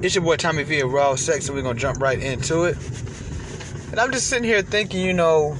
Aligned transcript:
It's 0.00 0.14
your 0.14 0.22
boy 0.22 0.36
Tommy 0.36 0.62
V 0.62 0.78
of 0.78 0.92
Raw 0.92 1.16
Sex, 1.16 1.48
and 1.48 1.56
we're 1.56 1.62
gonna 1.64 1.76
jump 1.76 2.00
right 2.00 2.20
into 2.20 2.66
it. 2.66 2.76
And 3.90 3.98
I'm 3.98 4.12
just 4.12 4.28
sitting 4.28 4.44
here 4.44 4.62
thinking, 4.62 5.04
you 5.04 5.12
know, 5.12 5.56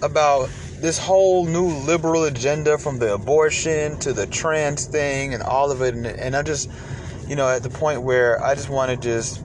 about 0.00 0.48
this 0.80 0.98
whole 0.98 1.44
new 1.44 1.66
liberal 1.66 2.24
agenda 2.24 2.78
from 2.78 2.98
the 2.98 3.12
abortion 3.12 3.98
to 3.98 4.14
the 4.14 4.26
trans 4.26 4.86
thing 4.86 5.34
and 5.34 5.42
all 5.42 5.70
of 5.70 5.82
it. 5.82 5.94
And, 5.94 6.06
and 6.06 6.34
I'm 6.34 6.46
just, 6.46 6.70
you 7.28 7.36
know, 7.36 7.46
at 7.46 7.62
the 7.62 7.68
point 7.68 8.00
where 8.00 8.42
I 8.42 8.54
just 8.54 8.70
want 8.70 8.90
to 8.90 8.96
just 8.96 9.44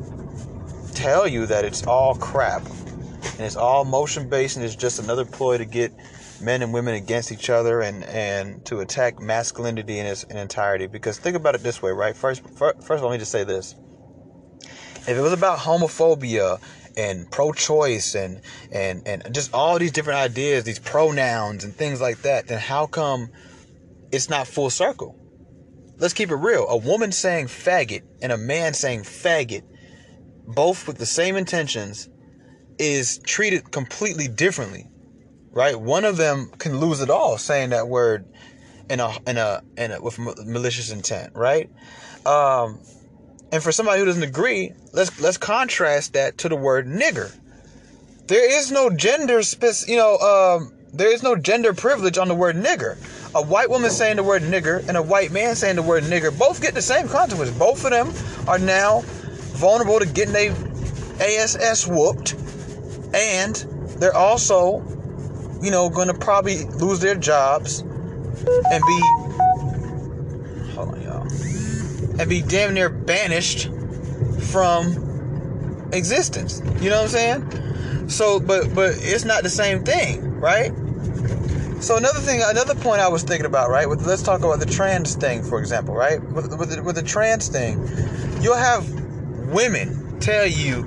tell 0.96 1.28
you 1.28 1.46
that 1.48 1.66
it's 1.66 1.86
all 1.86 2.16
crap. 2.16 2.66
And 2.66 3.42
it's 3.42 3.58
all 3.58 3.84
motion 3.84 4.30
based 4.30 4.56
and 4.56 4.66
it's 4.66 4.78
just 4.78 4.98
another 4.98 5.26
ploy 5.26 5.58
to 5.58 5.66
get 5.66 5.92
men 6.40 6.62
and 6.62 6.74
women 6.74 6.96
against 6.96 7.34
each 7.34 7.50
other 7.50 7.82
and, 7.82 8.06
and 8.06 8.64
to 8.68 8.80
attack 8.80 9.20
masculinity 9.20 10.00
in 10.00 10.06
its 10.06 10.24
entirety. 10.24 10.88
Because 10.88 11.20
think 11.20 11.36
about 11.36 11.54
it 11.54 11.64
this 11.64 11.82
way, 11.82 11.92
right? 11.92 12.16
First, 12.16 12.48
first, 12.52 12.82
first 12.82 13.04
let 13.04 13.12
me 13.12 13.18
just 13.18 13.32
say 13.32 13.44
this. 13.44 13.76
If 15.08 15.18
it 15.18 15.22
was 15.22 15.32
about 15.32 15.60
homophobia 15.60 16.60
and 16.98 17.30
pro-choice 17.32 18.16
and 18.16 18.42
and 18.72 19.08
and 19.08 19.34
just 19.34 19.54
all 19.54 19.80
these 19.80 19.92
different 19.92 20.20
ideas, 20.20 20.66
these 20.66 20.80
pronouns 20.80 21.64
and 21.64 21.74
things 21.74 22.02
like 22.02 22.24
that, 22.24 22.48
then 22.48 22.60
how 22.60 22.88
come 22.88 23.30
it's 24.12 24.30
not 24.30 24.48
full 24.48 24.70
circle? 24.70 25.16
Let's 25.98 26.14
keep 26.14 26.30
it 26.30 26.36
real. 26.36 26.68
A 26.68 26.78
woman 26.78 27.12
saying 27.12 27.48
faggot 27.48 28.04
and 28.22 28.32
a 28.32 28.38
man 28.38 28.74
saying 28.74 29.02
faggot, 29.02 29.64
both 30.46 30.88
with 30.88 30.98
the 30.98 31.06
same 31.06 31.38
intentions, 31.38 32.10
is 32.78 33.20
treated 33.20 33.72
completely 33.72 34.28
differently. 34.28 34.88
Right? 35.52 35.80
One 35.80 36.04
of 36.04 36.18
them 36.18 36.52
can 36.58 36.80
lose 36.80 37.02
it 37.02 37.10
all 37.10 37.38
saying 37.38 37.70
that 37.70 37.88
word 37.88 38.26
in 38.90 39.00
a 39.00 39.12
in 39.26 39.38
a 39.38 39.62
in 39.78 39.92
a 39.92 40.02
with 40.02 40.20
malicious 40.20 40.92
intent, 40.92 41.34
right? 41.34 41.70
Um 42.26 42.82
and 43.52 43.64
for 43.64 43.72
somebody 43.72 44.00
who 44.00 44.06
doesn't 44.06 44.24
agree, 44.24 44.74
let's 44.94 45.20
let's 45.20 45.38
contrast 45.38 46.14
that 46.14 46.38
to 46.40 46.50
the 46.50 46.56
word 46.56 46.88
nigger. 46.88 47.34
There 48.28 48.60
is 48.60 48.72
no 48.72 48.90
gender 48.90 49.42
spec, 49.42 49.88
you 49.88 49.96
know, 49.96 50.18
um, 50.18 50.74
there 50.94 51.14
is 51.14 51.24
no 51.24 51.36
gender 51.36 51.74
privilege 51.74 52.18
on 52.18 52.28
the 52.28 52.36
word 52.36 52.56
nigger. 52.56 52.98
A 53.34 53.42
white 53.42 53.70
woman 53.70 53.90
saying 53.90 54.18
the 54.18 54.24
word 54.24 54.42
nigger 54.42 54.86
and 54.88 54.98
a 54.98 55.02
white 55.02 55.32
man 55.32 55.56
saying 55.56 55.76
the 55.76 55.82
word 55.82 56.04
nigger 56.04 56.38
both 56.38 56.62
get 56.62 56.74
the 56.74 56.82
same 56.82 57.08
consequence. 57.08 57.52
Both 57.52 57.86
of 57.86 57.92
them 57.92 58.12
are 58.50 58.60
now 58.60 59.02
vulnerable 59.56 60.00
to 60.00 60.06
getting 60.06 60.36
a 60.36 60.50
ASS 61.20 61.88
whooped, 61.88 62.34
and 63.14 63.56
they're 64.00 64.16
also, 64.16 64.80
you 65.62 65.72
know, 65.72 65.90
going 65.90 66.08
to 66.10 66.14
probably 66.14 66.66
lose 66.66 67.00
their 67.00 67.16
jobs 67.16 67.80
and 67.80 68.84
be. 68.86 69.27
And 72.20 72.30
be 72.30 72.42
damn 72.42 72.74
near 72.74 72.90
banished 72.90 73.70
from 74.40 75.90
existence. 75.94 76.62
You 76.82 76.90
know 76.90 77.04
what 77.04 77.16
I'm 77.16 77.50
saying? 77.50 78.10
So, 78.10 78.40
but 78.40 78.74
but 78.74 78.94
it's 78.98 79.26
not 79.26 79.44
the 79.44 79.50
same 79.50 79.84
thing, 79.84 80.40
right? 80.40 80.72
So 81.82 81.96
another 81.96 82.20
thing, 82.20 82.42
another 82.44 82.74
point 82.74 83.02
I 83.02 83.08
was 83.08 83.22
thinking 83.22 83.46
about, 83.46 83.70
right? 83.70 83.88
With, 83.88 84.06
let's 84.06 84.24
talk 84.24 84.40
about 84.40 84.60
the 84.60 84.66
trans 84.66 85.16
thing, 85.16 85.44
for 85.44 85.60
example, 85.60 85.94
right? 85.94 86.22
With 86.32 86.58
with 86.58 86.76
the, 86.76 86.82
with 86.82 86.96
the 86.96 87.04
trans 87.04 87.50
thing, 87.50 87.80
you'll 88.42 88.56
have 88.56 88.90
women 89.52 90.20
tell 90.20 90.48
you 90.48 90.84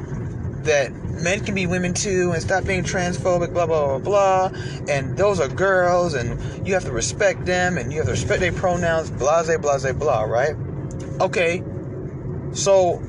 that 0.64 0.92
men 0.92 1.44
can 1.44 1.54
be 1.54 1.66
women 1.66 1.94
too 1.94 2.32
and 2.32 2.42
stop 2.42 2.64
being 2.64 2.82
transphobic, 2.82 3.52
blah 3.52 3.66
blah 3.66 3.98
blah 3.98 4.50
blah. 4.50 4.60
And 4.88 5.16
those 5.16 5.38
are 5.38 5.48
girls, 5.48 6.14
and 6.14 6.66
you 6.66 6.74
have 6.74 6.84
to 6.84 6.92
respect 6.92 7.46
them, 7.46 7.78
and 7.78 7.92
you 7.92 7.98
have 7.98 8.06
to 8.06 8.12
respect 8.12 8.40
their 8.40 8.52
pronouns, 8.52 9.10
blase 9.10 9.56
blase 9.58 9.92
blah, 9.92 10.22
right? 10.22 10.56
Okay, 11.20 11.62
so 12.52 13.02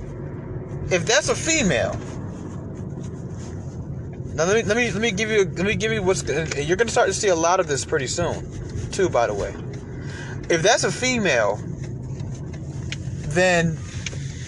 if 0.91 1.05
that's 1.05 1.29
a 1.29 1.35
female, 1.35 1.93
now 4.35 4.45
let 4.45 4.55
me 4.55 4.63
let 4.63 4.77
me 4.77 4.91
let 4.91 5.01
me 5.01 5.11
give 5.11 5.29
you 5.29 5.45
let 5.45 5.65
me 5.65 5.75
give 5.75 5.91
you 5.91 6.03
what's 6.03 6.23
you're 6.57 6.77
gonna 6.77 6.91
start 6.91 7.07
to 7.07 7.13
see 7.13 7.29
a 7.29 7.35
lot 7.35 7.59
of 7.59 7.67
this 7.67 7.85
pretty 7.85 8.07
soon, 8.07 8.45
too. 8.91 9.09
By 9.09 9.27
the 9.27 9.33
way, 9.33 9.53
if 10.49 10.61
that's 10.61 10.83
a 10.83 10.91
female, 10.91 11.57
then 13.29 13.77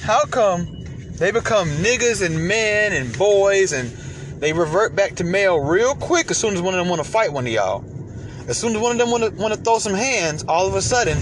how 0.02 0.26
come 0.26 0.68
they 1.14 1.32
become 1.32 1.70
niggas 1.70 2.26
and 2.26 2.48
men 2.48 2.92
and 2.92 3.18
boys 3.18 3.72
and 3.72 3.90
they 4.42 4.52
revert 4.52 4.96
back 4.96 5.16
to 5.16 5.24
male 5.24 5.60
real 5.60 5.96
quick 5.96 6.30
as 6.32 6.38
soon 6.38 6.54
as 6.54 6.62
one 6.62 6.74
of 6.74 6.80
them 6.80 6.90
want 6.90 7.02
to 7.04 7.10
fight 7.10 7.32
one 7.32 7.48
of 7.48 7.54
y'all? 7.54 7.86
As 8.50 8.58
soon 8.58 8.76
as 8.76 8.82
one 8.82 8.92
of 8.92 8.98
them 8.98 9.10
want 9.10 9.24
to 9.24 9.30
want 9.42 9.54
to 9.54 9.60
throw 9.60 9.80
some 9.80 9.94
hands, 9.94 10.44
all 10.50 10.68
of 10.68 10.76
a 10.76 10.82
sudden 10.82 11.18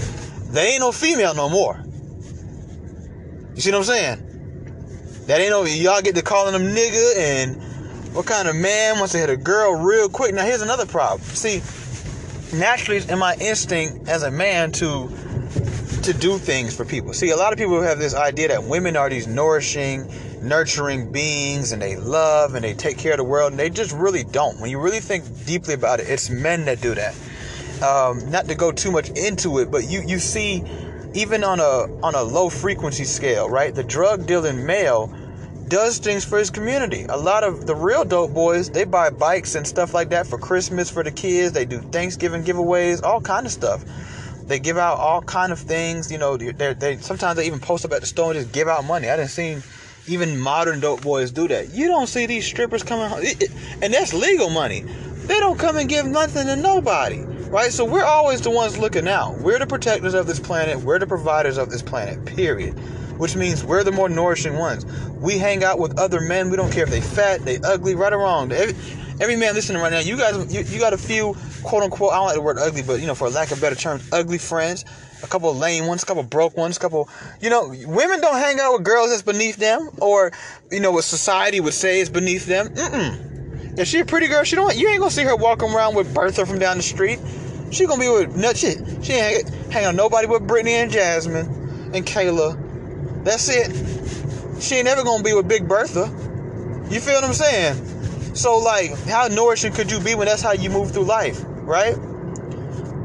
they 0.52 0.72
ain't 0.72 0.80
no 0.80 0.90
female 0.90 1.34
no 1.34 1.48
more. 1.48 1.82
You 3.54 3.60
see 3.60 3.70
what 3.70 3.78
I'm 3.78 3.84
saying? 3.84 5.24
That 5.26 5.40
ain't 5.40 5.52
over. 5.52 5.68
y'all 5.68 6.02
get 6.02 6.14
to 6.16 6.22
calling 6.22 6.52
them 6.52 6.74
nigga 6.74 7.16
and 7.16 7.62
what 8.14 8.26
kind 8.26 8.48
of 8.48 8.56
man 8.56 8.98
wants 8.98 9.12
to 9.12 9.18
hit 9.18 9.30
a 9.30 9.36
girl 9.36 9.74
real 9.74 10.08
quick? 10.08 10.34
Now 10.34 10.44
here's 10.44 10.62
another 10.62 10.86
problem. 10.86 11.20
See, 11.20 11.62
naturally 12.56 12.98
it's 12.98 13.08
in 13.08 13.18
my 13.18 13.36
instinct 13.40 14.08
as 14.08 14.22
a 14.22 14.30
man 14.30 14.72
to 14.72 15.08
to 16.02 16.12
do 16.12 16.36
things 16.36 16.76
for 16.76 16.84
people. 16.84 17.12
See, 17.12 17.30
a 17.30 17.36
lot 17.36 17.52
of 17.52 17.58
people 17.58 17.80
have 17.80 17.98
this 17.98 18.14
idea 18.14 18.48
that 18.48 18.64
women 18.64 18.96
are 18.96 19.08
these 19.08 19.28
nourishing, 19.28 20.12
nurturing 20.42 21.12
beings 21.12 21.70
and 21.70 21.80
they 21.80 21.96
love 21.96 22.54
and 22.54 22.64
they 22.64 22.74
take 22.74 22.98
care 22.98 23.12
of 23.12 23.18
the 23.18 23.24
world 23.24 23.52
and 23.52 23.60
they 23.60 23.70
just 23.70 23.92
really 23.92 24.24
don't. 24.24 24.60
When 24.60 24.70
you 24.70 24.80
really 24.80 25.00
think 25.00 25.24
deeply 25.46 25.74
about 25.74 26.00
it, 26.00 26.08
it's 26.08 26.28
men 26.28 26.64
that 26.64 26.80
do 26.80 26.94
that. 26.94 27.14
Um, 27.82 28.30
not 28.30 28.46
to 28.46 28.54
go 28.54 28.72
too 28.72 28.90
much 28.90 29.10
into 29.10 29.58
it, 29.58 29.70
but 29.70 29.88
you 29.88 30.02
you 30.06 30.18
see 30.18 30.64
even 31.14 31.44
on 31.44 31.60
a 31.60 31.88
on 32.02 32.14
a 32.14 32.22
low 32.22 32.48
frequency 32.48 33.04
scale, 33.04 33.48
right? 33.48 33.74
The 33.74 33.84
drug 33.84 34.26
dealing 34.26 34.64
male 34.64 35.12
does 35.68 35.98
things 35.98 36.24
for 36.24 36.38
his 36.38 36.50
community. 36.50 37.04
A 37.08 37.16
lot 37.16 37.44
of 37.44 37.66
the 37.66 37.74
real 37.74 38.04
dope 38.04 38.32
boys, 38.32 38.70
they 38.70 38.84
buy 38.84 39.10
bikes 39.10 39.54
and 39.54 39.66
stuff 39.66 39.94
like 39.94 40.10
that 40.10 40.26
for 40.26 40.38
Christmas 40.38 40.90
for 40.90 41.02
the 41.02 41.10
kids. 41.10 41.52
They 41.52 41.64
do 41.64 41.80
Thanksgiving 41.80 42.44
giveaways, 42.44 43.02
all 43.02 43.20
kind 43.20 43.46
of 43.46 43.52
stuff. 43.52 43.84
They 44.46 44.58
give 44.58 44.76
out 44.76 44.98
all 44.98 45.22
kind 45.22 45.52
of 45.52 45.58
things. 45.58 46.10
You 46.10 46.18
know, 46.18 46.36
they 46.36 46.74
they 46.74 46.96
sometimes 46.98 47.36
they 47.36 47.46
even 47.46 47.60
post 47.60 47.84
up 47.84 47.92
at 47.92 48.00
the 48.00 48.06
store 48.06 48.32
and 48.32 48.40
just 48.40 48.52
give 48.52 48.68
out 48.68 48.84
money. 48.84 49.08
I 49.08 49.16
didn't 49.16 49.30
see 49.30 49.58
even 50.08 50.38
modern 50.38 50.80
dope 50.80 51.02
boys 51.02 51.30
do 51.30 51.46
that. 51.48 51.72
You 51.72 51.88
don't 51.88 52.08
see 52.08 52.26
these 52.26 52.44
strippers 52.44 52.82
coming, 52.82 53.08
home, 53.08 53.22
and 53.82 53.94
that's 53.94 54.12
legal 54.12 54.50
money. 54.50 54.80
They 54.80 55.38
don't 55.38 55.58
come 55.58 55.76
and 55.76 55.88
give 55.88 56.06
nothing 56.06 56.46
to 56.46 56.56
nobody 56.56 57.24
right? 57.52 57.70
So 57.70 57.84
we're 57.84 58.04
always 58.04 58.40
the 58.40 58.50
ones 58.50 58.78
looking 58.78 59.06
out. 59.06 59.38
We're 59.38 59.58
the 59.58 59.66
protectors 59.66 60.14
of 60.14 60.26
this 60.26 60.40
planet. 60.40 60.78
We're 60.78 60.98
the 60.98 61.06
providers 61.06 61.58
of 61.58 61.70
this 61.70 61.82
planet, 61.82 62.24
period. 62.24 62.72
Which 63.18 63.36
means 63.36 63.62
we're 63.62 63.84
the 63.84 63.92
more 63.92 64.08
nourishing 64.08 64.56
ones. 64.56 64.86
We 65.20 65.36
hang 65.36 65.62
out 65.62 65.78
with 65.78 65.98
other 65.98 66.20
men. 66.20 66.50
We 66.50 66.56
don't 66.56 66.72
care 66.72 66.84
if 66.84 66.90
they 66.90 67.02
fat, 67.02 67.44
they 67.44 67.58
ugly, 67.58 67.94
right 67.94 68.12
or 68.12 68.18
wrong. 68.18 68.50
Every, 68.50 68.74
every 69.20 69.36
man 69.36 69.54
listening 69.54 69.82
right 69.82 69.92
now, 69.92 70.00
you 70.00 70.16
guys, 70.16 70.52
you, 70.52 70.62
you 70.62 70.80
got 70.80 70.94
a 70.94 70.98
few 70.98 71.36
quote 71.62 71.82
unquote. 71.82 72.12
I 72.12 72.16
don't 72.16 72.26
like 72.26 72.34
the 72.36 72.40
word 72.40 72.56
ugly, 72.58 72.82
but 72.82 73.00
you 73.00 73.06
know, 73.06 73.14
for 73.14 73.28
lack 73.28 73.52
of 73.52 73.60
better 73.60 73.76
terms, 73.76 74.08
ugly 74.12 74.38
friends. 74.38 74.86
A 75.22 75.26
couple 75.28 75.50
of 75.50 75.56
lame 75.56 75.86
ones, 75.86 76.02
a 76.02 76.06
couple 76.06 76.24
broke 76.24 76.56
ones, 76.56 76.78
a 76.78 76.80
couple. 76.80 77.08
You 77.40 77.50
know, 77.50 77.68
women 77.86 78.20
don't 78.20 78.38
hang 78.38 78.58
out 78.58 78.72
with 78.72 78.82
girls 78.82 79.10
that's 79.10 79.22
beneath 79.22 79.56
them, 79.56 79.88
or 80.00 80.32
you 80.72 80.80
know, 80.80 80.90
what 80.90 81.04
society 81.04 81.60
would 81.60 81.74
say 81.74 82.00
is 82.00 82.10
beneath 82.10 82.46
them. 82.46 82.70
Mm-mm. 82.70 83.31
If 83.76 83.88
she 83.88 84.00
a 84.00 84.04
pretty 84.04 84.28
girl, 84.28 84.44
she 84.44 84.56
don't. 84.56 84.76
You 84.76 84.88
ain't 84.88 84.98
gonna 84.98 85.10
see 85.10 85.24
her 85.24 85.36
walking 85.36 85.72
around 85.72 85.94
with 85.94 86.12
Bertha 86.14 86.44
from 86.44 86.58
down 86.58 86.76
the 86.76 86.82
street. 86.82 87.18
She 87.70 87.86
gonna 87.86 88.00
be 88.00 88.08
with 88.08 88.36
nut 88.36 88.56
shit. 88.56 88.78
She 89.02 89.14
ain't 89.14 89.48
hang 89.70 89.86
on 89.86 89.96
nobody 89.96 90.26
but 90.26 90.46
Brittany 90.46 90.74
and 90.74 90.90
Jasmine 90.90 91.90
and 91.94 92.04
Kayla. 92.04 93.24
That's 93.24 93.48
it. 93.48 94.62
She 94.62 94.76
ain't 94.76 94.84
never 94.84 95.02
gonna 95.02 95.22
be 95.22 95.32
with 95.32 95.48
Big 95.48 95.66
Bertha. 95.66 96.06
You 96.90 97.00
feel 97.00 97.14
what 97.14 97.24
I'm 97.24 97.32
saying? 97.32 98.34
So 98.34 98.58
like, 98.58 98.90
how 99.06 99.28
nourishing 99.28 99.72
could 99.72 99.90
you 99.90 100.00
be 100.00 100.14
when 100.14 100.26
that's 100.26 100.42
how 100.42 100.52
you 100.52 100.68
move 100.68 100.92
through 100.92 101.04
life, 101.04 101.42
right? 101.62 101.96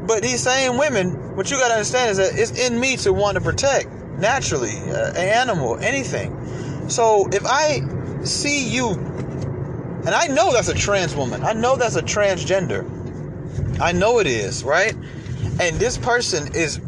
But 0.06 0.22
these 0.22 0.42
same 0.42 0.76
women, 0.76 1.36
what 1.36 1.50
you 1.50 1.58
gotta 1.58 1.74
understand 1.74 2.10
is 2.10 2.16
that 2.18 2.38
it's 2.38 2.58
in 2.58 2.78
me 2.78 2.96
to 2.98 3.12
want 3.12 3.36
to 3.36 3.40
protect 3.40 3.90
naturally 4.18 4.76
uh, 4.90 5.10
an 5.10 5.16
animal, 5.16 5.78
anything. 5.78 6.88
So 6.90 7.28
if 7.32 7.44
I 7.46 7.80
see 8.24 8.68
you, 8.68 8.90
and 10.08 10.14
I 10.14 10.26
know 10.26 10.52
that's 10.52 10.68
a 10.68 10.74
trans 10.74 11.14
woman, 11.14 11.44
I 11.44 11.52
know 11.52 11.76
that's 11.76 11.96
a 11.96 12.02
transgender 12.02 12.82
I 13.80 13.92
know 13.92 14.18
it 14.18 14.26
is, 14.26 14.64
right? 14.64 14.94
And 15.60 15.76
this 15.76 15.98
person 15.98 16.54
is 16.54 16.78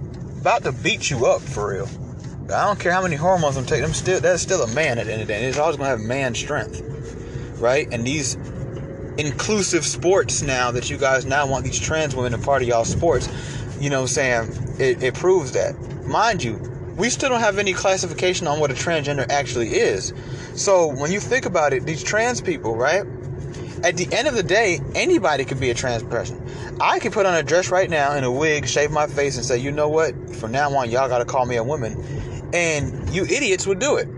about 0.41 0.65
to 0.65 0.73
beat 0.73 1.11
you 1.11 1.27
up 1.27 1.41
for 1.41 1.71
real. 1.71 1.89
I 2.47 2.67
don't 2.67 2.81
care 2.81 2.93
how 2.93 3.03
many 3.03 3.15
hormones 3.15 3.57
I'm 3.57 3.65
taking. 3.65 3.85
I'm 3.85 3.95
still 3.95 4.21
that's 4.21 4.43
still 4.43 4.63
a 4.63 4.75
man 4.75 4.99
at 4.99 5.07
the 5.07 5.13
end 5.13 5.23
of 5.23 5.29
the 5.29 5.35
day. 5.35 5.45
It's 5.45 5.59
always 5.59 5.77
gonna 5.77 5.89
have 5.89 6.01
man 6.01 6.35
strength, 6.35 6.83
right? 7.61 7.87
And 7.93 8.05
these 8.05 8.35
inclusive 9.19 9.85
sports 9.85 10.43
now 10.43 10.73
that 10.73 10.91
you 10.91 10.97
guys 10.97 11.27
now 11.27 11.47
want 11.47 11.65
these 11.65 11.79
trans 11.79 12.17
women 12.17 12.35
a 12.35 12.39
part 12.39 12.63
of 12.63 12.69
y'all 12.69 12.85
sports, 12.85 13.29
you 13.81 13.89
know, 13.89 14.03
what 14.03 14.19
I'm 14.19 14.49
saying 14.49 14.77
it, 14.81 15.03
it 15.03 15.15
proves 15.15 15.53
that. 15.53 15.77
Mind 16.07 16.43
you, 16.43 16.57
we 16.97 17.09
still 17.09 17.29
don't 17.29 17.41
have 17.41 17.59
any 17.59 17.73
classification 17.73 18.49
on 18.49 18.59
what 18.59 18.73
a 18.73 18.75
transgender 18.75 19.31
actually 19.31 19.69
is. 19.69 20.13
So 20.61 20.89
when 20.89 21.11
you 21.11 21.21
think 21.21 21.47
about 21.47 21.73
it, 21.73 21.87
these 21.87 22.03
trans 22.03 22.43
people, 22.43 22.77
right? 22.77 23.05
At 23.83 23.97
the 23.97 24.07
end 24.13 24.29
of 24.29 24.35
the 24.35 24.43
day, 24.43 24.79
anybody 24.95 25.47
could 25.47 25.59
be 25.59 25.71
a 25.71 25.75
trans 25.75 26.03
person. 26.03 26.39
I 26.79 26.99
could 26.99 27.13
put 27.13 27.25
on 27.25 27.35
a 27.35 27.43
dress 27.43 27.71
right 27.71 27.89
now 27.89 28.13
and 28.13 28.27
a 28.27 28.31
wig, 28.31 28.69
shave 28.69 28.91
my 28.91 29.07
face, 29.07 29.37
and 29.37 29.45
say, 29.45 29.57
you 29.57 29.73
know 29.73 29.89
what? 29.89 30.15
From 30.37 30.53
now 30.53 30.71
on, 30.77 30.91
y'all 30.91 31.09
gotta 31.09 31.25
call 31.25 31.47
me 31.47 31.57
a 31.57 31.65
woman. 31.65 31.97
and 32.53 33.09
you 33.11 33.25
idiots 33.25 33.67
would 33.67 33.79
do 33.79 33.97
it. 33.97 34.09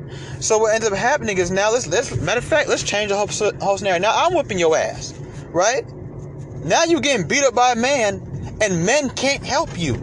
So 0.40 0.58
what 0.58 0.74
ends 0.74 0.86
up 0.86 0.92
happening 0.94 1.38
is 1.38 1.50
now 1.50 1.70
let's 1.70 1.86
let's 1.86 2.16
matter 2.20 2.38
of 2.38 2.44
fact 2.44 2.68
let's 2.68 2.82
change 2.82 3.10
the 3.10 3.16
whole, 3.16 3.28
whole 3.60 3.78
scenario. 3.78 4.00
Now 4.00 4.12
I'm 4.14 4.34
whipping 4.34 4.58
your 4.58 4.76
ass, 4.76 5.14
right? 5.50 5.84
Now 6.64 6.84
you're 6.84 7.00
getting 7.00 7.26
beat 7.26 7.44
up 7.44 7.54
by 7.54 7.72
a 7.72 7.76
man, 7.76 8.58
and 8.60 8.86
men 8.86 9.10
can't 9.10 9.44
help 9.44 9.78
you. 9.78 10.02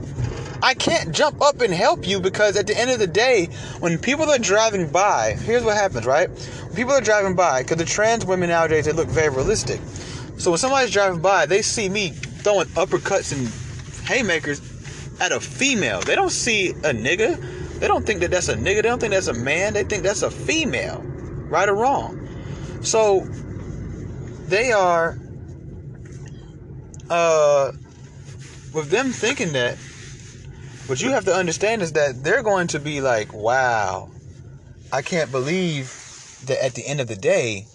I 0.62 0.74
can't 0.74 1.14
jump 1.14 1.42
up 1.42 1.62
and 1.62 1.74
help 1.74 2.06
you 2.06 2.20
because 2.20 2.58
at 2.58 2.68
the 2.68 2.78
end 2.78 2.92
of 2.92 3.00
the 3.00 3.08
day, 3.08 3.46
when 3.80 3.98
people 3.98 4.30
are 4.30 4.38
driving 4.38 4.90
by, 4.90 5.34
here's 5.34 5.64
what 5.64 5.76
happens, 5.76 6.06
right? 6.06 6.30
When 6.30 6.76
people 6.76 6.92
are 6.92 7.02
driving 7.02 7.36
by, 7.36 7.64
because 7.64 7.78
the 7.78 7.86
trans 7.86 8.26
women 8.26 8.50
nowadays 8.50 8.86
they 8.86 8.92
look 8.92 9.08
very 9.08 9.30
realistic. 9.30 9.80
So 10.38 10.52
when 10.52 10.58
somebody's 10.58 10.92
driving 10.92 11.22
by, 11.22 11.46
they 11.46 11.62
see 11.62 11.88
me 11.88 12.10
throwing 12.10 12.68
uppercuts 12.68 13.32
and 13.32 13.48
haymakers 14.06 14.60
at 15.22 15.32
a 15.32 15.40
female. 15.40 16.02
They 16.02 16.16
don't 16.16 16.32
see 16.32 16.70
a 16.70 16.94
nigga. 16.94 17.80
They 17.80 17.88
don't 17.88 18.06
think 18.06 18.20
that 18.22 18.32
that's 18.32 18.50
a 18.50 18.56
nigga. 18.56 18.76
They 18.76 18.82
don't 18.82 19.00
think 19.00 19.14
that's 19.14 19.28
a 19.28 19.34
man. 19.34 19.74
They 19.74 19.84
think 19.84 20.04
that's 20.04 20.24
a 20.24 20.32
female, 20.32 21.02
right 21.48 21.70
or 21.70 21.76
wrong. 21.76 22.28
So 22.82 23.26
they 24.48 24.74
are, 24.74 25.18
uh, 27.10 27.72
with 28.74 28.90
them 28.90 29.12
thinking 29.12 29.54
that 29.54 29.78
what 30.90 31.02
you 31.02 31.12
have 31.12 31.26
to 31.26 31.34
understand 31.34 31.84
is 31.84 31.94
that 31.94 32.24
they're 32.24 32.42
going 32.42 32.68
to 32.68 32.80
be 32.80 33.00
like, 33.00 33.32
wow, 33.32 34.10
I 34.92 35.04
can't 35.04 35.32
believe 35.32 35.94
that 36.46 36.64
at 36.64 36.74
the 36.74 36.86
end 36.86 37.00
of 37.00 37.08
the 37.08 37.16
day, 37.16 37.68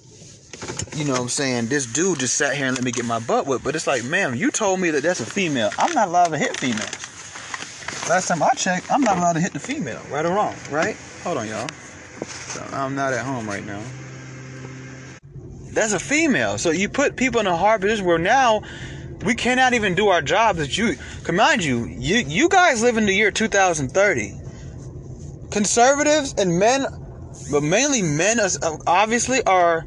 you 0.96 1.05
know 1.05 1.12
what 1.12 1.20
I'm 1.20 1.28
saying, 1.28 1.66
this 1.66 1.87
dude 1.87 2.19
just 2.19 2.34
sat 2.34 2.56
here 2.56 2.66
and 2.66 2.76
let 2.76 2.84
me 2.84 2.90
get 2.90 3.05
my 3.05 3.20
butt 3.20 3.46
whipped. 3.46 3.62
But 3.62 3.76
it's 3.76 3.87
like, 3.87 4.05
ma'am, 4.05 4.34
you 4.34 4.50
told 4.50 4.81
me 4.81 4.90
that 4.90 5.05
that's 5.05 5.20
a 5.20 5.26
female. 5.26 5.70
I'm 5.78 5.94
not 5.94 6.08
allowed 6.08 6.28
to 6.28 6.38
hit 6.38 6.56
females. 6.58 6.90
Last 8.08 8.28
time 8.28 8.43
I 8.43 8.50
checked, 8.50 8.90
I'm 8.90 9.00
not 9.00 9.16
allowed 9.16 9.34
to 9.34 9.40
hit 9.40 9.52
the 9.52 9.61
female, 9.61 10.02
right 10.11 10.26
or 10.26 10.34
wrong, 10.34 10.56
right? 10.70 10.96
Hold 11.22 11.38
on, 11.38 11.49
y'all. 11.49 11.69
So 12.26 12.66
I'm 12.72 12.96
not 12.96 13.12
at 13.12 13.25
home 13.25 13.46
right 13.46 13.64
now. 13.64 13.82
That's 15.72 15.93
a 15.93 16.00
female. 16.00 16.58
So 16.58 16.70
you 16.70 16.88
put 16.88 17.16
people 17.16 17.40
in 17.40 17.46
a 17.46 17.56
hard 17.56 17.81
position 17.81 18.06
where 18.06 18.19
now 18.19 18.62
we 19.25 19.35
cannot 19.35 19.73
even 19.73 19.94
do 19.94 20.09
our 20.09 20.23
jobs 20.23 20.59
that 20.59 20.76
you 20.76 20.97
mind 21.32 21.65
you, 21.65 21.87
you 21.87 22.17
you 22.19 22.49
guys 22.49 22.82
live 22.82 22.97
in 22.97 23.06
the 23.06 23.15
year 23.15 23.31
2030. 23.31 24.35
Conservatives 25.50 26.35
and 26.37 26.59
men, 26.59 26.85
but 27.50 27.62
mainly 27.62 28.03
men 28.03 28.38
uh, 28.38 28.49
obviously 28.87 29.43
are 29.44 29.87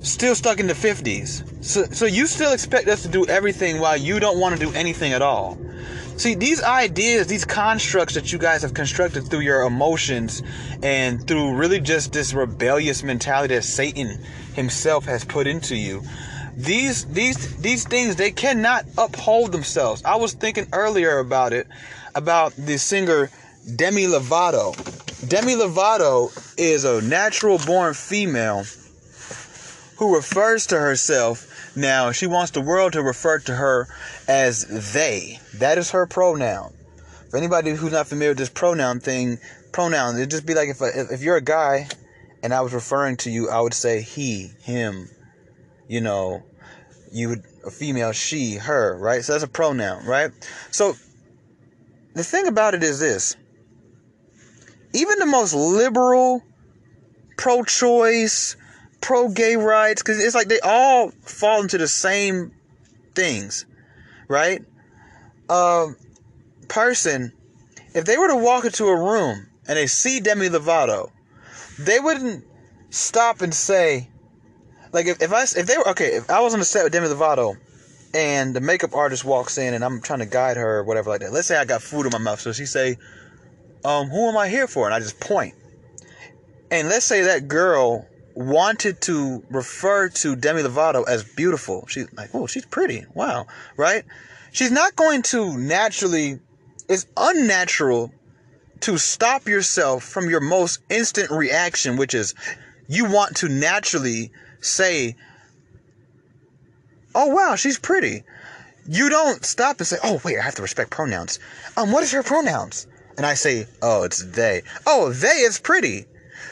still 0.00 0.34
stuck 0.34 0.60
in 0.60 0.66
the 0.66 0.74
50s. 0.74 1.64
So 1.64 1.84
so 1.84 2.04
you 2.04 2.26
still 2.26 2.52
expect 2.52 2.88
us 2.88 3.02
to 3.02 3.08
do 3.08 3.26
everything 3.26 3.80
while 3.80 3.96
you 3.96 4.20
don't 4.20 4.38
want 4.38 4.58
to 4.58 4.64
do 4.64 4.72
anything 4.74 5.12
at 5.12 5.22
all. 5.22 5.58
See, 6.18 6.34
these 6.34 6.62
ideas, 6.62 7.26
these 7.26 7.46
constructs 7.46 8.14
that 8.14 8.30
you 8.32 8.38
guys 8.38 8.62
have 8.62 8.74
constructed 8.74 9.28
through 9.28 9.40
your 9.40 9.62
emotions 9.62 10.42
and 10.82 11.26
through 11.26 11.56
really 11.56 11.80
just 11.80 12.12
this 12.12 12.34
rebellious 12.34 13.02
mentality 13.02 13.54
that 13.54 13.62
Satan 13.62 14.22
himself 14.54 15.06
has 15.06 15.24
put 15.24 15.46
into 15.46 15.74
you 15.74 16.02
these 16.56 17.06
these 17.06 17.56
these 17.56 17.86
things 17.86 18.16
they 18.16 18.30
cannot 18.30 18.84
uphold 18.98 19.52
themselves. 19.52 20.02
I 20.04 20.16
was 20.16 20.34
thinking 20.34 20.66
earlier 20.72 21.18
about 21.18 21.52
it 21.52 21.66
about 22.14 22.52
the 22.56 22.78
singer 22.78 23.30
Demi 23.76 24.06
Lovato. 24.06 24.74
Demi 25.28 25.54
Lovato 25.54 26.30
is 26.58 26.84
a 26.84 27.00
natural 27.02 27.58
born 27.58 27.94
female 27.94 28.64
who 29.96 30.14
refers 30.14 30.66
to 30.66 30.78
herself 30.78 31.48
now 31.74 32.12
she 32.12 32.26
wants 32.26 32.50
the 32.50 32.60
world 32.60 32.92
to 32.92 33.02
refer 33.02 33.38
to 33.40 33.54
her 33.54 33.88
as 34.28 34.92
they. 34.92 35.40
That 35.54 35.78
is 35.78 35.90
her 35.92 36.06
pronoun. 36.06 36.74
For 37.30 37.38
anybody 37.38 37.70
who's 37.70 37.92
not 37.92 38.08
familiar 38.08 38.32
with 38.32 38.38
this 38.38 38.50
pronoun 38.50 39.00
thing, 39.00 39.38
pronoun 39.72 40.16
it'd 40.16 40.30
just 40.30 40.44
be 40.44 40.54
like 40.54 40.68
if 40.68 40.82
if 40.82 41.22
you're 41.22 41.36
a 41.36 41.40
guy 41.40 41.88
and 42.42 42.52
I 42.52 42.60
was 42.60 42.74
referring 42.74 43.16
to 43.18 43.30
you, 43.30 43.48
I 43.48 43.60
would 43.60 43.72
say 43.72 44.02
he, 44.02 44.50
him, 44.62 45.08
you 45.92 46.00
know, 46.00 46.42
you 47.12 47.28
would 47.28 47.42
a 47.66 47.70
female 47.70 48.12
she, 48.12 48.54
her, 48.54 48.96
right? 48.96 49.22
So 49.22 49.34
that's 49.34 49.44
a 49.44 49.48
pronoun, 49.48 50.06
right? 50.06 50.30
So 50.70 50.94
the 52.14 52.24
thing 52.24 52.46
about 52.46 52.72
it 52.72 52.82
is 52.82 52.98
this. 52.98 53.36
Even 54.94 55.18
the 55.18 55.26
most 55.26 55.52
liberal, 55.52 56.42
pro-choice, 57.36 58.56
pro-gay 59.02 59.56
rights, 59.56 60.02
because 60.02 60.18
it's 60.18 60.34
like 60.34 60.48
they 60.48 60.60
all 60.60 61.10
fall 61.10 61.60
into 61.60 61.76
the 61.76 61.88
same 61.88 62.52
things, 63.14 63.66
right? 64.28 64.64
Um, 65.50 65.96
person, 66.68 67.34
if 67.94 68.06
they 68.06 68.16
were 68.16 68.28
to 68.28 68.36
walk 68.36 68.64
into 68.64 68.86
a 68.86 68.96
room 68.96 69.46
and 69.68 69.76
they 69.76 69.88
see 69.88 70.20
Demi 70.20 70.48
Lovato, 70.48 71.10
they 71.78 72.00
wouldn't 72.00 72.46
stop 72.88 73.42
and 73.42 73.52
say, 73.52 74.08
like 74.92 75.06
if, 75.06 75.22
if 75.22 75.32
I 75.32 75.42
if 75.42 75.66
they 75.66 75.76
were 75.76 75.88
okay, 75.88 76.16
if 76.16 76.30
I 76.30 76.40
was 76.40 76.52
on 76.52 76.60
the 76.60 76.64
set 76.64 76.84
with 76.84 76.92
Demi 76.92 77.08
Lovato 77.08 77.56
and 78.14 78.54
the 78.54 78.60
makeup 78.60 78.94
artist 78.94 79.24
walks 79.24 79.58
in 79.58 79.74
and 79.74 79.84
I'm 79.84 80.00
trying 80.00 80.20
to 80.20 80.26
guide 80.26 80.56
her 80.56 80.78
or 80.78 80.84
whatever 80.84 81.10
like 81.10 81.20
that. 81.20 81.32
Let's 81.32 81.48
say 81.48 81.56
I 81.56 81.64
got 81.64 81.82
food 81.82 82.06
in 82.06 82.12
my 82.12 82.18
mouth, 82.18 82.40
so 82.40 82.52
she 82.52 82.66
say, 82.66 82.98
um, 83.84 84.08
who 84.08 84.28
am 84.28 84.36
I 84.36 84.48
here 84.48 84.66
for? 84.66 84.86
And 84.86 84.94
I 84.94 85.00
just 85.00 85.18
point. 85.18 85.54
And 86.70 86.88
let's 86.88 87.06
say 87.06 87.22
that 87.22 87.48
girl 87.48 88.06
wanted 88.34 89.00
to 89.02 89.42
refer 89.50 90.08
to 90.08 90.36
Demi 90.36 90.62
Lovato 90.62 91.06
as 91.06 91.24
beautiful. 91.24 91.86
She's 91.88 92.10
like, 92.12 92.30
oh, 92.34 92.46
she's 92.46 92.66
pretty. 92.66 93.04
Wow. 93.14 93.46
Right? 93.76 94.04
She's 94.52 94.70
not 94.70 94.96
going 94.96 95.22
to 95.22 95.56
naturally, 95.56 96.38
it's 96.88 97.06
unnatural 97.16 98.12
to 98.80 98.98
stop 98.98 99.46
yourself 99.46 100.02
from 100.02 100.28
your 100.28 100.40
most 100.40 100.80
instant 100.90 101.30
reaction, 101.30 101.96
which 101.96 102.14
is 102.14 102.34
you 102.88 103.10
want 103.10 103.36
to 103.36 103.48
naturally 103.48 104.32
say, 104.62 105.16
oh 107.14 107.26
wow, 107.26 107.56
she's 107.56 107.78
pretty. 107.78 108.24
You 108.88 109.10
don't 109.10 109.44
stop 109.44 109.78
and 109.78 109.86
say, 109.86 109.98
oh 110.02 110.20
wait, 110.24 110.38
I 110.38 110.42
have 110.42 110.54
to 110.56 110.62
respect 110.62 110.90
pronouns. 110.90 111.38
Um, 111.76 111.92
what 111.92 112.02
is 112.02 112.12
her 112.12 112.22
pronouns? 112.22 112.86
And 113.16 113.26
I 113.26 113.34
say, 113.34 113.66
oh, 113.82 114.04
it's 114.04 114.24
they. 114.24 114.62
Oh, 114.86 115.12
they 115.12 115.28
is 115.28 115.60
pretty. 115.60 116.06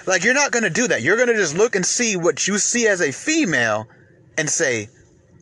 Like 0.07 0.25
you're 0.25 0.35
not 0.35 0.53
gonna 0.53 0.71
do 0.71 0.89
that. 0.89 1.03
You're 1.03 1.17
gonna 1.17 1.35
just 1.35 1.57
look 1.57 1.75
and 1.75 1.87
see 1.87 2.17
what 2.17 2.47
you 2.47 2.59
see 2.59 2.87
as 2.87 3.01
a 3.01 3.13
female 3.13 3.89
and 4.37 4.49
say, 4.49 4.89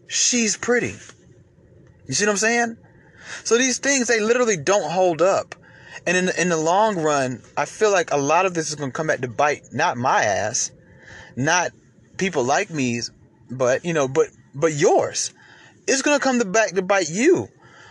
she's 0.07 0.57
pretty. 0.57 0.95
You 2.07 2.15
see 2.15 2.25
what 2.25 2.33
I'm 2.33 2.39
saying? 2.39 2.77
So 3.45 3.59
these 3.59 3.79
things 3.79 4.09
they 4.09 4.21
literally 4.21 4.57
don't 4.57 4.91
hold 4.91 5.21
up. 5.21 5.55
And 6.07 6.17
in 6.17 6.31
in 6.39 6.49
the 6.49 6.57
long 6.57 6.97
run, 6.97 7.43
I 7.57 7.65
feel 7.65 7.91
like 7.91 8.13
a 8.13 8.17
lot 8.17 8.47
of 8.47 8.55
this 8.55 8.69
is 8.71 8.77
going 8.77 8.91
to 8.91 8.97
come 8.97 9.09
back 9.09 9.21
to 9.21 9.29
bite 9.29 9.73
not 9.73 9.97
my 9.97 10.23
ass, 10.23 10.71
not 11.37 11.73
people 12.19 12.45
like 12.45 12.71
me's, 12.71 13.11
but 13.51 13.85
you 13.85 13.93
know, 13.93 14.09
but 14.09 14.29
but 14.55 14.73
yours. 14.75 15.33
It's 15.87 16.03
gonna 16.03 16.21
come 16.21 16.39
to 16.39 16.45
back 16.45 16.73
to 16.73 16.83
bite 16.83 17.11
you 17.11 17.49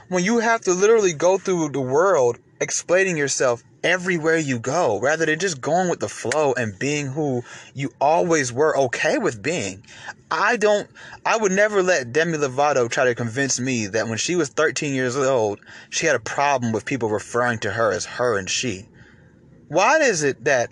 when 0.10 0.24
you 0.24 0.40
have 0.40 0.62
to 0.62 0.74
literally 0.74 1.14
go 1.14 1.38
through 1.38 1.70
the 1.70 1.82
world 1.82 2.38
explaining 2.60 3.18
yourself 3.18 3.64
everywhere 3.84 4.38
you 4.38 4.60
go 4.60 5.00
rather 5.00 5.26
than 5.26 5.40
just 5.40 5.62
going 5.62 5.90
with 5.90 6.00
the 6.00 6.10
flow 6.10 6.54
and 6.54 6.78
being 6.80 7.08
who 7.08 7.44
you 7.74 7.92
always 8.02 8.52
were 8.52 8.78
okay 8.78 9.18
with 9.18 9.42
being. 9.42 9.84
I 10.30 10.58
don't 10.58 10.90
I 11.26 11.38
would 11.38 11.52
never 11.52 11.82
let 11.82 12.12
Demi 12.12 12.38
Lovato 12.38 12.90
try 12.90 13.06
to 13.06 13.16
convince 13.16 13.60
me 13.60 13.88
that 13.88 14.08
when 14.08 14.18
she 14.18 14.36
was 14.36 14.50
13 14.50 14.94
years 14.94 15.16
old, 15.16 15.60
she 15.90 16.06
had 16.06 16.16
a 16.16 16.20
problem 16.20 16.72
with 16.72 16.86
people 16.86 17.10
referring 17.10 17.60
to 17.60 17.72
her 17.72 17.92
as 17.92 18.06
her 18.06 18.38
and 18.38 18.50
she. 18.50 18.88
Why 19.68 20.00
is 20.00 20.24
it 20.24 20.44
that 20.46 20.70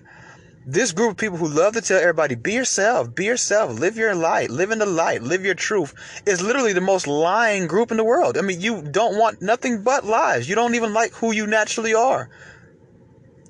this 0.66 0.92
group 0.92 1.12
of 1.12 1.18
people 1.18 1.38
who 1.38 1.48
love 1.48 1.74
to 1.74 1.82
tell 1.82 2.00
everybody, 2.00 2.34
be 2.36 2.54
yourself, 2.54 3.14
be 3.14 3.26
yourself, 3.26 3.80
live 3.80 3.98
your 3.98 4.16
light, 4.16 4.50
live 4.50 4.72
in 4.72 4.80
the 4.80 4.86
light, 4.86 5.22
live 5.22 5.46
your 5.46 5.54
truth, 5.54 5.94
is 6.26 6.42
literally 6.42 6.74
the 6.74 6.82
most 6.82 7.06
lying 7.06 7.68
group 7.68 7.92
in 7.92 7.98
the 7.98 8.04
world. 8.04 8.38
I 8.38 8.42
mean, 8.42 8.62
you 8.62 8.82
don't 8.82 9.18
want 9.18 9.42
nothing 9.42 9.84
but 9.84 10.06
lies. 10.06 10.50
You 10.50 10.56
don't 10.56 10.76
even 10.76 10.94
like 10.94 11.14
who 11.14 11.32
you 11.32 11.46
naturally 11.46 11.94
are. 11.94 12.30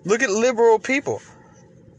Look 0.04 0.22
at 0.22 0.30
liberal 0.30 0.78
people. 0.78 1.22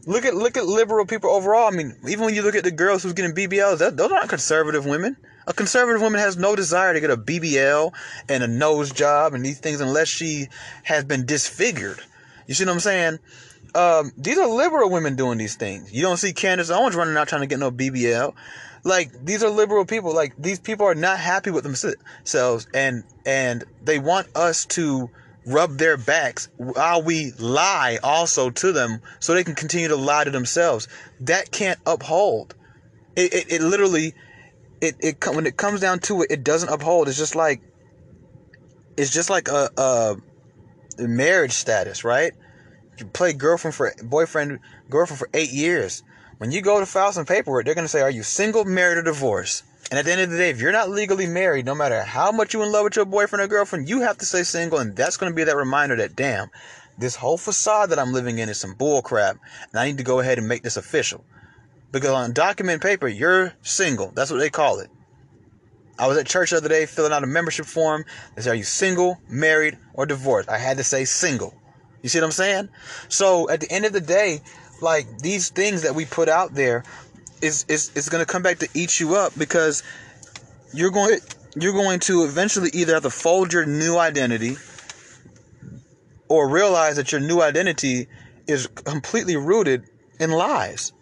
Look 0.05 0.23
at 0.23 0.35
look 0.35 0.55
at 0.55 0.65
liberal 0.65 1.05
people 1.05 1.31
overall. 1.31 1.67
I 1.67 1.71
mean, 1.71 1.97
even 2.07 2.23
when 2.23 2.33
you 2.33 2.41
look 2.41 2.55
at 2.55 2.63
the 2.63 2.71
girls 2.71 3.03
who's 3.03 3.13
getting 3.13 3.35
BBLs, 3.35 3.79
that, 3.79 3.97
those 3.97 4.11
aren't 4.11 4.29
conservative 4.29 4.85
women. 4.85 5.17
A 5.47 5.53
conservative 5.53 6.01
woman 6.01 6.19
has 6.19 6.37
no 6.37 6.55
desire 6.55 6.93
to 6.93 7.01
get 7.01 7.09
a 7.09 7.17
BBL 7.17 7.91
and 8.29 8.43
a 8.43 8.47
nose 8.47 8.91
job 8.91 9.33
and 9.33 9.43
these 9.43 9.59
things 9.59 9.81
unless 9.81 10.07
she 10.07 10.47
has 10.83 11.03
been 11.03 11.25
disfigured. 11.25 11.99
You 12.47 12.53
see 12.53 12.65
what 12.65 12.73
I'm 12.73 12.79
saying? 12.79 13.19
Um, 13.77 14.11
these 14.17 14.39
are 14.39 14.47
liberal 14.47 14.89
women 14.89 15.15
doing 15.15 15.37
these 15.37 15.55
things. 15.55 15.93
You 15.93 16.01
don't 16.01 16.17
see 16.17 16.33
Candace 16.33 16.71
Owens 16.71 16.95
running 16.95 17.15
out 17.15 17.27
trying 17.27 17.41
to 17.41 17.47
get 17.47 17.59
no 17.59 17.69
BBL. 17.69 18.33
Like 18.83 19.11
these 19.23 19.43
are 19.43 19.49
liberal 19.49 19.85
people. 19.85 20.15
Like 20.15 20.33
these 20.35 20.59
people 20.59 20.87
are 20.87 20.95
not 20.95 21.19
happy 21.19 21.51
with 21.51 21.63
themselves, 21.63 22.67
and 22.73 23.03
and 23.23 23.63
they 23.83 23.99
want 23.99 24.35
us 24.35 24.65
to 24.65 25.11
rub 25.45 25.77
their 25.77 25.95
backs 25.95 26.49
while 26.57 27.03
we 27.03 27.31
lie 27.33 27.99
also 28.01 28.49
to 28.49 28.71
them, 28.71 28.99
so 29.19 29.35
they 29.35 29.43
can 29.43 29.55
continue 29.55 29.89
to 29.89 29.95
lie 29.95 30.23
to 30.23 30.31
themselves. 30.31 30.87
That 31.19 31.51
can't 31.51 31.79
uphold. 31.85 32.55
It 33.15 33.31
it, 33.31 33.51
it 33.51 33.61
literally, 33.61 34.15
it 34.81 34.95
it 35.01 35.23
when 35.27 35.45
it 35.45 35.55
comes 35.55 35.81
down 35.81 35.99
to 35.99 36.23
it, 36.23 36.31
it 36.31 36.43
doesn't 36.43 36.69
uphold. 36.69 37.09
It's 37.09 37.17
just 37.17 37.35
like, 37.35 37.61
it's 38.95 39.13
just 39.13 39.29
like 39.29 39.49
a, 39.49 39.69
a 39.77 40.15
marriage 40.97 41.51
status, 41.51 42.03
right? 42.03 42.33
You 42.99 43.05
play 43.05 43.33
girlfriend 43.33 43.75
for 43.75 43.93
boyfriend, 44.03 44.59
girlfriend 44.89 45.19
for 45.19 45.29
eight 45.33 45.51
years. 45.51 46.03
When 46.37 46.51
you 46.51 46.61
go 46.61 46.79
to 46.79 46.85
file 46.85 47.11
some 47.11 47.25
paperwork, 47.25 47.65
they're 47.65 47.75
gonna 47.75 47.87
say, 47.87 48.01
"Are 48.01 48.09
you 48.09 48.23
single, 48.23 48.63
married, 48.65 48.97
or 48.97 49.03
divorced?" 49.03 49.63
And 49.89 49.97
at 49.97 50.05
the 50.05 50.11
end 50.11 50.21
of 50.21 50.29
the 50.29 50.37
day, 50.37 50.49
if 50.49 50.59
you're 50.59 50.71
not 50.71 50.89
legally 50.89 51.27
married, 51.27 51.65
no 51.65 51.73
matter 51.73 52.03
how 52.03 52.31
much 52.31 52.53
you're 52.53 52.63
in 52.63 52.71
love 52.71 52.83
with 52.83 52.95
your 52.95 53.05
boyfriend 53.05 53.41
or 53.41 53.47
girlfriend, 53.47 53.89
you 53.89 54.01
have 54.01 54.17
to 54.19 54.25
stay 54.25 54.43
single, 54.43 54.79
and 54.79 54.95
that's 54.95 55.17
gonna 55.17 55.33
be 55.33 55.43
that 55.43 55.55
reminder 55.55 55.95
that 55.95 56.15
damn, 56.15 56.49
this 56.97 57.15
whole 57.15 57.37
facade 57.37 57.89
that 57.89 57.99
I'm 57.99 58.13
living 58.13 58.39
in 58.39 58.49
is 58.49 58.59
some 58.59 58.73
bull 58.73 59.01
crap, 59.01 59.37
and 59.71 59.79
I 59.79 59.85
need 59.85 59.97
to 59.99 60.03
go 60.03 60.19
ahead 60.19 60.37
and 60.37 60.47
make 60.47 60.63
this 60.63 60.77
official. 60.77 61.23
Because 61.91 62.09
on 62.09 62.33
document 62.33 62.81
paper, 62.81 63.07
you're 63.07 63.53
single. 63.61 64.11
That's 64.11 64.31
what 64.31 64.39
they 64.39 64.49
call 64.49 64.79
it. 64.79 64.89
I 65.99 66.07
was 66.07 66.17
at 66.17 66.27
church 66.27 66.51
the 66.51 66.57
other 66.57 66.69
day 66.69 66.85
filling 66.85 67.11
out 67.11 67.23
a 67.23 67.27
membership 67.27 67.65
form. 67.65 68.05
They 68.35 68.41
said, 68.43 68.51
Are 68.51 68.55
you 68.55 68.63
single, 68.63 69.17
married, 69.27 69.77
or 69.93 70.05
divorced? 70.05 70.49
I 70.49 70.57
had 70.57 70.77
to 70.77 70.83
say 70.83 71.05
single. 71.05 71.55
You 72.07 72.09
see 72.09 72.19
what 72.19 72.27
I'm 72.27 72.31
saying? 72.31 72.69
So 73.09 73.49
at 73.49 73.59
the 73.59 73.69
end 73.69 73.83
of 73.83 73.91
the 73.91 73.99
day, 73.99 74.39
like 74.79 75.19
these 75.19 75.49
things 75.49 75.81
that 75.81 75.93
we 75.93 76.05
put 76.05 76.29
out 76.29 76.53
there 76.53 76.85
is 77.41 77.65
is, 77.67 77.91
is 77.95 78.07
gonna 78.07 78.25
come 78.25 78.41
back 78.41 78.59
to 78.59 78.69
eat 78.73 78.97
you 79.01 79.15
up 79.15 79.33
because 79.37 79.83
you're 80.73 80.91
going 80.91 81.19
you're 81.59 81.73
going 81.73 81.99
to 81.99 82.23
eventually 82.23 82.69
either 82.73 82.93
have 82.93 83.03
to 83.03 83.09
fold 83.09 83.51
your 83.51 83.65
new 83.65 83.97
identity 83.97 84.55
or 86.29 86.47
realize 86.47 86.95
that 86.95 87.11
your 87.11 87.19
new 87.19 87.41
identity 87.41 88.07
is 88.47 88.67
completely 88.67 89.35
rooted 89.35 89.83
in 90.17 90.31
lies. 90.31 90.93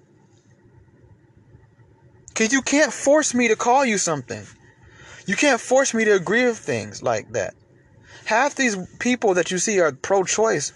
Because 2.29 2.51
you 2.51 2.63
can't 2.63 2.91
force 2.91 3.35
me 3.35 3.49
to 3.49 3.55
call 3.55 3.85
you 3.85 3.99
something. 3.99 4.43
You 5.27 5.35
can't 5.35 5.61
force 5.61 5.93
me 5.93 6.05
to 6.05 6.15
agree 6.15 6.45
with 6.45 6.57
things 6.57 7.03
like 7.03 7.31
that. 7.33 7.53
Half 8.25 8.55
these 8.55 8.75
people 8.97 9.35
that 9.35 9.51
you 9.51 9.59
see 9.59 9.79
are 9.79 9.91
pro 9.91 10.23
choice 10.23 10.73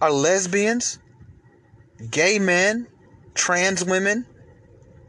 are 0.00 0.10
lesbians, 0.10 0.98
gay 2.10 2.38
men, 2.38 2.86
trans 3.34 3.84
women, 3.84 4.26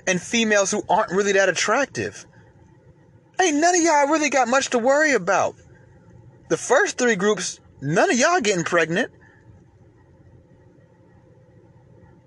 and 0.08 0.22
females 0.22 0.72
who 0.72 0.84
aren't 0.90 1.12
really 1.12 1.34
that 1.34 1.50
attractive. 1.50 2.26
Ain't 3.40 3.58
none 3.58 3.76
of 3.76 3.82
y'all 3.82 4.08
really 4.08 4.30
got 4.30 4.48
much 4.48 4.70
to 4.72 4.80
worry 4.80 5.14
about. 5.14 5.56
The 6.50 6.58
first 6.58 6.98
three 6.98 7.16
groups, 7.16 7.60
none 7.82 8.10
of 8.10 8.18
y'all 8.18 8.42
getting 8.42 8.66
pregnant. 8.66 9.12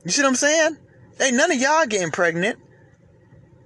You 0.05 0.11
see 0.11 0.23
what 0.23 0.29
I'm 0.29 0.35
saying? 0.37 0.77
Ain't 1.21 1.37
none 1.37 1.51
of 1.51 1.59
y'all 1.59 1.87
getting 1.87 2.11
pregnant. 2.11 2.59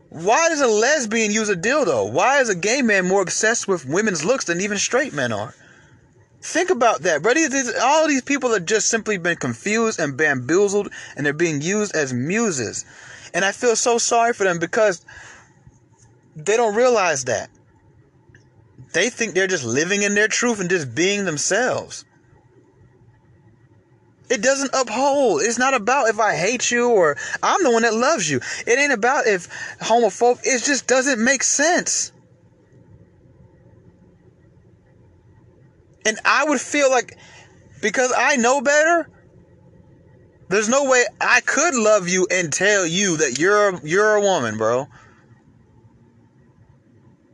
Why 0.09 0.49
does 0.49 0.61
a 0.61 0.67
lesbian 0.67 1.31
use 1.31 1.49
a 1.49 1.57
dildo? 1.57 2.11
Why 2.11 2.41
is 2.41 2.49
a 2.49 2.55
gay 2.55 2.83
man 2.83 3.07
more 3.07 3.23
obsessed 3.23 3.69
with 3.69 3.85
women's 3.85 4.25
looks 4.25 4.47
than 4.47 4.61
even 4.61 4.79
straight 4.79 5.12
men 5.12 5.33
are? 5.33 5.55
Think 6.47 6.71
about 6.71 7.03
that, 7.03 7.25
buddy. 7.25 7.45
all 7.83 8.07
these 8.07 8.23
people 8.23 8.53
have 8.53 8.65
just 8.67 8.88
simply 8.88 9.19
been 9.19 9.37
confused 9.37 9.99
and 9.99 10.17
bamboozled, 10.17 10.93
and 11.17 11.26
they're 11.26 11.33
being 11.33 11.61
used 11.61 11.97
as 11.97 12.12
muses. 12.12 12.85
And 13.35 13.45
I 13.45 13.50
feel 13.50 13.75
so 13.75 13.99
sorry 13.99 14.33
for 14.33 14.45
them 14.45 14.61
because 14.61 15.05
they 16.37 16.57
don't 16.57 16.76
realize 16.76 17.25
that. 17.25 17.50
They 18.93 19.11
think 19.11 19.35
they're 19.35 19.49
just 19.49 19.65
living 19.65 20.03
in 20.03 20.15
their 20.15 20.29
truth 20.29 20.61
and 20.61 20.71
just 20.71 20.95
being 20.95 21.25
themselves. 21.25 22.05
It 24.31 24.41
doesn't 24.41 24.71
uphold. 24.73 25.43
It's 25.43 25.59
not 25.59 25.75
about 25.75 26.11
if 26.11 26.21
I 26.21 26.37
hate 26.37 26.71
you 26.71 26.91
or 26.91 27.17
I'm 27.43 27.65
the 27.65 27.73
one 27.73 27.83
that 27.83 27.93
loves 27.93 28.31
you. 28.31 28.41
It 28.69 28.79
ain't 28.79 28.93
about 28.93 29.26
if 29.26 29.49
homophobe. 29.81 30.38
It 30.45 30.62
just 30.62 30.87
doesn't 30.87 31.23
make 31.23 31.43
sense. 31.43 32.12
And 36.07 36.21
I 36.25 36.45
would 36.45 36.61
feel 36.61 36.89
like 36.89 37.19
because 37.83 38.13
I 38.17 38.37
know 38.37 38.61
better, 38.61 39.11
there's 40.49 40.69
no 40.69 40.85
way 40.85 41.05
I 41.21 41.41
could 41.41 41.75
love 41.75 42.09
you 42.09 42.29
and 42.31 42.53
tell 42.53 42.87
you 42.87 43.17
that 43.17 43.41
you're 43.41 43.81
you're 43.85 44.15
a 44.15 44.21
woman, 44.21 44.57
bro. 44.57 44.87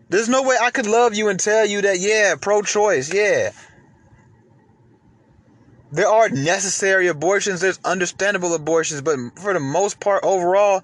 There's 0.09 0.31
no 0.31 0.43
way 0.43 0.57
I 0.61 0.71
could 0.71 0.87
love 0.87 1.15
you 1.15 1.29
and 1.29 1.39
tell 1.39 1.67
you 1.67 1.83
that 1.83 2.01
yeah, 2.01 2.35
pro-choice, 2.41 3.13
yeah. 3.13 3.53
There 5.91 6.09
are 6.09 6.31
necessary 6.31 7.09
abortions, 7.09 7.61
there's 7.61 7.79
understandable 7.85 8.55
abortions, 8.55 9.03
but 9.03 9.19
for 9.37 9.53
the 9.53 9.61
most 9.61 10.01
part 10.01 10.25
overall, 10.25 10.83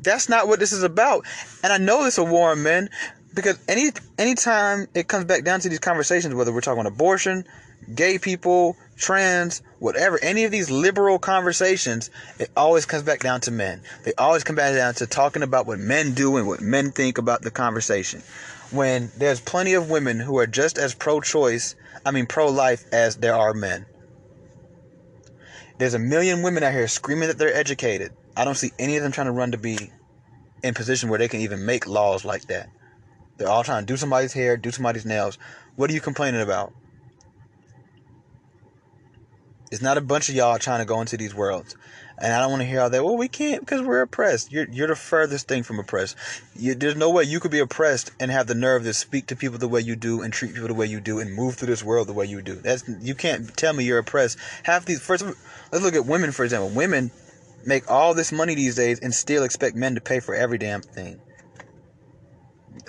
that's 0.00 0.30
not 0.30 0.48
what 0.48 0.60
this 0.60 0.72
is 0.72 0.82
about. 0.82 1.26
And 1.62 1.72
I 1.72 1.76
know 1.76 2.04
this 2.04 2.16
will 2.16 2.26
warn 2.26 2.62
men 2.62 2.88
because 3.34 3.58
any 3.68 3.90
anytime 4.18 4.86
it 4.94 5.08
comes 5.08 5.24
back 5.24 5.44
down 5.44 5.60
to 5.60 5.68
these 5.68 5.78
conversations, 5.78 6.34
whether 6.34 6.52
we're 6.52 6.60
talking 6.60 6.86
abortion, 6.86 7.44
gay 7.94 8.18
people, 8.18 8.76
trans, 8.96 9.62
whatever, 9.78 10.18
any 10.22 10.44
of 10.44 10.50
these 10.50 10.70
liberal 10.70 11.18
conversations, 11.18 12.10
it 12.38 12.50
always 12.56 12.86
comes 12.86 13.02
back 13.02 13.20
down 13.20 13.40
to 13.42 13.50
men. 13.50 13.82
They 14.04 14.12
always 14.14 14.44
come 14.44 14.56
back 14.56 14.74
down 14.74 14.94
to 14.94 15.06
talking 15.06 15.42
about 15.42 15.66
what 15.66 15.78
men 15.78 16.14
do 16.14 16.36
and 16.36 16.46
what 16.46 16.60
men 16.60 16.90
think 16.90 17.18
about 17.18 17.42
the 17.42 17.50
conversation. 17.50 18.22
When 18.70 19.10
there's 19.16 19.40
plenty 19.40 19.74
of 19.74 19.90
women 19.90 20.20
who 20.20 20.38
are 20.38 20.46
just 20.46 20.78
as 20.78 20.94
pro 20.94 21.20
choice, 21.20 21.74
I 22.04 22.10
mean 22.10 22.26
pro 22.26 22.48
life, 22.48 22.84
as 22.92 23.16
there 23.16 23.34
are 23.34 23.54
men. 23.54 23.86
There's 25.78 25.94
a 25.94 25.98
million 25.98 26.42
women 26.42 26.62
out 26.62 26.72
here 26.72 26.88
screaming 26.88 27.28
that 27.28 27.38
they're 27.38 27.54
educated. 27.54 28.12
I 28.36 28.44
don't 28.44 28.56
see 28.56 28.72
any 28.78 28.96
of 28.96 29.02
them 29.02 29.12
trying 29.12 29.26
to 29.26 29.32
run 29.32 29.52
to 29.52 29.58
be 29.58 29.92
in 30.62 30.74
position 30.74 31.08
where 31.08 31.18
they 31.18 31.28
can 31.28 31.40
even 31.40 31.64
make 31.64 31.86
laws 31.86 32.24
like 32.24 32.46
that. 32.48 32.68
They're 33.38 33.48
all 33.48 33.64
trying 33.64 33.86
to 33.86 33.86
do 33.86 33.96
somebody's 33.96 34.32
hair, 34.32 34.56
do 34.56 34.70
somebody's 34.70 35.06
nails. 35.06 35.38
What 35.76 35.90
are 35.90 35.94
you 35.94 36.00
complaining 36.00 36.40
about? 36.40 36.74
It's 39.70 39.82
not 39.82 39.98
a 39.98 40.00
bunch 40.00 40.28
of 40.28 40.34
y'all 40.34 40.58
trying 40.58 40.80
to 40.80 40.86
go 40.86 41.00
into 41.00 41.16
these 41.16 41.34
worlds. 41.34 41.76
And 42.20 42.32
I 42.32 42.40
don't 42.40 42.50
want 42.50 42.62
to 42.62 42.68
hear 42.68 42.80
all 42.80 42.90
that. 42.90 43.04
Well, 43.04 43.16
we 43.16 43.28
can't 43.28 43.60
because 43.60 43.82
we're 43.82 44.00
oppressed. 44.00 44.50
You're 44.50 44.66
you're 44.70 44.88
the 44.88 44.96
furthest 44.96 45.46
thing 45.46 45.62
from 45.62 45.78
oppressed. 45.78 46.16
You, 46.56 46.74
there's 46.74 46.96
no 46.96 47.10
way 47.10 47.24
you 47.24 47.38
could 47.38 47.52
be 47.52 47.60
oppressed 47.60 48.10
and 48.18 48.30
have 48.30 48.48
the 48.48 48.56
nerve 48.56 48.82
to 48.84 48.94
speak 48.94 49.26
to 49.26 49.36
people 49.36 49.58
the 49.58 49.68
way 49.68 49.80
you 49.80 49.94
do 49.94 50.22
and 50.22 50.32
treat 50.32 50.54
people 50.54 50.66
the 50.66 50.74
way 50.74 50.86
you 50.86 51.00
do 51.00 51.20
and 51.20 51.32
move 51.32 51.54
through 51.54 51.68
this 51.68 51.84
world 51.84 52.08
the 52.08 52.12
way 52.12 52.26
you 52.26 52.42
do. 52.42 52.56
That's 52.56 52.88
you 53.00 53.14
can't 53.14 53.56
tell 53.56 53.72
me 53.72 53.84
you're 53.84 53.98
oppressed. 53.98 54.38
Half 54.64 54.86
these 54.86 55.00
first, 55.00 55.24
let's 55.70 55.84
look 55.84 55.94
at 55.94 56.06
women 56.06 56.32
for 56.32 56.44
example. 56.44 56.70
Women 56.70 57.12
make 57.64 57.88
all 57.88 58.14
this 58.14 58.32
money 58.32 58.56
these 58.56 58.74
days 58.74 58.98
and 58.98 59.14
still 59.14 59.44
expect 59.44 59.76
men 59.76 59.94
to 59.94 60.00
pay 60.00 60.18
for 60.18 60.34
every 60.34 60.58
damn 60.58 60.80
thing 60.80 61.20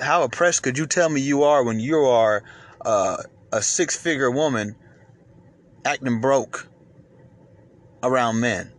how 0.01 0.23
oppressed 0.23 0.63
could 0.63 0.77
you 0.77 0.85
tell 0.85 1.09
me 1.09 1.21
you 1.21 1.43
are 1.43 1.63
when 1.63 1.79
you 1.79 1.97
are 1.97 2.43
uh, 2.81 3.17
a 3.51 3.61
six 3.61 3.95
figure 3.95 4.31
woman 4.31 4.75
acting 5.85 6.21
broke 6.21 6.67
around 8.03 8.39
men? 8.39 8.71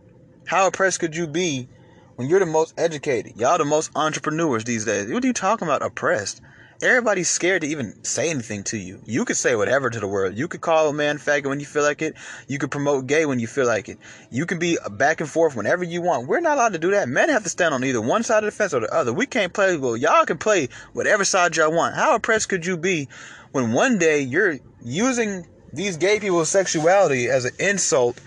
How 0.45 0.67
oppressed 0.67 0.99
could 0.99 1.15
you 1.15 1.27
be 1.27 1.69
when 2.15 2.27
you're 2.27 2.39
the 2.39 2.45
most 2.45 2.73
educated? 2.77 3.37
Y'all 3.37 3.57
the 3.57 3.65
most 3.65 3.91
entrepreneurs 3.95 4.63
these 4.63 4.85
days. 4.85 5.11
What 5.11 5.23
are 5.23 5.27
you 5.27 5.33
talking 5.33 5.67
about 5.67 5.81
oppressed? 5.81 6.41
Everybody's 6.81 7.29
scared 7.29 7.61
to 7.61 7.67
even 7.67 8.03
say 8.03 8.31
anything 8.31 8.63
to 8.65 8.77
you. 8.77 9.01
You 9.05 9.23
could 9.23 9.37
say 9.37 9.55
whatever 9.55 9.89
to 9.89 9.99
the 9.99 10.07
world. 10.07 10.35
You 10.35 10.47
could 10.47 10.61
call 10.61 10.89
a 10.89 10.93
man 10.93 11.19
faggot 11.19 11.45
when 11.45 11.59
you 11.59 11.65
feel 11.65 11.83
like 11.83 12.01
it. 12.01 12.15
You 12.47 12.57
could 12.57 12.71
promote 12.71 13.05
gay 13.05 13.27
when 13.27 13.39
you 13.39 13.45
feel 13.45 13.67
like 13.67 13.87
it. 13.87 13.99
You 14.31 14.47
can 14.47 14.57
be 14.57 14.79
back 14.91 15.21
and 15.21 15.29
forth 15.29 15.55
whenever 15.55 15.83
you 15.83 16.01
want. 16.01 16.27
We're 16.27 16.39
not 16.39 16.57
allowed 16.57 16.73
to 16.73 16.79
do 16.79 16.91
that. 16.91 17.07
Men 17.07 17.29
have 17.29 17.43
to 17.43 17.49
stand 17.49 17.75
on 17.75 17.83
either 17.83 18.01
one 18.01 18.23
side 18.23 18.43
of 18.43 18.45
the 18.45 18.57
fence 18.57 18.73
or 18.73 18.79
the 18.79 18.91
other. 18.91 19.13
We 19.13 19.27
can't 19.27 19.53
play. 19.53 19.77
Well, 19.77 19.95
y'all 19.95 20.25
can 20.25 20.39
play 20.39 20.69
whatever 20.93 21.23
side 21.23 21.55
y'all 21.55 21.71
want. 21.71 21.95
How 21.95 22.15
oppressed 22.15 22.49
could 22.49 22.65
you 22.65 22.77
be 22.77 23.09
when 23.51 23.73
one 23.73 23.99
day 23.99 24.21
you're 24.21 24.57
using 24.83 25.45
these 25.73 25.97
gay 25.97 26.19
people's 26.19 26.49
sexuality 26.49 27.27
as 27.27 27.45
an 27.45 27.53
insult 27.59 28.19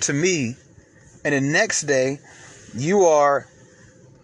to 0.00 0.12
me, 0.12 0.56
and 1.24 1.34
the 1.34 1.40
next 1.40 1.82
day 1.82 2.20
you 2.74 3.04
are 3.04 3.46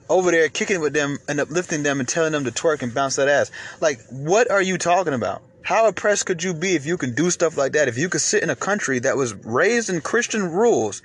over 0.08 0.30
there 0.30 0.48
kicking 0.48 0.80
with 0.80 0.92
them 0.92 1.18
and 1.28 1.40
uplifting 1.40 1.82
them 1.82 2.00
and 2.00 2.08
telling 2.08 2.32
them 2.32 2.44
to 2.44 2.50
twerk 2.50 2.82
and 2.82 2.94
bounce 2.94 3.16
that 3.16 3.28
ass. 3.28 3.50
Like, 3.80 4.00
what 4.10 4.50
are 4.50 4.62
you 4.62 4.78
talking 4.78 5.14
about? 5.14 5.42
How 5.62 5.88
oppressed 5.88 6.26
could 6.26 6.42
you 6.42 6.52
be 6.52 6.74
if 6.74 6.84
you 6.84 6.98
can 6.98 7.14
do 7.14 7.30
stuff 7.30 7.56
like 7.56 7.72
that? 7.72 7.88
If 7.88 7.96
you 7.96 8.08
could 8.08 8.20
sit 8.20 8.42
in 8.42 8.50
a 8.50 8.56
country 8.56 8.98
that 9.00 9.16
was 9.16 9.34
raised 9.34 9.88
in 9.88 10.02
Christian 10.02 10.52
rules 10.52 11.00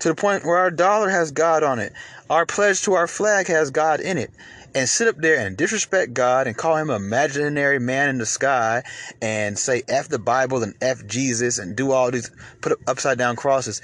to 0.00 0.08
the 0.08 0.14
point 0.14 0.44
where 0.44 0.58
our 0.58 0.70
dollar 0.70 1.08
has 1.08 1.30
God 1.30 1.62
on 1.62 1.78
it, 1.78 1.92
our 2.28 2.44
pledge 2.44 2.82
to 2.82 2.92
our 2.92 3.06
flag 3.06 3.46
has 3.46 3.70
God 3.70 4.00
in 4.00 4.18
it, 4.18 4.30
and 4.74 4.86
sit 4.86 5.08
up 5.08 5.16
there 5.16 5.38
and 5.38 5.56
disrespect 5.56 6.12
God 6.12 6.46
and 6.46 6.54
call 6.54 6.76
him 6.76 6.90
an 6.90 6.96
imaginary 6.96 7.78
man 7.78 8.10
in 8.10 8.18
the 8.18 8.26
sky 8.26 8.82
and 9.22 9.58
say 9.58 9.82
F 9.88 10.08
the 10.08 10.18
Bible 10.18 10.62
and 10.62 10.74
F 10.82 11.06
Jesus 11.06 11.58
and 11.58 11.74
do 11.74 11.92
all 11.92 12.10
these 12.10 12.30
put 12.60 12.72
up 12.72 12.78
upside 12.86 13.16
down 13.16 13.36
crosses. 13.36 13.80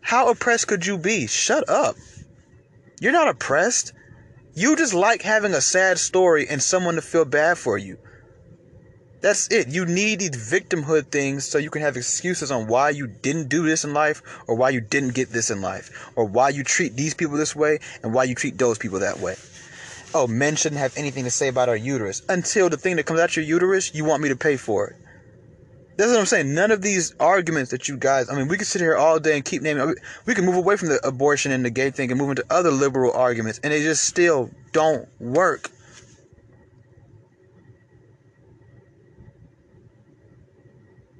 How 0.00 0.30
oppressed 0.30 0.68
could 0.68 0.86
you 0.86 0.96
be? 0.96 1.26
Shut 1.26 1.68
up. 1.68 1.96
You're 3.00 3.12
not 3.12 3.28
oppressed. 3.28 3.94
You 4.54 4.76
just 4.76 4.92
like 4.92 5.22
having 5.22 5.54
a 5.54 5.60
sad 5.62 5.98
story 5.98 6.46
and 6.46 6.62
someone 6.62 6.96
to 6.96 7.02
feel 7.02 7.24
bad 7.24 7.56
for 7.56 7.78
you. 7.78 7.96
That's 9.22 9.50
it. 9.50 9.68
You 9.68 9.86
need 9.86 10.20
these 10.20 10.30
victimhood 10.30 11.06
things 11.10 11.46
so 11.46 11.56
you 11.56 11.70
can 11.70 11.80
have 11.80 11.96
excuses 11.96 12.50
on 12.50 12.66
why 12.66 12.90
you 12.90 13.06
didn't 13.06 13.48
do 13.48 13.62
this 13.62 13.84
in 13.84 13.94
life 13.94 14.22
or 14.46 14.54
why 14.54 14.68
you 14.68 14.82
didn't 14.82 15.14
get 15.14 15.30
this 15.30 15.50
in 15.50 15.62
life 15.62 16.10
or 16.14 16.26
why 16.26 16.50
you 16.50 16.62
treat 16.62 16.94
these 16.94 17.14
people 17.14 17.38
this 17.38 17.56
way 17.56 17.78
and 18.02 18.12
why 18.12 18.24
you 18.24 18.34
treat 18.34 18.58
those 18.58 18.76
people 18.76 18.98
that 18.98 19.18
way. 19.18 19.36
Oh, 20.12 20.26
men 20.26 20.56
shouldn't 20.56 20.80
have 20.80 20.96
anything 20.98 21.24
to 21.24 21.30
say 21.30 21.48
about 21.48 21.70
our 21.70 21.76
uterus 21.76 22.20
until 22.28 22.68
the 22.68 22.76
thing 22.76 22.96
that 22.96 23.06
comes 23.06 23.20
out 23.20 23.34
your 23.34 23.46
uterus, 23.46 23.94
you 23.94 24.04
want 24.04 24.22
me 24.22 24.28
to 24.28 24.36
pay 24.36 24.58
for 24.58 24.88
it. 24.88 24.96
That's 26.00 26.12
what 26.12 26.20
I'm 26.20 26.24
saying. 26.24 26.54
None 26.54 26.70
of 26.70 26.80
these 26.80 27.14
arguments 27.20 27.70
that 27.72 27.86
you 27.86 27.98
guys, 27.98 28.30
I 28.30 28.34
mean, 28.34 28.48
we 28.48 28.56
could 28.56 28.66
sit 28.66 28.80
here 28.80 28.96
all 28.96 29.20
day 29.20 29.36
and 29.36 29.44
keep 29.44 29.60
naming, 29.60 29.94
we 30.24 30.34
can 30.34 30.46
move 30.46 30.56
away 30.56 30.78
from 30.78 30.88
the 30.88 30.98
abortion 31.06 31.52
and 31.52 31.62
the 31.62 31.68
gay 31.68 31.90
thing 31.90 32.10
and 32.10 32.18
move 32.18 32.30
into 32.30 32.44
other 32.48 32.70
liberal 32.70 33.12
arguments, 33.12 33.60
and 33.62 33.70
they 33.70 33.82
just 33.82 34.04
still 34.04 34.50
don't 34.72 35.06
work. 35.20 35.70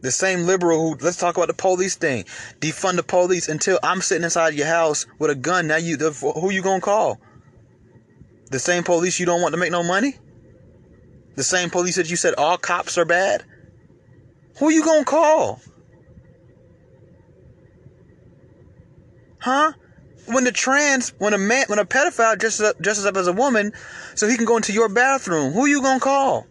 The 0.01 0.11
same 0.11 0.47
liberal 0.47 0.81
who 0.81 1.05
let's 1.05 1.19
talk 1.19 1.37
about 1.37 1.49
the 1.49 1.55
police 1.55 1.97
thing, 1.97 2.25
defund 2.61 2.97
the 2.97 3.03
police 3.03 3.51
until 3.51 3.79
I'm 3.83 4.01
sitting 4.01 4.25
inside 4.25 4.55
your 4.55 4.67
house 4.67 5.05
with 5.19 5.31
a 5.31 5.35
gun. 5.35 5.67
Now 5.67 5.77
you, 5.77 5.99
the, 5.99 6.11
who 6.11 6.49
you 6.49 6.63
gonna 6.63 6.81
call? 6.81 7.21
The 8.51 8.59
same 8.59 8.83
police 8.83 9.21
you 9.21 9.27
don't 9.27 9.43
want 9.43 9.53
to 9.53 9.61
make 9.61 9.73
no 9.73 9.83
money. 9.83 10.17
The 11.37 11.45
same 11.45 11.69
police 11.69 11.97
that 11.97 12.09
you 12.09 12.17
said 12.17 12.33
all 12.39 12.57
cops 12.57 12.97
are 12.97 13.05
bad. 13.05 13.45
Who 14.61 14.69
you 14.71 14.85
gonna 14.85 15.07
call? 15.07 15.59
Huh? 19.39 19.73
When 20.27 20.45
the 20.45 20.53
trans, 20.53 21.15
when 21.19 21.33
a 21.33 21.39
man, 21.39 21.65
when 21.69 21.79
a 21.79 21.87
pedophile 21.87 22.39
dresses 22.39 22.61
up, 22.61 22.79
dresses 22.79 23.07
up 23.07 23.17
as 23.17 23.27
a 23.27 23.33
woman, 23.33 23.73
so 24.15 24.29
he 24.29 24.37
can 24.37 24.45
go 24.45 24.57
into 24.57 24.75
your 24.75 24.91
bathroom, 24.91 25.55
who 25.55 25.65
you 25.65 25.81
gonna 25.81 25.99
call? 25.99 26.47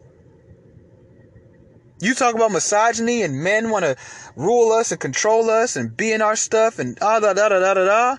You 2.02 2.16
talk 2.16 2.34
about 2.34 2.52
misogyny 2.52 3.22
and 3.22 3.44
men 3.44 3.70
want 3.70 3.86
to 3.86 3.96
rule 4.36 4.72
us 4.72 4.92
and 4.92 5.00
control 5.00 5.48
us 5.52 5.76
and 5.76 5.96
be 5.96 6.12
in 6.12 6.24
our 6.24 6.36
stuff 6.36 6.80
and 6.80 6.98
ah 7.02 7.20
da 7.20 7.34
da 7.34 7.50
da 7.50 7.60
da 7.60 7.74
da 7.76 7.86
da. 7.86 8.18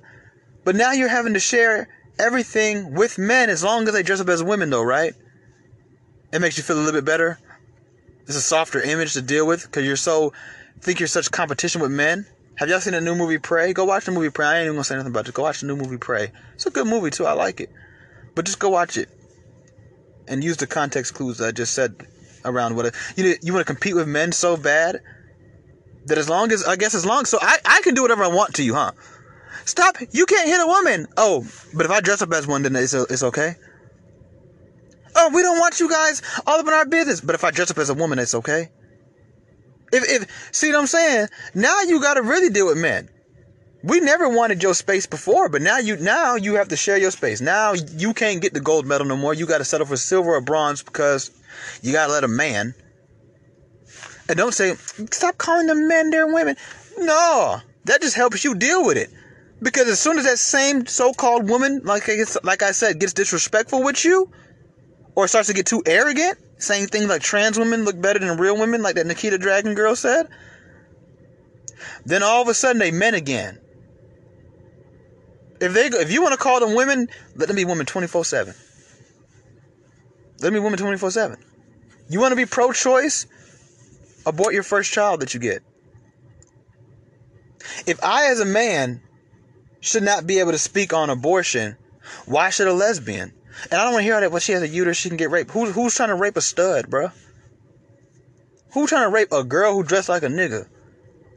But 0.63 0.77
now 0.77 0.93
you're 0.93 1.09
having 1.09 1.35
to 1.35 1.41
share 1.41 1.89
everything 2.17 2.95
with 2.95 3.19
men 3.19 3.51
as 3.51 3.65
long 3.65 3.89
as 3.89 3.95
they 3.95 4.05
dress 4.05 4.21
up 4.21 4.29
as 4.29 4.41
women, 4.41 4.71
though, 4.71 4.85
right? 4.85 5.15
It 6.33 6.41
makes 6.41 6.57
you 6.59 6.63
feel 6.63 6.77
a 6.77 6.79
little 6.79 7.01
bit 7.01 7.05
better. 7.05 7.41
It's 8.31 8.37
a 8.37 8.43
softer 8.43 8.81
image 8.81 9.15
to 9.15 9.23
deal 9.23 9.45
with 9.45 9.65
because 9.65 9.85
you're 9.85 9.97
so 9.97 10.33
think 10.83 11.01
you're 11.01 11.09
such 11.09 11.33
competition 11.33 11.81
with 11.81 11.91
men. 11.91 12.25
Have 12.59 12.69
y'all 12.69 12.79
seen 12.79 12.93
the 12.93 13.01
new 13.01 13.17
movie 13.17 13.39
Prey? 13.39 13.73
Go 13.73 13.85
watch 13.85 14.05
the 14.05 14.13
movie 14.13 14.31
Prey. 14.31 14.47
I 14.47 14.59
ain't 14.59 14.67
even 14.67 14.75
gonna 14.77 14.85
say 14.85 14.95
nothing 14.95 15.11
about 15.11 15.27
it. 15.27 15.35
Go 15.35 15.43
watch 15.43 15.63
the 15.63 15.67
new 15.67 15.75
movie 15.75 15.97
Prey. 15.97 16.31
It's 16.55 16.65
a 16.65 16.71
good 16.71 16.87
movie 16.87 17.11
too. 17.11 17.27
I 17.27 17.33
like 17.33 17.61
it. 17.61 17.71
But 18.37 18.45
just 18.45 18.61
go 18.61 18.69
watch 18.69 18.97
it 18.97 19.09
and 20.29 20.45
use 20.45 20.59
the 20.59 20.69
context 20.69 21.13
clues 21.13 21.39
that 21.39 21.49
I 21.49 21.51
just 21.51 21.73
said 21.73 22.07
around 22.45 22.77
what 22.77 22.87
it, 22.87 22.95
you 23.17 23.35
you 23.43 23.53
want 23.53 23.67
to 23.67 23.75
compete 23.75 23.97
with 23.97 24.07
men 24.07 24.31
so 24.31 24.57
bad 24.57 25.01
that 26.05 26.17
as 26.17 26.29
long 26.29 26.53
as 26.53 26.63
I 26.63 26.77
guess 26.77 26.95
as 26.95 27.05
long 27.05 27.25
so 27.25 27.37
I 27.43 27.59
I 27.65 27.81
can 27.83 27.97
do 27.97 28.03
whatever 28.03 28.23
I 28.23 28.29
want 28.29 28.55
to 28.55 28.63
you, 28.63 28.75
huh? 28.75 28.93
Stop! 29.65 29.97
You 30.13 30.25
can't 30.27 30.49
hit 30.49 30.61
a 30.61 30.69
woman. 30.69 31.09
Oh, 31.17 31.45
but 31.75 31.85
if 31.85 31.91
I 31.91 32.01
dress 32.01 32.23
up 32.23 32.33
as 32.33 32.47
one, 32.47 32.63
then 32.63 32.77
it's 32.77 32.95
it's 32.95 33.25
okay. 33.25 33.57
Oh, 35.23 35.29
we 35.35 35.43
don't 35.43 35.59
want 35.59 35.81
you 35.81 35.89
guys 35.91 36.23
all 36.47 36.61
up 36.61 36.67
in 36.67 36.73
our 36.73 36.87
business. 36.87 37.21
But 37.21 37.35
if 37.35 37.45
I 37.45 37.51
dress 37.51 37.71
up 37.71 37.77
as 37.77 37.91
a 37.91 37.95
woman, 37.95 38.19
it's 38.19 38.35
okay. 38.35 38.71
If 39.93 40.05
if 40.09 40.55
see 40.55 40.71
what 40.73 40.81
I'm 40.81 40.87
saying? 40.87 41.29
Now 41.55 41.83
you 41.83 42.01
got 42.01 42.15
to 42.15 42.23
really 42.23 42.49
deal 42.49 42.67
with 42.67 42.79
men. 42.79 43.11
We 43.83 44.01
never 44.01 44.31
wanted 44.31 44.63
your 44.63 44.75
space 44.75 45.05
before, 45.05 45.51
but 45.51 45.61
now 45.61 45.77
you 45.77 45.99
now 45.99 46.37
you 46.37 46.55
have 46.55 46.69
to 46.69 46.77
share 46.77 46.97
your 46.97 47.11
space. 47.11 47.43
Now 47.43 47.73
you 47.73 48.15
can't 48.15 48.41
get 48.41 48.55
the 48.55 48.61
gold 48.61 48.87
medal 48.87 49.07
no 49.07 49.17
more. 49.17 49.35
You 49.35 49.47
got 49.47 49.59
to 49.59 49.65
settle 49.65 49.87
for 49.87 49.99
silver 49.99 50.31
or 50.31 50.41
bronze 50.41 50.83
because 50.83 51.31
you 51.83 51.93
got 51.93 52.07
to 52.07 52.13
let 52.13 52.25
a 52.25 52.29
man. 52.29 52.75
And 54.29 54.39
don't 54.39 54.55
say 54.55 54.75
stop 55.11 55.37
calling 55.37 55.67
them 55.67 55.87
men 55.87 56.09
they're 56.11 56.33
women. 56.33 56.57
No, 56.97 57.61
that 57.85 58.01
just 58.01 58.17
helps 58.17 58.43
you 58.43 58.55
deal 58.55 58.87
with 58.87 58.97
it. 58.97 59.11
Because 59.63 59.89
as 59.89 60.01
soon 60.01 60.19
as 60.19 60.25
that 60.25 60.39
same 60.39 60.87
so-called 60.87 61.47
woman, 61.47 61.83
like 61.85 62.09
I 62.09 62.17
like 62.43 62.63
I 62.63 62.73
said, 62.73 62.99
gets 62.99 63.13
disrespectful 63.13 63.83
with 63.83 64.03
you, 64.05 64.31
or 65.21 65.29
starts 65.29 65.49
to 65.49 65.55
get 65.55 65.67
too 65.67 65.83
arrogant, 65.85 66.39
saying 66.57 66.87
things 66.87 67.07
like 67.07 67.21
trans 67.21 67.59
women 67.59 67.85
look 67.85 68.01
better 68.01 68.19
than 68.19 68.39
real 68.39 68.57
women, 68.57 68.83
like 68.83 68.95
that 68.95 69.07
Nikita 69.07 69.37
Dragun 69.37 69.77
girl 69.77 69.95
said, 69.95 70.29
then 72.07 72.23
all 72.23 72.41
of 72.41 72.49
a 72.49 72.55
sudden 72.55 72.79
they 72.79 72.91
men 72.91 73.13
again. 73.13 73.59
If 75.61 75.75
they 75.75 75.87
if 75.89 76.11
you 76.11 76.23
want 76.23 76.33
to 76.33 76.39
call 76.39 76.59
them 76.59 76.75
women, 76.75 77.09
let 77.37 77.49
them 77.49 77.57
be 77.57 77.67
women 77.67 77.85
24/7. 77.85 78.47
Let 78.47 80.39
them 80.41 80.55
be 80.55 80.61
women 80.61 80.79
24/7. 80.79 81.37
You 82.09 82.19
want 82.19 82.33
to 82.33 82.37
be 82.37 82.47
pro-choice? 82.47 83.27
Abort 84.25 84.55
your 84.55 84.63
first 84.63 84.91
child 84.91 85.21
that 85.21 85.35
you 85.35 85.41
get. 85.41 85.63
If 87.87 88.03
I 88.03 88.31
as 88.31 88.41
a 88.41 88.47
man 88.47 89.03
should 89.81 90.03
not 90.03 90.27
be 90.27 90.39
able 90.39 90.53
to 90.53 90.59
speak 90.59 90.95
on 90.95 91.11
abortion, 91.11 91.77
why 92.25 92.49
should 92.49 92.69
a 92.69 92.73
lesbian? 92.73 93.35
And 93.71 93.81
I 93.81 93.85
don't 93.85 93.93
want 93.93 94.03
to 94.03 94.05
hear 94.05 94.21
that 94.21 94.33
when 94.33 94.41
she 94.41 94.53
has 94.53 94.63
a 94.63 94.69
uterus, 94.69 94.97
she 94.97 95.09
can 95.09 95.17
get 95.17 95.31
raped. 95.31 95.51
Who, 95.51 95.67
who's 95.67 95.95
trying 95.95 96.09
to 96.09 96.15
rape 96.15 96.37
a 96.37 96.41
stud, 96.41 96.89
bro? 96.89 97.11
Who's 98.73 98.89
trying 98.89 99.05
to 99.05 99.11
rape 99.11 99.33
a 99.33 99.45
girl 99.45 99.75
who 99.75 99.83
dressed 99.83 100.09
like 100.09 100.23
a 100.23 100.29
nigga? 100.29 100.69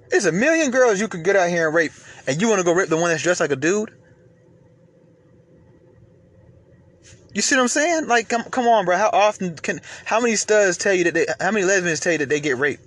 There's 0.10 0.26
a 0.26 0.32
million 0.32 0.72
girls 0.72 1.00
you 1.00 1.08
could 1.08 1.24
get 1.24 1.36
out 1.36 1.50
here 1.50 1.68
and 1.68 1.76
rape, 1.76 1.92
and 2.28 2.40
you 2.40 2.48
want 2.48 2.60
to 2.60 2.64
go 2.64 2.74
rape 2.74 2.90
the 2.90 2.98
one 2.98 3.10
that's 3.10 3.24
dressed 3.24 3.40
like 3.40 3.52
a 3.52 3.56
dude? 3.56 3.92
You 7.34 7.42
see 7.42 7.56
what 7.56 7.64
I'm 7.64 7.68
saying? 7.68 8.08
Like, 8.08 8.30
come, 8.30 8.44
come 8.44 8.68
on, 8.68 8.86
bro. 8.86 8.96
How 8.96 9.10
often 9.12 9.56
can, 9.56 9.82
how 10.06 10.20
many 10.20 10.36
studs 10.36 10.78
tell 10.78 10.94
you 10.94 11.06
that 11.06 11.14
they, 11.16 11.26
how 11.40 11.50
many 11.50 11.66
lesbians 11.66 12.00
tell 12.00 12.12
you 12.12 12.20
that 12.20 12.30
they 12.30 12.40
get 12.40 12.58
raped? 12.58 12.86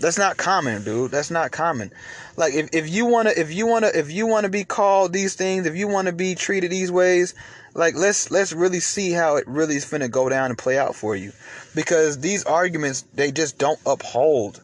That's 0.00 0.16
not 0.16 0.36
common, 0.36 0.84
dude. 0.84 1.10
That's 1.10 1.30
not 1.30 1.50
common. 1.50 1.92
Like 2.38 2.54
if, 2.54 2.68
if 2.72 2.88
you 2.88 3.04
wanna 3.04 3.32
if 3.36 3.52
you 3.52 3.66
wanna 3.66 3.90
if 3.92 4.12
you 4.12 4.28
wanna 4.28 4.48
be 4.48 4.62
called 4.62 5.12
these 5.12 5.34
things, 5.34 5.66
if 5.66 5.74
you 5.74 5.88
wanna 5.88 6.12
be 6.12 6.36
treated 6.36 6.70
these 6.70 6.90
ways, 6.92 7.34
like 7.74 7.96
let's 7.96 8.30
let's 8.30 8.52
really 8.52 8.78
see 8.78 9.10
how 9.10 9.34
it 9.36 9.48
really 9.48 9.74
is 9.74 9.84
finna 9.84 10.08
go 10.08 10.28
down 10.28 10.50
and 10.50 10.56
play 10.56 10.78
out 10.78 10.94
for 10.94 11.16
you. 11.16 11.32
Because 11.74 12.20
these 12.20 12.44
arguments 12.44 13.04
they 13.12 13.32
just 13.32 13.58
don't 13.58 13.80
uphold. 13.84 14.62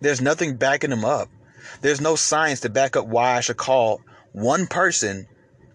There's 0.00 0.20
nothing 0.20 0.56
backing 0.56 0.90
them 0.90 1.06
up. 1.06 1.30
There's 1.80 2.02
no 2.02 2.16
science 2.16 2.60
to 2.60 2.68
back 2.68 2.94
up 2.94 3.06
why 3.06 3.38
I 3.38 3.40
should 3.40 3.56
call 3.56 4.02
one 4.32 4.66
person 4.66 5.26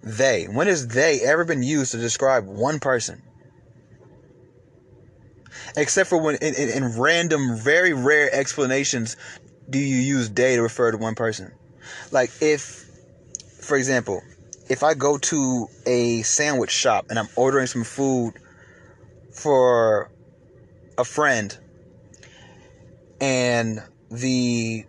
they. 0.03 0.45
When 0.45 0.67
has 0.67 0.89
they 0.89 1.21
ever 1.21 1.43
been 1.43 1.63
used 1.63 1.93
to 1.93 1.97
describe 1.97 2.45
one 2.45 2.79
person? 2.79 3.23
except 5.75 6.09
for 6.09 6.17
when 6.17 6.35
in, 6.35 6.53
in, 6.55 6.69
in, 6.69 6.99
random, 6.99 7.55
very 7.57 7.93
rare 7.93 8.33
explanations 8.33 9.15
do 9.71 9.79
you 9.79 9.97
use 9.97 10.29
they 10.29 10.55
to 10.55 10.61
refer 10.61 10.91
to 10.91 10.97
one 10.97 11.15
person. 11.15 11.51
Like 12.11 12.31
if, 12.41 12.85
for 13.61 13.77
example, 13.77 14.21
if 14.69 14.83
I 14.83 14.93
go 14.93 15.17
to 15.17 15.67
a 15.85 16.21
sandwich 16.21 16.71
shop 16.71 17.07
and 17.09 17.17
I'm 17.17 17.29
ordering 17.35 17.67
some 17.67 17.83
food 17.83 18.33
for 19.31 20.11
a 20.97 21.05
friend, 21.05 21.57
and 23.19 23.81
the 24.09 24.85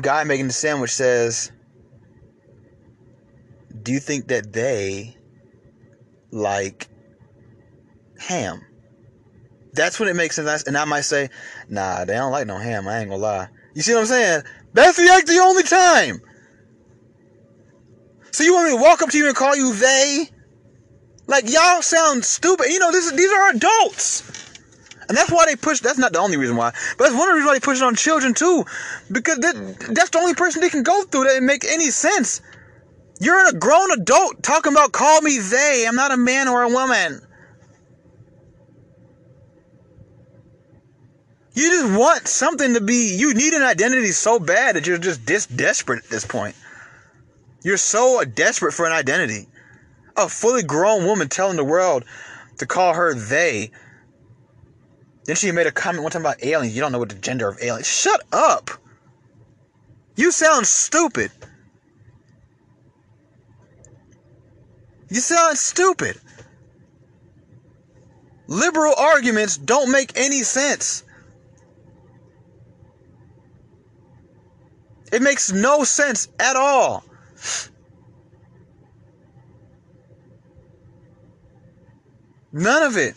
guy 0.00 0.24
making 0.24 0.46
the 0.46 0.52
sandwich 0.52 0.92
says, 0.92 1.50
"Do 3.82 3.92
you 3.92 4.00
think 4.00 4.28
that 4.28 4.52
they 4.52 5.16
like 6.30 6.88
ham?" 8.18 8.64
That's 9.72 10.00
when 10.00 10.08
it 10.08 10.16
makes 10.16 10.36
sense. 10.36 10.64
And 10.64 10.76
I 10.76 10.84
might 10.84 11.02
say, 11.02 11.30
nah, 11.68 12.04
they 12.04 12.14
don't 12.14 12.32
like 12.32 12.48
no 12.48 12.58
ham. 12.58 12.88
I 12.88 12.98
ain't 12.98 13.10
gonna 13.10 13.22
lie. 13.22 13.48
You 13.78 13.82
see 13.82 13.94
what 13.94 14.00
I'm 14.00 14.06
saying? 14.06 14.42
That's 14.72 14.96
the 14.96 15.08
act 15.08 15.28
the 15.28 15.38
only 15.38 15.62
time. 15.62 16.20
So 18.32 18.42
you 18.42 18.52
want 18.52 18.72
me 18.72 18.76
to 18.76 18.82
walk 18.82 19.02
up 19.02 19.10
to 19.10 19.16
you 19.16 19.28
and 19.28 19.36
call 19.36 19.54
you 19.54 19.72
they? 19.72 20.28
Like 21.28 21.48
y'all 21.48 21.80
sound 21.80 22.24
stupid. 22.24 22.70
You 22.70 22.80
know, 22.80 22.90
this 22.90 23.06
is, 23.06 23.12
these 23.12 23.30
are 23.30 23.50
adults. 23.50 24.50
And 25.08 25.16
that's 25.16 25.30
why 25.30 25.46
they 25.46 25.54
push. 25.54 25.78
That's 25.78 25.96
not 25.96 26.12
the 26.12 26.18
only 26.18 26.36
reason 26.36 26.56
why, 26.56 26.72
but 26.98 27.04
that's 27.04 27.14
one 27.14 27.28
of 27.28 27.28
the 27.28 27.34
reasons 27.34 27.46
why 27.46 27.54
they 27.54 27.60
push 27.60 27.78
it 27.78 27.84
on 27.84 27.94
children 27.94 28.34
too, 28.34 28.64
because 29.12 29.38
that, 29.38 29.54
that's 29.94 30.10
the 30.10 30.18
only 30.18 30.34
person 30.34 30.60
they 30.60 30.70
can 30.70 30.82
go 30.82 31.04
through 31.04 31.28
that 31.28 31.40
make 31.40 31.64
any 31.64 31.90
sense. 31.90 32.40
You're 33.20 33.48
a 33.48 33.52
grown 33.52 33.92
adult 33.92 34.42
talking 34.42 34.72
about 34.72 34.90
call 34.90 35.20
me 35.20 35.38
they. 35.38 35.84
I'm 35.86 35.94
not 35.94 36.10
a 36.10 36.16
man 36.16 36.48
or 36.48 36.64
a 36.64 36.68
woman. 36.68 37.20
You 41.58 41.70
just 41.70 41.98
want 41.98 42.28
something 42.28 42.74
to 42.74 42.80
be, 42.80 43.16
you 43.16 43.34
need 43.34 43.52
an 43.52 43.64
identity 43.64 44.12
so 44.12 44.38
bad 44.38 44.76
that 44.76 44.86
you're 44.86 44.96
just 44.96 45.26
this 45.26 45.44
desperate 45.44 46.04
at 46.04 46.08
this 46.08 46.24
point. 46.24 46.54
You're 47.64 47.78
so 47.78 48.22
desperate 48.22 48.74
for 48.74 48.86
an 48.86 48.92
identity. 48.92 49.48
A 50.16 50.28
fully 50.28 50.62
grown 50.62 51.04
woman 51.04 51.28
telling 51.28 51.56
the 51.56 51.64
world 51.64 52.04
to 52.58 52.66
call 52.66 52.94
her 52.94 53.12
they. 53.12 53.72
Then 55.24 55.34
she 55.34 55.50
made 55.50 55.66
a 55.66 55.72
comment 55.72 56.04
one 56.04 56.12
time 56.12 56.22
about 56.22 56.44
aliens. 56.44 56.76
You 56.76 56.80
don't 56.80 56.92
know 56.92 57.00
what 57.00 57.08
the 57.08 57.16
gender 57.16 57.48
of 57.48 57.58
aliens. 57.60 57.88
Shut 57.88 58.22
up. 58.30 58.70
You 60.14 60.30
sound 60.30 60.64
stupid. 60.64 61.32
You 65.10 65.18
sound 65.18 65.58
stupid. 65.58 66.20
Liberal 68.46 68.94
arguments 68.96 69.56
don't 69.56 69.90
make 69.90 70.12
any 70.16 70.44
sense. 70.44 71.02
It 75.12 75.22
makes 75.22 75.52
no 75.52 75.84
sense 75.84 76.28
at 76.38 76.56
all. 76.56 77.04
None 82.52 82.82
of 82.82 82.96
it. 82.96 83.14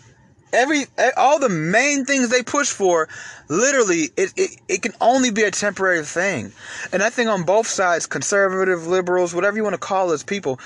every 0.54 0.86
all 1.18 1.40
the 1.40 1.50
main 1.50 2.06
things 2.06 2.30
they 2.30 2.44
push 2.44 2.70
for 2.72 3.08
literally 3.50 4.10
it, 4.18 4.34
it, 4.36 4.52
it 4.68 4.82
can 4.82 4.94
only 5.02 5.32
be 5.32 5.44
a 5.44 5.52
temporary 5.52 6.04
thing 6.04 6.52
and 6.92 7.02
i 7.04 7.10
think 7.10 7.30
on 7.30 7.44
both 7.44 7.68
sides 7.68 8.06
conservative 8.06 8.88
liberals 8.88 9.34
whatever 9.34 9.58
you 9.58 9.64
want 9.64 9.74
to 9.74 9.80
call 9.80 10.12
us 10.12 10.24
people 10.24 10.60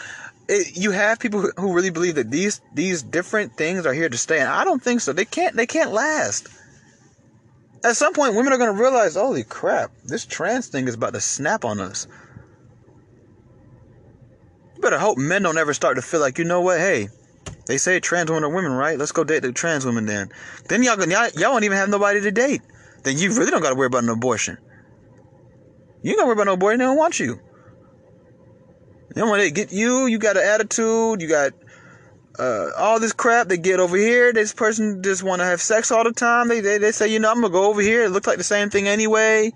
it, 0.48 0.76
you 0.78 0.92
have 0.92 1.20
people 1.20 1.42
who 1.58 1.74
really 1.74 1.90
believe 1.92 2.16
that 2.16 2.32
these 2.32 2.62
these 2.74 3.04
different 3.04 3.56
things 3.58 3.86
are 3.86 3.94
here 3.94 4.10
to 4.10 4.18
stay 4.18 4.40
and 4.40 4.50
i 4.50 4.64
don't 4.64 4.82
think 4.82 5.02
so 5.02 5.14
they 5.14 5.26
can't 5.26 5.56
they 5.56 5.68
can't 5.68 5.92
last 5.92 6.48
at 7.86 7.96
some 7.96 8.14
point 8.14 8.36
women 8.36 8.52
are 8.52 8.58
going 8.58 8.76
to 8.76 8.82
realize 8.82 9.16
holy 9.16 9.44
crap 9.44 9.92
this 10.04 10.26
trans 10.26 10.68
thing 10.68 10.88
is 10.88 10.96
about 10.96 11.14
to 11.14 11.22
snap 11.22 11.64
on 11.64 11.80
us 11.80 12.08
you 14.76 14.82
better 14.82 15.00
hope 15.00 15.18
men 15.18 15.44
don't 15.44 15.58
ever 15.58 15.74
start 15.74 15.96
to 15.96 16.02
feel 16.02 16.20
like 16.20 16.38
you 16.38 16.44
know 16.44 16.62
what 16.62 16.80
hey 16.80 17.08
they 17.68 17.78
say 17.78 18.00
trans 18.00 18.30
women 18.30 18.44
are 18.44 18.50
women, 18.50 18.72
right? 18.72 18.98
Let's 18.98 19.12
go 19.12 19.24
date 19.24 19.42
the 19.42 19.52
trans 19.52 19.86
women 19.86 20.06
then. 20.06 20.32
Then 20.68 20.84
y'all, 20.84 21.00
y'all, 21.08 21.30
y'all 21.36 21.52
won't 21.52 21.64
even 21.64 21.78
have 21.78 21.90
nobody 21.90 22.22
to 22.22 22.32
date. 22.32 22.62
Then 23.04 23.18
you 23.18 23.34
really 23.34 23.52
don't 23.52 23.62
got 23.62 23.70
to 23.70 23.76
worry 23.76 23.88
about 23.88 24.04
an 24.04 24.10
abortion. 24.10 24.58
You 26.02 26.12
ain't 26.12 26.20
got 26.20 26.24
to 26.24 26.28
worry 26.28 26.34
about 26.34 26.46
no 26.46 26.54
abortion. 26.54 26.80
They 26.80 26.86
don't 26.86 26.98
want 26.98 27.20
you. 27.20 27.40
Then 29.16 29.30
when 29.30 29.40
they 29.40 29.50
get 29.50 29.72
you, 29.72 30.08
you 30.08 30.20
got 30.20 30.38
an 30.38 30.44
attitude. 30.44 31.22
You 31.22 31.28
got 31.28 31.54
uh, 32.40 32.72
all 32.78 33.00
this 33.00 33.14
crap 33.14 33.48
they 33.48 33.58
get 33.58 33.80
over 33.80 33.98
here. 33.98 34.34
This 34.34 34.54
person 34.54 35.02
just 35.04 35.24
want 35.24 35.40
to 35.40 35.46
have 35.46 35.62
sex 35.62 35.92
all 35.92 36.04
the 36.04 36.12
time. 36.12 36.48
They, 36.48 36.60
they 36.60 36.78
they 36.78 36.92
say, 36.92 37.08
you 37.08 37.20
know, 37.20 37.32
I'm 37.32 37.42
gonna 37.42 37.52
go 37.52 37.70
over 37.70 37.82
here. 37.82 38.04
It 38.04 38.10
looks 38.10 38.28
like 38.28 38.38
the 38.38 38.44
same 38.44 38.70
thing 38.70 38.88
anyway. 38.88 39.54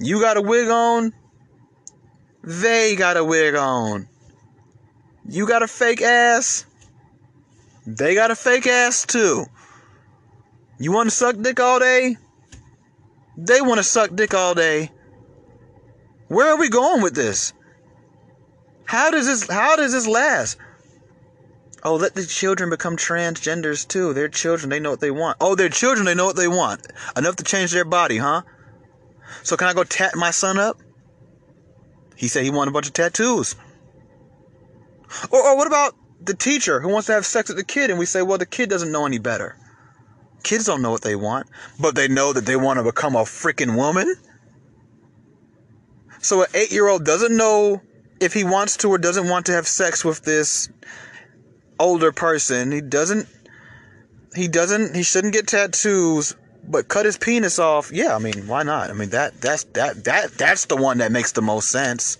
You 0.00 0.20
got 0.20 0.36
a 0.36 0.42
wig 0.42 0.68
on. 0.68 1.12
They 2.42 2.94
got 2.96 3.16
a 3.16 3.24
wig 3.24 3.54
on. 3.54 4.08
You 5.28 5.46
got 5.46 5.62
a 5.62 5.68
fake 5.68 6.02
ass. 6.02 6.66
They 7.86 8.14
got 8.14 8.30
a 8.30 8.36
fake 8.36 8.66
ass 8.66 9.06
too. 9.06 9.46
You 10.78 10.92
want 10.92 11.08
to 11.08 11.14
suck 11.14 11.36
dick 11.40 11.58
all 11.58 11.80
day? 11.80 12.16
They 13.36 13.60
want 13.60 13.78
to 13.78 13.84
suck 13.84 14.14
dick 14.14 14.34
all 14.34 14.54
day. 14.54 14.90
Where 16.28 16.48
are 16.48 16.58
we 16.58 16.68
going 16.68 17.02
with 17.02 17.14
this? 17.14 17.52
How 18.84 19.10
does 19.10 19.26
this 19.26 19.48
how 19.48 19.76
does 19.76 19.92
this 19.92 20.06
last? 20.06 20.58
Oh, 21.86 21.94
let 21.94 22.16
the 22.16 22.26
children 22.26 22.68
become 22.68 22.96
transgenders 22.96 23.86
too. 23.86 24.12
They're 24.12 24.26
children, 24.26 24.70
they 24.70 24.80
know 24.80 24.90
what 24.90 24.98
they 24.98 25.12
want. 25.12 25.36
Oh, 25.40 25.54
they're 25.54 25.68
children, 25.68 26.04
they 26.04 26.16
know 26.16 26.26
what 26.26 26.34
they 26.34 26.48
want. 26.48 26.84
Enough 27.16 27.36
to 27.36 27.44
change 27.44 27.70
their 27.70 27.84
body, 27.84 28.16
huh? 28.16 28.42
So 29.44 29.56
can 29.56 29.68
I 29.68 29.72
go 29.72 29.84
tat 29.84 30.16
my 30.16 30.32
son 30.32 30.58
up? 30.58 30.80
He 32.16 32.26
said 32.26 32.42
he 32.42 32.50
wanted 32.50 32.70
a 32.70 32.74
bunch 32.74 32.88
of 32.88 32.92
tattoos. 32.92 33.54
Or, 35.30 35.40
or 35.40 35.56
what 35.56 35.68
about 35.68 35.94
the 36.20 36.34
teacher 36.34 36.80
who 36.80 36.88
wants 36.88 37.06
to 37.06 37.12
have 37.12 37.24
sex 37.24 37.50
with 37.50 37.56
the 37.56 37.64
kid 37.64 37.90
and 37.90 38.00
we 38.00 38.06
say, 38.06 38.20
well, 38.20 38.38
the 38.38 38.46
kid 38.46 38.68
doesn't 38.68 38.90
know 38.90 39.06
any 39.06 39.18
better. 39.18 39.56
Kids 40.42 40.64
don't 40.64 40.82
know 40.82 40.90
what 40.90 41.02
they 41.02 41.14
want, 41.14 41.46
but 41.78 41.94
they 41.94 42.08
know 42.08 42.32
that 42.32 42.46
they 42.46 42.56
want 42.56 42.80
to 42.80 42.82
become 42.82 43.14
a 43.14 43.20
freaking 43.20 43.76
woman. 43.76 44.12
So 46.20 46.42
an 46.42 46.48
eight 46.52 46.72
year 46.72 46.88
old 46.88 47.04
doesn't 47.04 47.36
know 47.36 47.80
if 48.18 48.32
he 48.32 48.42
wants 48.42 48.76
to 48.78 48.88
or 48.88 48.98
doesn't 48.98 49.28
want 49.28 49.46
to 49.46 49.52
have 49.52 49.68
sex 49.68 50.04
with 50.04 50.22
this 50.22 50.68
older 51.78 52.12
person. 52.12 52.72
He 52.72 52.80
doesn't 52.80 53.28
he 54.34 54.48
doesn't 54.48 54.94
he 54.94 55.02
shouldn't 55.02 55.32
get 55.32 55.46
tattoos, 55.46 56.34
but 56.64 56.88
cut 56.88 57.06
his 57.06 57.16
penis 57.16 57.58
off. 57.58 57.90
Yeah, 57.92 58.14
I 58.14 58.18
mean, 58.18 58.46
why 58.46 58.62
not? 58.62 58.90
I 58.90 58.92
mean 58.92 59.10
that 59.10 59.40
that's 59.40 59.64
that 59.74 60.04
that 60.04 60.32
that's 60.32 60.66
the 60.66 60.76
one 60.76 60.98
that 60.98 61.12
makes 61.12 61.32
the 61.32 61.42
most 61.42 61.70
sense. 61.70 62.18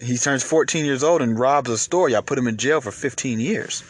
He 0.00 0.16
turns 0.16 0.44
14 0.44 0.84
years 0.84 1.02
old 1.02 1.22
and 1.22 1.38
robs 1.38 1.70
a 1.70 1.78
store. 1.78 2.08
Y'all 2.08 2.22
put 2.22 2.38
him 2.38 2.46
in 2.46 2.56
jail 2.56 2.80
for 2.80 2.92
15 2.92 3.40
years. 3.40 3.82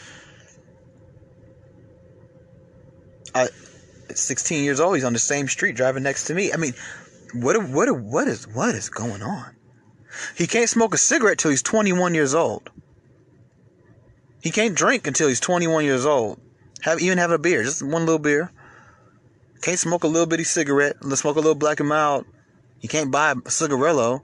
I, 3.34 3.48
16 4.14 4.64
years 4.64 4.80
old, 4.80 4.94
he's 4.94 5.04
on 5.04 5.12
the 5.12 5.18
same 5.18 5.48
street 5.48 5.76
driving 5.76 6.02
next 6.02 6.24
to 6.24 6.34
me. 6.34 6.50
I 6.52 6.56
mean, 6.56 6.72
what 7.34 7.62
what 7.68 7.94
what 8.00 8.26
is 8.26 8.48
what 8.48 8.74
is 8.74 8.88
going 8.88 9.22
on? 9.22 9.57
He 10.36 10.46
can't 10.46 10.68
smoke 10.68 10.94
a 10.94 10.98
cigarette 10.98 11.38
till 11.38 11.50
he's 11.50 11.62
21 11.62 12.14
years 12.14 12.34
old. 12.34 12.70
He 14.42 14.50
can't 14.50 14.74
drink 14.74 15.06
until 15.06 15.28
he's 15.28 15.40
21 15.40 15.84
years 15.84 16.06
old. 16.06 16.40
Have 16.82 17.00
even 17.00 17.18
have 17.18 17.30
a 17.30 17.38
beer, 17.38 17.64
just 17.64 17.82
one 17.82 18.06
little 18.06 18.18
beer. 18.18 18.52
Can't 19.62 19.78
smoke 19.78 20.04
a 20.04 20.08
little 20.08 20.26
bitty 20.26 20.44
cigarette. 20.44 20.96
Let's 21.02 21.22
smoke 21.22 21.36
a 21.36 21.40
little 21.40 21.56
black 21.56 21.80
and 21.80 21.88
mild. 21.88 22.24
He 22.78 22.86
can't 22.86 23.10
buy 23.10 23.34
a 23.44 23.50
cigarillo 23.50 24.22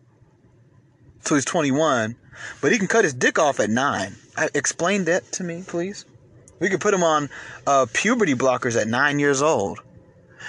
till 1.25 1.37
he's 1.37 1.45
21, 1.45 2.17
but 2.61 2.71
he 2.71 2.79
can 2.79 2.87
cut 2.87 3.05
his 3.05 3.15
dick 3.15 3.39
off 3.39 3.59
at 3.59 3.71
nine. 3.71 4.15
I, 4.37 4.49
explain 4.55 5.05
that 5.05 5.33
to 5.33 5.45
me, 5.45 5.65
please. 5.67 6.05
We 6.61 6.71
could 6.71 6.81
put 6.81 6.95
him 6.95 7.03
on 7.03 7.31
uh, 7.67 7.87
puberty 7.93 8.35
blockers 8.35 8.81
at 8.81 8.87
nine 8.87 9.19
years 9.19 9.43
old, 9.43 9.81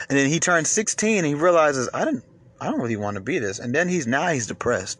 and 0.07 0.17
then 0.17 0.29
he 0.29 0.39
turns 0.39 0.69
16 0.69 1.17
and 1.17 1.25
he 1.25 1.33
realizes 1.33 1.89
I 1.93 2.05
didn't, 2.05 2.23
I 2.61 2.67
don't 2.67 2.79
really 2.79 2.95
want 2.95 3.15
to 3.15 3.21
be 3.21 3.39
this, 3.39 3.57
and 3.57 3.73
then 3.73 3.89
he's 3.89 4.05
now 4.05 4.27
he's 4.27 4.47
depressed. 4.47 4.99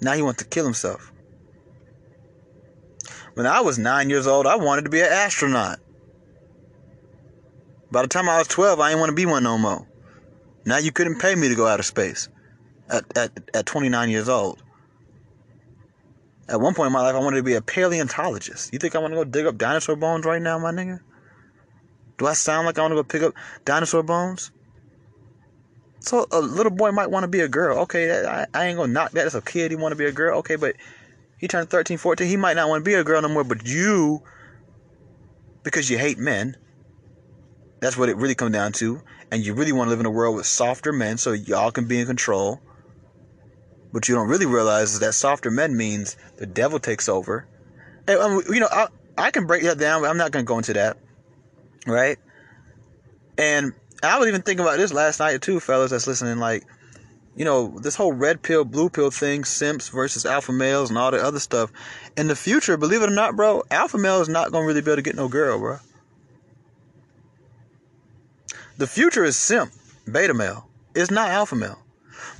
Now 0.00 0.12
he 0.12 0.22
wants 0.22 0.42
to 0.42 0.48
kill 0.48 0.64
himself. 0.64 1.12
When 3.34 3.46
I 3.46 3.60
was 3.60 3.78
nine 3.78 4.10
years 4.10 4.26
old, 4.26 4.46
I 4.46 4.56
wanted 4.56 4.84
to 4.84 4.90
be 4.90 5.00
an 5.00 5.12
astronaut. 5.12 5.78
By 7.90 8.02
the 8.02 8.08
time 8.08 8.28
I 8.28 8.38
was 8.38 8.48
12, 8.48 8.80
I 8.80 8.90
didn't 8.90 9.00
want 9.00 9.10
to 9.10 9.16
be 9.16 9.26
one 9.26 9.44
no 9.44 9.56
more. 9.58 9.86
Now 10.64 10.78
you 10.78 10.92
couldn't 10.92 11.20
pay 11.20 11.34
me 11.34 11.48
to 11.48 11.54
go 11.54 11.66
out 11.66 11.80
of 11.80 11.86
space 11.86 12.28
at, 12.90 13.16
at, 13.16 13.32
at 13.54 13.66
29 13.66 14.10
years 14.10 14.28
old. 14.28 14.62
At 16.48 16.60
one 16.60 16.74
point 16.74 16.88
in 16.88 16.92
my 16.92 17.02
life, 17.02 17.14
I 17.14 17.18
wanted 17.18 17.36
to 17.36 17.42
be 17.42 17.54
a 17.54 17.62
paleontologist. 17.62 18.72
You 18.72 18.78
think 18.78 18.94
I 18.94 18.98
want 18.98 19.12
to 19.12 19.16
go 19.16 19.24
dig 19.24 19.46
up 19.46 19.58
dinosaur 19.58 19.96
bones 19.96 20.24
right 20.24 20.40
now, 20.40 20.58
my 20.58 20.72
nigga? 20.72 21.00
Do 22.16 22.26
I 22.26 22.32
sound 22.32 22.66
like 22.66 22.78
I 22.78 22.82
want 22.82 22.92
to 22.92 22.96
go 22.96 23.04
pick 23.04 23.22
up 23.22 23.34
dinosaur 23.64 24.02
bones? 24.02 24.50
So 26.08 26.26
a 26.32 26.40
little 26.40 26.72
boy 26.72 26.90
might 26.90 27.10
want 27.10 27.24
to 27.24 27.28
be 27.28 27.40
a 27.40 27.48
girl. 27.48 27.80
Okay, 27.80 28.24
I, 28.24 28.46
I 28.54 28.64
ain't 28.64 28.78
gonna 28.78 28.90
knock 28.90 29.10
that. 29.10 29.26
As 29.26 29.34
a 29.34 29.42
kid, 29.42 29.72
he 29.72 29.76
want 29.76 29.92
to 29.92 29.96
be 29.96 30.06
a 30.06 30.12
girl. 30.12 30.38
Okay, 30.38 30.56
but 30.56 30.74
he 31.36 31.48
turned 31.48 31.68
13, 31.68 31.98
14. 31.98 32.26
He 32.26 32.38
might 32.38 32.56
not 32.56 32.70
want 32.70 32.82
to 32.82 32.88
be 32.88 32.94
a 32.94 33.04
girl 33.04 33.20
no 33.20 33.28
more. 33.28 33.44
But 33.44 33.66
you, 33.66 34.22
because 35.64 35.90
you 35.90 35.98
hate 35.98 36.16
men, 36.16 36.56
that's 37.80 37.98
what 37.98 38.08
it 38.08 38.16
really 38.16 38.34
comes 38.34 38.54
down 38.54 38.72
to. 38.72 39.02
And 39.30 39.44
you 39.44 39.52
really 39.52 39.72
want 39.72 39.88
to 39.88 39.90
live 39.90 40.00
in 40.00 40.06
a 40.06 40.10
world 40.10 40.34
with 40.34 40.46
softer 40.46 40.94
men 40.94 41.18
so 41.18 41.32
y'all 41.32 41.70
can 41.72 41.86
be 41.86 42.00
in 42.00 42.06
control. 42.06 42.58
But 43.92 44.08
you 44.08 44.14
don't 44.14 44.28
really 44.28 44.46
realize 44.46 44.94
is 44.94 45.00
that 45.00 45.12
softer 45.12 45.50
men 45.50 45.76
means 45.76 46.16
the 46.38 46.46
devil 46.46 46.78
takes 46.78 47.10
over. 47.10 47.46
And, 48.06 48.18
um, 48.18 48.42
you 48.48 48.60
know, 48.60 48.68
I, 48.72 48.86
I 49.18 49.30
can 49.30 49.46
break 49.46 49.62
that 49.64 49.76
down, 49.76 50.00
but 50.00 50.08
I'm 50.08 50.16
not 50.16 50.30
going 50.30 50.46
to 50.46 50.48
go 50.48 50.56
into 50.56 50.72
that. 50.72 50.96
Right? 51.86 52.16
And 53.36 53.74
I 54.02 54.18
was 54.18 54.28
even 54.28 54.42
thinking 54.42 54.64
about 54.64 54.78
this 54.78 54.92
last 54.92 55.20
night, 55.20 55.42
too, 55.42 55.60
fellas 55.60 55.90
that's 55.90 56.06
listening. 56.06 56.38
Like, 56.38 56.64
you 57.36 57.44
know, 57.44 57.78
this 57.78 57.96
whole 57.96 58.12
red 58.12 58.42
pill, 58.42 58.64
blue 58.64 58.90
pill 58.90 59.10
thing, 59.10 59.44
simps 59.44 59.88
versus 59.88 60.26
alpha 60.26 60.52
males 60.52 60.90
and 60.90 60.98
all 60.98 61.10
the 61.10 61.22
other 61.22 61.40
stuff. 61.40 61.72
In 62.16 62.28
the 62.28 62.36
future, 62.36 62.76
believe 62.76 63.02
it 63.02 63.10
or 63.10 63.14
not, 63.14 63.36
bro, 63.36 63.62
alpha 63.70 63.98
male 63.98 64.20
is 64.20 64.28
not 64.28 64.52
to 64.52 64.58
really 64.58 64.80
be 64.80 64.90
able 64.90 64.96
to 64.96 65.02
get 65.02 65.16
no 65.16 65.28
girl, 65.28 65.58
bro. 65.58 65.78
The 68.76 68.86
future 68.86 69.24
is 69.24 69.36
simp, 69.36 69.72
beta 70.10 70.34
male. 70.34 70.68
It's 70.94 71.10
not 71.10 71.30
alpha 71.30 71.56
male. 71.56 71.78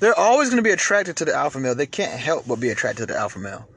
They're 0.01 0.19
always 0.19 0.51
to 0.51 0.63
be 0.63 0.71
attracted 0.71 1.17
to 1.17 1.25
the 1.25 1.35
alpha 1.35 1.59
male. 1.59 1.75
They 1.75 1.87
can't 1.87 2.19
help 2.19 2.47
but 2.47 2.61
be 2.61 2.71
attracted 2.71 3.09
to 3.09 3.13
the 3.13 3.19
alpha 3.19 3.41
male. 3.41 3.69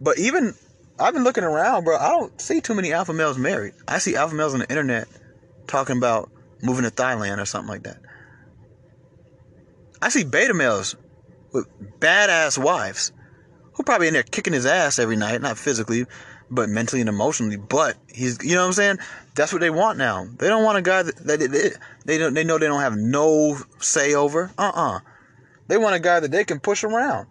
But 0.00 0.18
even 0.18 0.54
I've 0.98 1.14
been 1.14 1.24
looking 1.24 1.44
around, 1.44 1.84
bro. 1.84 1.96
I 1.96 2.08
don't 2.08 2.40
see 2.40 2.60
too 2.60 2.74
many 2.74 2.92
alpha 2.92 3.12
males 3.12 3.38
married. 3.38 3.74
I 3.86 3.98
see 3.98 4.16
alpha 4.16 4.34
males 4.34 4.54
on 4.54 4.60
the 4.60 4.68
internet 4.68 5.06
talking 5.66 5.96
about 5.96 6.30
moving 6.62 6.84
to 6.84 6.90
Thailand 6.90 7.38
or 7.38 7.44
something 7.44 7.68
like 7.68 7.82
that. 7.84 7.98
I 10.00 10.08
see 10.08 10.24
beta 10.24 10.54
males 10.54 10.96
with 11.52 11.66
badass 12.00 12.58
wives 12.58 13.12
who 13.74 13.82
probably 13.82 14.08
in 14.08 14.14
there 14.14 14.22
kicking 14.22 14.52
his 14.52 14.66
ass 14.66 14.98
every 14.98 15.16
night, 15.16 15.40
not 15.40 15.58
physically, 15.58 16.06
but 16.50 16.68
mentally 16.68 17.00
and 17.00 17.08
emotionally. 17.08 17.56
But 17.56 17.96
he's, 18.12 18.42
you 18.42 18.54
know 18.54 18.62
what 18.62 18.66
I'm 18.68 18.72
saying? 18.72 18.98
That's 19.34 19.52
what 19.52 19.60
they 19.60 19.70
want 19.70 19.98
now. 19.98 20.26
They 20.38 20.48
don't 20.48 20.64
want 20.64 20.78
a 20.78 20.82
guy 20.82 21.02
that, 21.04 21.16
that 21.16 21.40
they, 21.40 21.70
they 22.04 22.18
don't. 22.18 22.34
They 22.34 22.44
know 22.44 22.58
they 22.58 22.66
don't 22.66 22.80
have 22.80 22.96
no 22.96 23.58
say 23.78 24.14
over. 24.14 24.50
Uh-uh. 24.58 25.00
They 25.68 25.78
want 25.78 25.94
a 25.94 26.00
guy 26.00 26.20
that 26.20 26.30
they 26.30 26.44
can 26.44 26.60
push 26.60 26.84
around. 26.84 27.28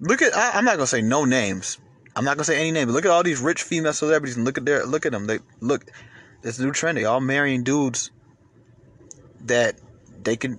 Look 0.00 0.22
at. 0.22 0.34
I, 0.34 0.52
I'm 0.52 0.64
not 0.64 0.76
gonna 0.76 0.86
say 0.86 1.02
no 1.02 1.24
names. 1.24 1.78
I'm 2.16 2.24
not 2.24 2.38
gonna 2.38 2.44
say 2.44 2.58
any 2.58 2.72
names. 2.72 2.92
Look 2.92 3.04
at 3.04 3.10
all 3.10 3.22
these 3.22 3.40
rich 3.40 3.62
female 3.62 3.92
celebrities 3.92 4.36
and 4.36 4.46
look 4.46 4.56
at 4.56 4.64
their. 4.64 4.86
Look 4.86 5.04
at 5.04 5.12
them. 5.12 5.26
They 5.26 5.38
look. 5.60 5.84
this 6.40 6.58
new 6.58 6.72
trend. 6.72 6.96
They 6.96 7.04
all 7.04 7.20
marrying 7.20 7.62
dudes 7.62 8.10
that 9.42 9.76
they 10.22 10.36
can 10.36 10.58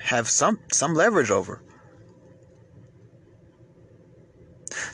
have 0.00 0.28
some 0.28 0.58
some 0.72 0.94
leverage 0.94 1.30
over. 1.30 1.62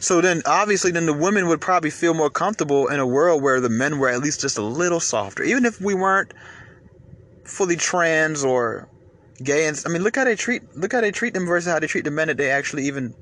So 0.01 0.21
then, 0.21 0.43
obviously, 0.45 0.91
then 0.91 1.07
the 1.07 1.13
women 1.15 1.49
would 1.49 1.61
probably 1.61 1.91
feel 1.91 2.13
more 2.13 2.31
comfortable 2.31 2.89
in 2.89 3.01
a 3.01 3.07
world 3.07 3.43
where 3.43 3.61
the 3.61 3.71
men 3.71 3.99
were 3.99 4.09
at 4.09 4.21
least 4.21 4.41
just 4.41 4.59
a 4.59 4.63
little 4.63 5.01
softer, 5.01 5.43
even 5.43 5.65
if 5.65 5.81
we 5.81 5.95
weren't 5.95 6.35
fully 7.45 7.77
trans 7.77 8.45
or 8.45 8.89
gay. 9.43 9.67
And 9.67 9.83
I 9.87 9.89
mean, 9.89 10.03
look 10.03 10.17
how 10.17 10.25
they 10.25 10.37
treat 10.37 10.77
look 10.77 10.93
how 10.93 11.01
they 11.01 11.11
treat 11.11 11.33
them 11.33 11.47
versus 11.47 11.73
how 11.73 11.79
they 11.79 11.87
treat 11.87 12.05
the 12.05 12.11
men 12.11 12.29
that 12.29 12.37
they 12.37 12.51
actually 12.51 12.87
even 12.87 13.15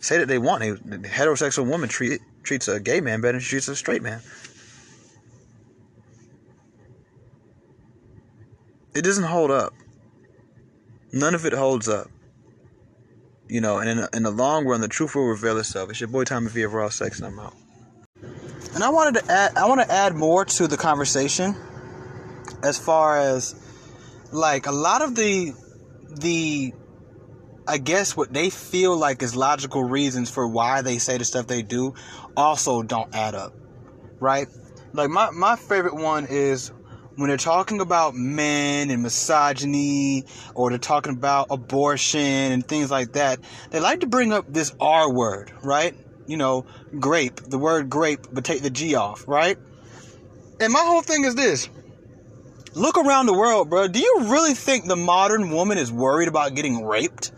say 0.00 0.18
that 0.18 0.28
they 0.28 0.38
want. 0.38 0.62
A 0.62 0.74
heterosexual 0.76 1.66
woman 1.66 1.88
treat, 1.88 2.20
treats 2.42 2.68
a 2.68 2.80
gay 2.80 3.00
man 3.00 3.20
better 3.20 3.32
than 3.32 3.40
she 3.40 3.50
treats 3.50 3.68
a 3.68 3.76
straight 3.76 4.02
man. 4.02 4.20
It 8.94 9.02
doesn't 9.02 9.24
hold 9.24 9.50
up. 9.50 9.72
None 11.12 11.34
of 11.34 11.46
it 11.46 11.52
holds 11.52 11.88
up. 11.88 12.08
You 13.48 13.60
know, 13.60 13.78
and 13.78 13.88
in, 13.88 14.06
in 14.12 14.22
the 14.24 14.30
long 14.30 14.66
run, 14.66 14.80
the 14.80 14.88
truth 14.88 15.14
will 15.14 15.26
reveal 15.26 15.56
itself. 15.58 15.88
It's 15.90 16.00
your 16.00 16.08
boy 16.08 16.24
Tommy 16.24 16.48
V 16.48 16.62
of 16.62 16.74
Raw 16.74 16.88
Sex, 16.90 17.18
and 17.18 17.28
I'm 17.28 17.38
out. 17.38 17.54
And 18.74 18.84
I 18.84 18.90
wanted 18.90 19.20
to 19.20 19.32
add, 19.32 19.56
I 19.56 19.66
want 19.66 19.80
to 19.80 19.90
add 19.90 20.14
more 20.14 20.44
to 20.44 20.66
the 20.66 20.76
conversation, 20.76 21.54
as 22.62 22.78
far 22.78 23.18
as 23.18 23.54
like 24.32 24.66
a 24.66 24.72
lot 24.72 25.00
of 25.00 25.14
the 25.14 25.54
the 26.20 26.72
I 27.68 27.76
guess 27.76 28.16
what 28.16 28.32
they 28.32 28.48
feel 28.48 28.96
like 28.96 29.22
is 29.22 29.36
logical 29.36 29.84
reasons 29.84 30.30
for 30.30 30.48
why 30.48 30.80
they 30.80 30.96
say 30.96 31.18
the 31.18 31.24
stuff 31.26 31.46
they 31.46 31.60
do 31.60 31.94
also 32.34 32.82
don't 32.82 33.14
add 33.14 33.34
up. 33.34 33.52
Right? 34.20 34.48
Like 34.94 35.10
my, 35.10 35.30
my 35.32 35.54
favorite 35.56 35.94
one 35.94 36.26
is 36.30 36.72
when 37.16 37.28
they're 37.28 37.36
talking 37.36 37.82
about 37.82 38.14
men 38.14 38.90
and 38.90 39.02
misogyny 39.02 40.24
or 40.54 40.70
they're 40.70 40.78
talking 40.78 41.12
about 41.12 41.48
abortion 41.50 42.20
and 42.20 42.66
things 42.66 42.90
like 42.90 43.12
that, 43.12 43.38
they 43.68 43.80
like 43.80 44.00
to 44.00 44.06
bring 44.06 44.32
up 44.32 44.46
this 44.48 44.74
R 44.80 45.12
word, 45.12 45.52
right? 45.62 45.94
You 46.26 46.38
know, 46.38 46.64
grape, 46.98 47.36
the 47.36 47.58
word 47.58 47.90
grape, 47.90 48.28
but 48.32 48.44
take 48.44 48.62
the 48.62 48.70
G 48.70 48.94
off, 48.94 49.28
right? 49.28 49.58
And 50.58 50.72
my 50.72 50.80
whole 50.80 51.02
thing 51.02 51.24
is 51.24 51.34
this. 51.34 51.68
Look 52.72 52.96
around 52.96 53.26
the 53.26 53.34
world, 53.34 53.68
bro. 53.68 53.88
Do 53.88 53.98
you 53.98 54.20
really 54.22 54.54
think 54.54 54.86
the 54.86 54.96
modern 54.96 55.50
woman 55.50 55.76
is 55.76 55.92
worried 55.92 56.28
about 56.28 56.54
getting 56.54 56.82
raped? 56.86 57.32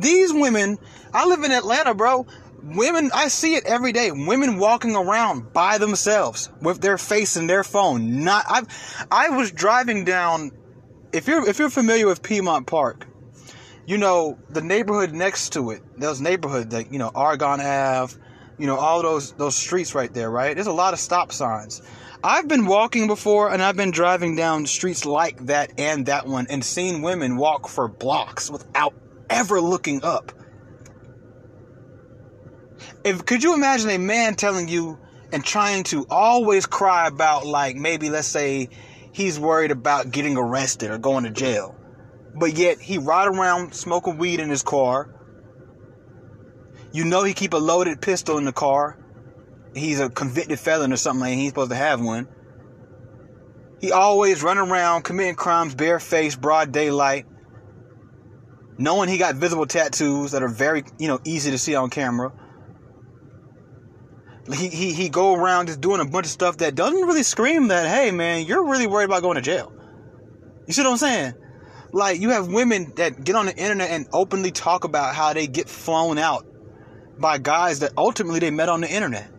These 0.00 0.32
women, 0.32 0.78
I 1.12 1.26
live 1.26 1.42
in 1.44 1.52
Atlanta, 1.52 1.94
bro. 1.94 2.26
Women, 2.62 3.10
I 3.14 3.28
see 3.28 3.54
it 3.54 3.64
every 3.64 3.92
day. 3.92 4.10
Women 4.10 4.58
walking 4.58 4.96
around 4.96 5.52
by 5.52 5.78
themselves 5.78 6.50
with 6.60 6.80
their 6.80 6.98
face 6.98 7.36
in 7.36 7.46
their 7.46 7.64
phone. 7.64 8.24
Not, 8.24 8.44
I, 8.48 8.62
I 9.10 9.30
was 9.30 9.52
driving 9.52 10.04
down. 10.04 10.50
If 11.12 11.26
you're 11.26 11.48
if 11.48 11.58
you're 11.58 11.70
familiar 11.70 12.06
with 12.06 12.22
Piedmont 12.22 12.66
Park, 12.66 13.06
you 13.86 13.96
know 13.96 14.38
the 14.50 14.60
neighborhood 14.60 15.12
next 15.12 15.54
to 15.54 15.70
it. 15.70 15.82
Those 15.96 16.20
neighborhood 16.20 16.70
that, 16.70 16.92
you 16.92 16.98
know 16.98 17.10
Argonne 17.14 17.62
Ave, 17.62 18.14
you 18.58 18.66
know 18.66 18.76
all 18.76 19.00
those 19.02 19.32
those 19.32 19.56
streets 19.56 19.94
right 19.94 20.12
there, 20.12 20.30
right? 20.30 20.54
There's 20.54 20.66
a 20.66 20.72
lot 20.72 20.92
of 20.92 21.00
stop 21.00 21.32
signs. 21.32 21.80
I've 22.22 22.48
been 22.48 22.66
walking 22.66 23.06
before 23.06 23.52
and 23.52 23.62
I've 23.62 23.76
been 23.76 23.92
driving 23.92 24.34
down 24.34 24.66
streets 24.66 25.06
like 25.06 25.46
that 25.46 25.72
and 25.78 26.06
that 26.06 26.26
one 26.26 26.48
and 26.50 26.64
seen 26.64 27.00
women 27.00 27.36
walk 27.36 27.68
for 27.68 27.86
blocks 27.86 28.50
without 28.50 28.92
ever 29.30 29.60
looking 29.60 30.04
up. 30.04 30.32
If 33.04 33.24
could 33.24 33.42
you 33.42 33.54
imagine 33.54 33.90
a 33.90 33.98
man 33.98 34.34
telling 34.34 34.68
you 34.68 34.98
and 35.32 35.44
trying 35.44 35.84
to 35.84 36.06
always 36.10 36.66
cry 36.66 37.06
about 37.06 37.46
like 37.46 37.76
maybe 37.76 38.10
let's 38.10 38.28
say 38.28 38.68
he's 39.12 39.38
worried 39.38 39.70
about 39.70 40.10
getting 40.10 40.36
arrested 40.36 40.90
or 40.90 40.98
going 40.98 41.24
to 41.24 41.30
jail. 41.30 41.74
But 42.34 42.56
yet 42.56 42.80
he 42.80 42.98
ride 42.98 43.28
around 43.28 43.74
smoking 43.74 44.18
weed 44.18 44.40
in 44.40 44.48
his 44.48 44.62
car. 44.62 45.14
You 46.92 47.04
know 47.04 47.24
he 47.24 47.34
keep 47.34 47.52
a 47.52 47.58
loaded 47.58 48.00
pistol 48.00 48.38
in 48.38 48.44
the 48.44 48.52
car. 48.52 48.98
He's 49.74 50.00
a 50.00 50.08
convicted 50.08 50.58
felon 50.58 50.92
or 50.92 50.96
something 50.96 51.20
like. 51.20 51.34
He's 51.34 51.50
supposed 51.50 51.70
to 51.70 51.76
have 51.76 52.00
one. 52.00 52.28
He 53.80 53.92
always 53.92 54.42
run 54.42 54.58
around 54.58 55.02
committing 55.02 55.36
crimes 55.36 55.74
barefaced, 55.74 56.40
broad 56.40 56.72
daylight 56.72 57.26
knowing 58.78 59.08
he 59.08 59.18
got 59.18 59.34
visible 59.34 59.66
tattoos 59.66 60.30
that 60.30 60.42
are 60.42 60.48
very, 60.48 60.84
you 60.98 61.08
know, 61.08 61.20
easy 61.24 61.50
to 61.50 61.58
see 61.58 61.74
on 61.74 61.90
camera. 61.90 62.32
He, 64.54 64.68
he, 64.68 64.92
he 64.94 65.08
go 65.10 65.34
around 65.34 65.66
just 65.66 65.80
doing 65.80 66.00
a 66.00 66.06
bunch 66.06 66.26
of 66.26 66.32
stuff 66.32 66.58
that 66.58 66.74
doesn't 66.74 67.02
really 67.02 67.22
scream 67.22 67.68
that, 67.68 67.86
hey 67.86 68.10
man, 68.12 68.46
you're 68.46 68.64
really 68.64 68.86
worried 68.86 69.04
about 69.04 69.20
going 69.22 69.34
to 69.34 69.42
jail. 69.42 69.72
You 70.66 70.72
see 70.72 70.82
what 70.82 70.92
I'm 70.92 70.96
saying? 70.96 71.34
Like 71.92 72.20
you 72.20 72.30
have 72.30 72.48
women 72.48 72.92
that 72.96 73.24
get 73.24 73.34
on 73.34 73.46
the 73.46 73.56
internet 73.56 73.90
and 73.90 74.06
openly 74.12 74.52
talk 74.52 74.84
about 74.84 75.14
how 75.14 75.32
they 75.32 75.46
get 75.46 75.68
flown 75.68 76.16
out 76.16 76.46
by 77.18 77.38
guys 77.38 77.80
that 77.80 77.92
ultimately 77.96 78.38
they 78.38 78.50
met 78.50 78.68
on 78.68 78.80
the 78.80 78.90
internet. 78.90 79.30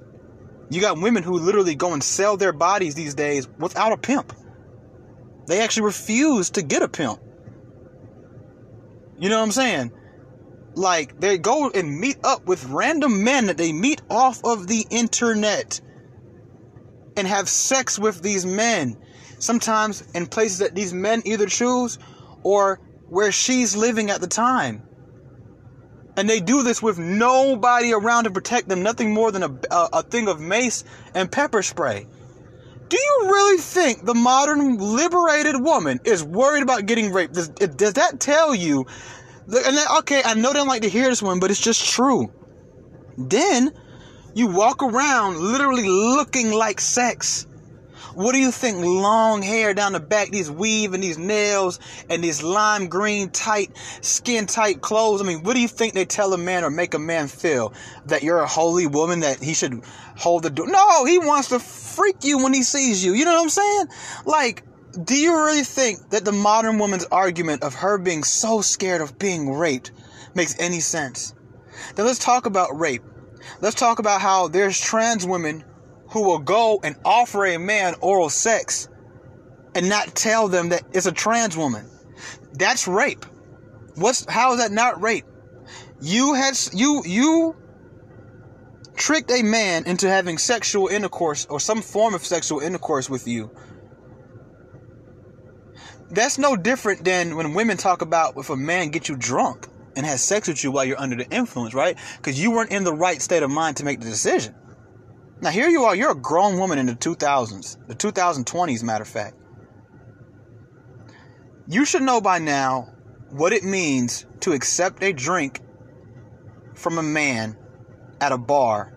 You 0.69 0.81
got 0.81 0.99
women 0.99 1.23
who 1.23 1.39
literally 1.39 1.75
go 1.75 1.93
and 1.93 2.03
sell 2.03 2.37
their 2.37 2.53
bodies 2.53 2.93
these 2.93 3.15
days 3.15 3.47
without 3.57 3.91
a 3.91 3.97
pimp. 3.97 4.33
They 5.47 5.61
actually 5.61 5.85
refuse 5.85 6.51
to 6.51 6.61
get 6.61 6.83
a 6.83 6.87
pimp. 6.87 7.19
You 9.19 9.29
know 9.29 9.37
what 9.37 9.45
I'm 9.45 9.51
saying? 9.51 9.91
Like 10.75 11.19
they 11.19 11.37
go 11.37 11.69
and 11.69 11.99
meet 11.99 12.17
up 12.23 12.45
with 12.45 12.63
random 12.65 13.23
men 13.23 13.47
that 13.47 13.57
they 13.57 13.73
meet 13.73 14.01
off 14.09 14.43
of 14.43 14.67
the 14.67 14.85
internet 14.89 15.81
and 17.17 17.27
have 17.27 17.49
sex 17.49 17.99
with 17.99 18.21
these 18.21 18.45
men. 18.45 18.97
Sometimes 19.39 20.03
in 20.13 20.27
places 20.27 20.59
that 20.59 20.75
these 20.75 20.93
men 20.93 21.21
either 21.25 21.47
choose 21.47 21.99
or 22.43 22.79
where 23.09 23.31
she's 23.31 23.75
living 23.75 24.09
at 24.09 24.21
the 24.21 24.27
time. 24.27 24.83
And 26.15 26.29
they 26.29 26.39
do 26.39 26.63
this 26.63 26.81
with 26.81 26.97
nobody 26.97 27.93
around 27.93 28.25
to 28.25 28.31
protect 28.31 28.67
them, 28.67 28.83
nothing 28.83 29.13
more 29.13 29.31
than 29.31 29.43
a, 29.43 29.59
a, 29.71 29.89
a 29.93 30.03
thing 30.03 30.27
of 30.27 30.39
mace 30.39 30.83
and 31.13 31.31
pepper 31.31 31.61
spray. 31.61 32.07
Do 32.89 32.97
you 32.97 33.29
really 33.31 33.57
think 33.59 34.03
the 34.03 34.15
modern 34.15 34.77
liberated 34.77 35.61
woman 35.61 35.99
is 36.03 36.23
worried 36.23 36.63
about 36.63 36.87
getting 36.87 37.11
raped? 37.11 37.35
Does, 37.35 37.49
does 37.49 37.93
that 37.93 38.19
tell 38.19 38.55
you? 38.55 38.85
And 39.47 39.77
okay, 39.99 40.21
I 40.25 40.33
know 40.33 40.49
they 40.49 40.59
don't 40.59 40.67
like 40.67 40.81
to 40.81 40.89
hear 40.89 41.07
this 41.07 41.21
one, 41.21 41.39
but 41.39 41.51
it's 41.51 41.59
just 41.59 41.87
true. 41.91 42.31
Then 43.17 43.71
you 44.33 44.47
walk 44.47 44.81
around 44.81 45.37
literally 45.37 45.87
looking 45.87 46.51
like 46.51 46.79
sex. 46.81 47.45
What 48.19 48.33
do 48.33 48.39
you 48.39 48.51
think? 48.51 48.83
Long 48.83 49.41
hair 49.41 49.73
down 49.73 49.93
the 49.93 50.01
back, 50.01 50.29
these 50.29 50.51
weave 50.51 50.93
and 50.93 51.01
these 51.01 51.17
nails 51.17 51.79
and 52.09 52.21
these 52.21 52.43
lime 52.43 52.89
green 52.89 53.29
tight, 53.29 53.71
skin 54.01 54.45
tight 54.45 54.81
clothes. 54.81 55.21
I 55.21 55.23
mean, 55.23 55.41
what 55.43 55.53
do 55.53 55.61
you 55.61 55.69
think 55.69 55.93
they 55.93 56.03
tell 56.03 56.33
a 56.33 56.37
man 56.37 56.65
or 56.65 56.69
make 56.69 56.93
a 56.93 56.99
man 56.99 57.29
feel? 57.29 57.71
That 58.07 58.21
you're 58.21 58.39
a 58.39 58.45
holy 58.45 58.87
woman, 58.87 59.21
that 59.21 59.41
he 59.41 59.53
should 59.53 59.85
hold 60.17 60.43
the 60.43 60.49
door? 60.49 60.67
No, 60.67 61.05
he 61.05 61.17
wants 61.17 61.47
to 61.47 61.59
freak 61.59 62.25
you 62.25 62.43
when 62.43 62.53
he 62.53 62.61
sees 62.61 63.05
you. 63.05 63.13
You 63.13 63.23
know 63.23 63.35
what 63.35 63.43
I'm 63.43 63.49
saying? 63.49 63.85
Like, 64.25 64.65
do 65.01 65.15
you 65.15 65.33
really 65.33 65.63
think 65.63 66.09
that 66.09 66.25
the 66.25 66.33
modern 66.33 66.77
woman's 66.77 67.05
argument 67.05 67.63
of 67.63 67.73
her 67.75 67.97
being 67.97 68.25
so 68.25 68.59
scared 68.59 68.99
of 68.99 69.17
being 69.17 69.53
raped 69.53 69.91
makes 70.35 70.59
any 70.59 70.81
sense? 70.81 71.33
Then 71.95 72.05
let's 72.05 72.19
talk 72.19 72.47
about 72.47 72.77
rape. 72.77 73.03
Let's 73.61 73.77
talk 73.77 73.99
about 73.99 74.19
how 74.19 74.49
there's 74.49 74.77
trans 74.77 75.25
women 75.25 75.63
who 76.11 76.23
will 76.23 76.39
go 76.39 76.79
and 76.83 76.95
offer 77.05 77.45
a 77.45 77.57
man 77.57 77.95
oral 78.01 78.29
sex 78.29 78.87
and 79.75 79.87
not 79.89 80.15
tell 80.15 80.47
them 80.47 80.69
that 80.69 80.83
it's 80.93 81.05
a 81.05 81.11
trans 81.11 81.55
woman. 81.55 81.89
That's 82.53 82.87
rape. 82.87 83.25
What's 83.95 84.25
how 84.29 84.53
is 84.53 84.59
that 84.59 84.71
not 84.71 85.01
rape? 85.01 85.25
You 86.01 86.33
had 86.33 86.57
you 86.73 87.03
you 87.05 87.55
tricked 88.95 89.31
a 89.31 89.43
man 89.43 89.85
into 89.85 90.09
having 90.09 90.37
sexual 90.37 90.87
intercourse 90.87 91.45
or 91.49 91.59
some 91.59 91.81
form 91.81 92.13
of 92.13 92.25
sexual 92.25 92.59
intercourse 92.59 93.09
with 93.09 93.27
you. 93.27 93.51
That's 96.11 96.37
no 96.37 96.55
different 96.55 97.05
than 97.05 97.35
when 97.35 97.53
women 97.53 97.77
talk 97.77 98.01
about 98.01 98.35
if 98.37 98.49
a 98.49 98.55
man 98.55 98.89
gets 98.89 99.09
you 99.09 99.15
drunk 99.15 99.67
and 99.95 100.05
has 100.05 100.23
sex 100.23 100.47
with 100.47 100.63
you 100.63 100.71
while 100.71 100.85
you're 100.85 100.99
under 100.99 101.15
the 101.15 101.29
influence, 101.29 101.73
right? 101.73 101.97
Because 102.17 102.41
you 102.41 102.51
weren't 102.51 102.71
in 102.71 102.83
the 102.83 102.93
right 102.93 103.21
state 103.21 103.43
of 103.43 103.51
mind 103.51 103.77
to 103.77 103.85
make 103.85 103.99
the 103.99 104.05
decision. 104.05 104.55
Now 105.41 105.51
here 105.51 105.69
you 105.69 105.83
are, 105.83 105.95
you're 105.95 106.11
a 106.11 106.15
grown 106.15 106.57
woman 106.57 106.79
in 106.79 106.85
the 106.85 106.95
2000s, 106.95 107.77
the 107.87 107.95
2020s, 107.95 108.83
matter 108.83 109.03
of 109.03 109.07
fact. 109.07 109.37
You 111.67 111.85
should 111.85 112.01
know 112.01 112.19
by 112.19 112.39
now 112.39 112.89
what 113.29 113.53
it 113.53 113.63
means 113.63 114.25
to 114.41 114.51
accept 114.51 115.01
a 115.01 115.13
drink 115.13 115.61
from 116.75 116.97
a 116.97 117.03
man 117.03 117.55
at 118.19 118.31
a 118.31 118.37
bar 118.37 118.93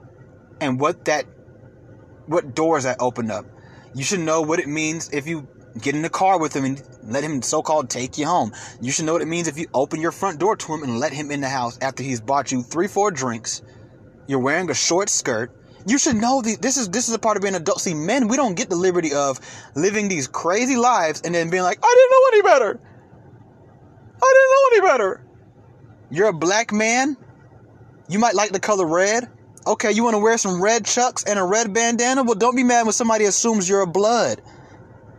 and 0.61 0.81
what 0.81 1.05
that 1.05 1.27
what 2.27 2.55
doors 2.55 2.85
that 2.85 2.97
open 3.01 3.31
up. 3.31 3.45
You 3.95 4.03
should 4.03 4.21
know 4.21 4.43
what 4.43 4.59
it 4.59 4.69
means 4.69 5.11
if 5.13 5.27
you 5.27 5.47
get 5.81 5.95
in 5.95 6.03
the 6.03 6.11
car 6.11 6.39
with 6.41 6.55
him 6.55 6.65
and 6.65 6.83
let 7.05 7.25
him 7.25 7.43
so-called 7.43 7.91
take 7.91 8.19
you 8.19 8.27
home. 8.27 8.53
You 8.81 8.91
should 8.91 9.05
know 9.05 9.13
what 9.13 9.23
it 9.23 9.29
means 9.29 9.49
if 9.49 9.59
you 9.59 9.67
open 9.75 10.01
your 10.01 10.13
front 10.13 10.39
door 10.39 10.57
to 10.57 10.75
him 10.75 10.83
and 10.83 10.99
let 10.99 11.13
him 11.13 11.31
in 11.31 11.41
the 11.41 11.49
house 11.49 11.79
after 11.81 12.03
he's 12.03 12.21
bought 12.21 12.51
you 12.53 12.63
3-4 12.63 13.15
drinks. 13.15 13.63
You're 14.27 14.39
wearing 14.39 14.71
a 14.71 14.75
short 14.75 15.09
skirt 15.09 15.55
you 15.87 15.99
should 15.99 16.17
know 16.17 16.43
the, 16.43 16.57
this 16.57 16.77
is 16.77 16.89
this 16.89 17.09
is 17.09 17.15
a 17.15 17.19
part 17.19 17.37
of 17.37 17.43
being 17.43 17.55
adult. 17.55 17.81
See, 17.81 17.95
men, 17.95 18.29
we 18.29 18.37
don't 18.37 18.55
get 18.55 18.71
the 18.71 18.77
liberty 18.77 19.15
of 19.15 19.41
living 19.75 20.09
these 20.09 20.29
crazy 20.29 20.77
lives 20.77 21.23
and 21.23 21.35
then 21.35 21.51
being 21.51 21.63
like, 21.63 21.79
I 21.83 21.95
didn't 21.97 22.11
know 22.11 22.29
any 22.33 22.43
better. 22.43 22.81
I 24.23 24.35
didn't 24.35 24.51
know 24.51 24.87
any 24.87 24.93
better. 24.93 25.25
You're 26.11 26.29
a 26.29 26.33
black 26.33 26.73
man. 26.73 27.17
You 28.09 28.19
might 28.19 28.35
like 28.35 28.53
the 28.53 28.61
color 28.61 28.87
red. 28.87 29.29
Okay, 29.67 29.93
you 29.93 30.03
want 30.03 30.15
to 30.15 30.19
wear 30.19 30.37
some 30.39 30.63
red 30.63 30.85
chucks 30.85 31.25
and 31.25 31.39
a 31.39 31.45
red 31.45 31.73
bandana? 31.73 32.23
Well, 32.23 32.35
don't 32.35 32.57
be 32.57 32.65
mad 32.65 32.85
when 32.85 32.93
somebody 32.93 33.25
assumes 33.25 33.69
you're 33.69 33.83
a 33.83 33.87
blood. 33.87 34.43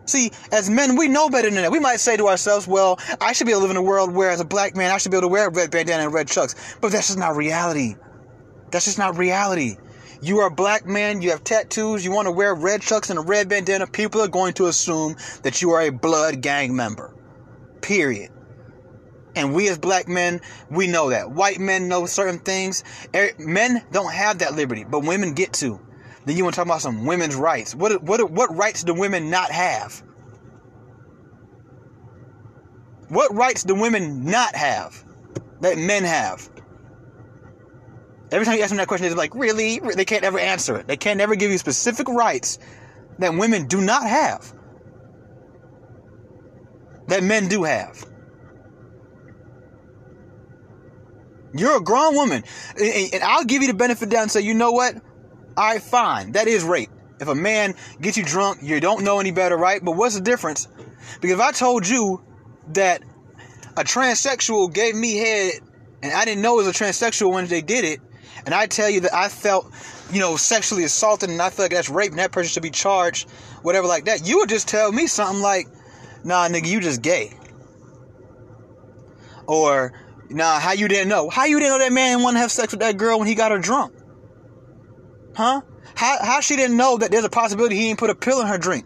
See, 0.06 0.32
as 0.52 0.70
men, 0.70 0.98
we 0.98 1.08
know 1.08 1.30
better 1.30 1.50
than 1.50 1.62
that. 1.62 1.72
We 1.72 1.80
might 1.80 2.02
say 2.02 2.18
to 2.18 2.28
ourselves, 2.28 2.68
well, 2.68 3.00
I 3.22 3.32
should 3.32 3.48
be 3.48 3.54
able 3.54 3.62
to 3.62 3.68
live 3.68 3.72
in 3.72 3.78
a 3.78 3.82
world 3.82 4.14
where, 4.14 4.32
as 4.32 4.42
a 4.42 4.46
black 4.46 4.76
man, 4.76 4.92
I 4.92 4.98
should 4.98 5.12
be 5.12 5.18
able 5.18 5.30
to 5.30 5.32
wear 5.32 5.48
a 5.48 5.50
red 5.50 5.72
bandana 5.72 6.04
and 6.04 6.14
red 6.14 6.28
chucks. 6.28 6.76
But 6.82 6.92
that's 6.92 7.08
just 7.08 7.20
not 7.20 7.38
reality. 7.38 7.96
That's 8.70 8.86
just 8.86 8.98
not 8.98 9.18
reality. 9.18 9.78
You 10.24 10.40
are 10.40 10.48
a 10.48 10.52
black 10.52 10.86
man, 10.86 11.22
you 11.22 11.32
have 11.32 11.44
tattoos, 11.44 12.06
you 12.06 12.12
want 12.14 12.28
to 12.28 12.32
wear 12.32 12.56
red 12.56 12.82
chucks 12.82 13.10
and 13.10 13.20
a 13.20 13.22
red 13.22 13.50
bandana, 13.50 13.86
people 13.86 14.22
are 14.22 14.30
going 14.30 14.54
to 14.54 14.68
assume 14.68 15.18
that 15.42 15.62
you 15.62 15.72
are 15.72 15.82
a 15.82 15.90
blood 15.90 16.40
gang 16.40 16.74
member. 16.74 17.14
Period. 17.82 18.32
And 19.36 19.54
we 19.54 19.68
as 19.68 19.78
black 19.78 20.08
men, 20.08 20.40
we 20.70 20.88
know 20.88 21.10
that. 21.10 21.30
White 21.30 21.60
men 21.60 21.90
know 21.90 22.06
certain 22.06 22.40
things. 22.40 22.86
Men 23.38 23.84
don't 23.92 24.14
have 24.14 24.40
that 24.40 24.54
liberty, 24.56 24.86
but 24.86 25.02
women 25.02 25.34
get 25.34 25.52
to. 25.56 25.78
Then 26.26 26.38
you 26.38 26.46
want 26.46 26.56
to 26.56 26.58
talk 26.58 26.68
about 26.68 26.80
some 26.80 27.06
women's 27.06 27.36
rights. 27.36 27.76
What, 27.76 28.02
what, 28.02 28.32
what 28.32 28.56
rights 28.56 28.84
do 28.84 28.94
women 28.94 29.30
not 29.30 29.52
have? 29.52 30.02
What 33.10 33.36
rights 33.36 33.64
do 33.64 33.76
women 33.76 34.24
not 34.24 34.56
have 34.56 35.04
that 35.60 35.78
men 35.78 36.06
have? 36.06 36.50
Every 38.34 38.46
time 38.46 38.58
you 38.58 38.64
ask 38.64 38.70
them 38.70 38.78
that 38.78 38.88
question, 38.88 39.08
they're 39.08 39.16
like, 39.16 39.36
really? 39.36 39.80
They 39.80 40.06
can't 40.06 40.24
ever 40.24 40.40
answer 40.40 40.78
it. 40.78 40.88
They 40.88 40.98
can't 40.98 41.22
ever 41.22 41.36
give 41.36 41.52
you 41.52 41.60
specific 41.60 42.10
rights 42.10 42.58
that 43.20 43.36
women 43.36 43.68
do 43.68 43.80
not 43.80 44.08
have, 44.08 44.52
that 47.08 47.22
men 47.22 47.48
do 47.48 47.64
have. 47.64 48.04
You're 51.54 51.78
a 51.78 51.82
grown 51.82 52.16
woman, 52.16 52.44
and 52.76 53.24
I'll 53.24 53.46
give 53.46 53.62
you 53.62 53.68
the 53.68 53.76
benefit 53.76 54.10
down 54.10 54.24
and 54.24 54.32
say, 54.32 54.42
you 54.42 54.56
know 54.56 54.72
what? 54.72 54.96
All 55.56 55.70
right, 55.70 55.82
fine. 55.82 56.32
That 56.32 56.48
is 56.48 56.64
rape. 56.64 56.90
If 57.20 57.28
a 57.28 57.36
man 57.36 57.76
gets 58.02 58.18
you 58.18 58.24
drunk, 58.24 58.64
you 58.64 58.80
don't 58.80 59.04
know 59.04 59.20
any 59.20 59.30
better, 59.30 59.56
right? 59.56 59.80
But 59.84 59.92
what's 59.92 60.16
the 60.16 60.22
difference? 60.22 60.68
Because 61.22 61.36
if 61.36 61.40
I 61.40 61.52
told 61.52 61.88
you 61.88 62.24
that 62.70 63.04
a 63.78 63.84
transsexual 63.84 64.74
gave 64.74 64.96
me 64.96 65.18
head 65.18 65.54
and 66.02 66.12
I 66.12 66.26
didn't 66.26 66.42
know 66.42 66.60
it 66.60 66.66
was 66.66 66.82
a 66.82 66.84
transsexual 66.84 67.32
when 67.32 67.46
they 67.46 67.62
did 67.62 67.86
it, 67.86 68.00
and 68.46 68.54
I 68.54 68.66
tell 68.68 68.90
you 68.90 69.02
that 69.02 69.14
I 69.14 69.30
felt, 69.30 69.72
you 70.12 70.20
know, 70.20 70.36
sexually 70.36 70.84
assaulted 70.84 71.30
and 71.30 71.42
I 71.42 71.50
feel 71.50 71.66
like 71.66 71.72
that's 71.72 71.90
rape 71.90 72.12
and 72.12 72.20
that 72.20 72.32
person 72.32 72.50
should 72.50 72.64
be 72.64 72.72
charged, 72.72 73.30
whatever 73.62 73.88
like 73.88 74.06
that, 74.06 74.28
you 74.28 74.40
would 74.40 74.50
just 74.50 74.68
tell 74.68 74.92
me 74.92 75.08
something 75.08 75.42
like, 75.42 75.68
nah, 76.24 76.48
nigga, 76.48 76.68
you 76.68 76.80
just 76.80 77.02
gay. 77.02 77.34
Or, 79.48 79.94
nah, 80.30 80.60
how 80.60 80.74
you 80.74 80.88
didn't 80.88 81.10
know? 81.10 81.30
How 81.30 81.46
you 81.46 81.60
didn't 81.60 81.78
know 81.78 81.80
that 81.80 81.94
man 81.94 82.22
wanted 82.22 82.38
to 82.38 82.42
have 82.42 82.52
sex 82.52 82.72
with 82.72 82.82
that 82.82 82.98
girl 82.98 83.20
when 83.20 83.28
he 83.28 83.36
got 83.36 83.52
her 83.52 83.60
drunk? 83.60 83.94
Huh? 85.36 85.62
How, 85.96 86.18
how 86.22 86.40
she 86.42 86.56
didn't 86.56 86.78
know 86.78 86.98
that 86.98 87.12
there's 87.12 87.26
a 87.26 87.30
possibility 87.30 87.76
he 87.76 87.88
didn't 87.88 88.00
put 88.00 88.10
a 88.10 88.16
pill 88.16 88.42
in 88.42 88.48
her 88.48 88.58
drink? 88.58 88.86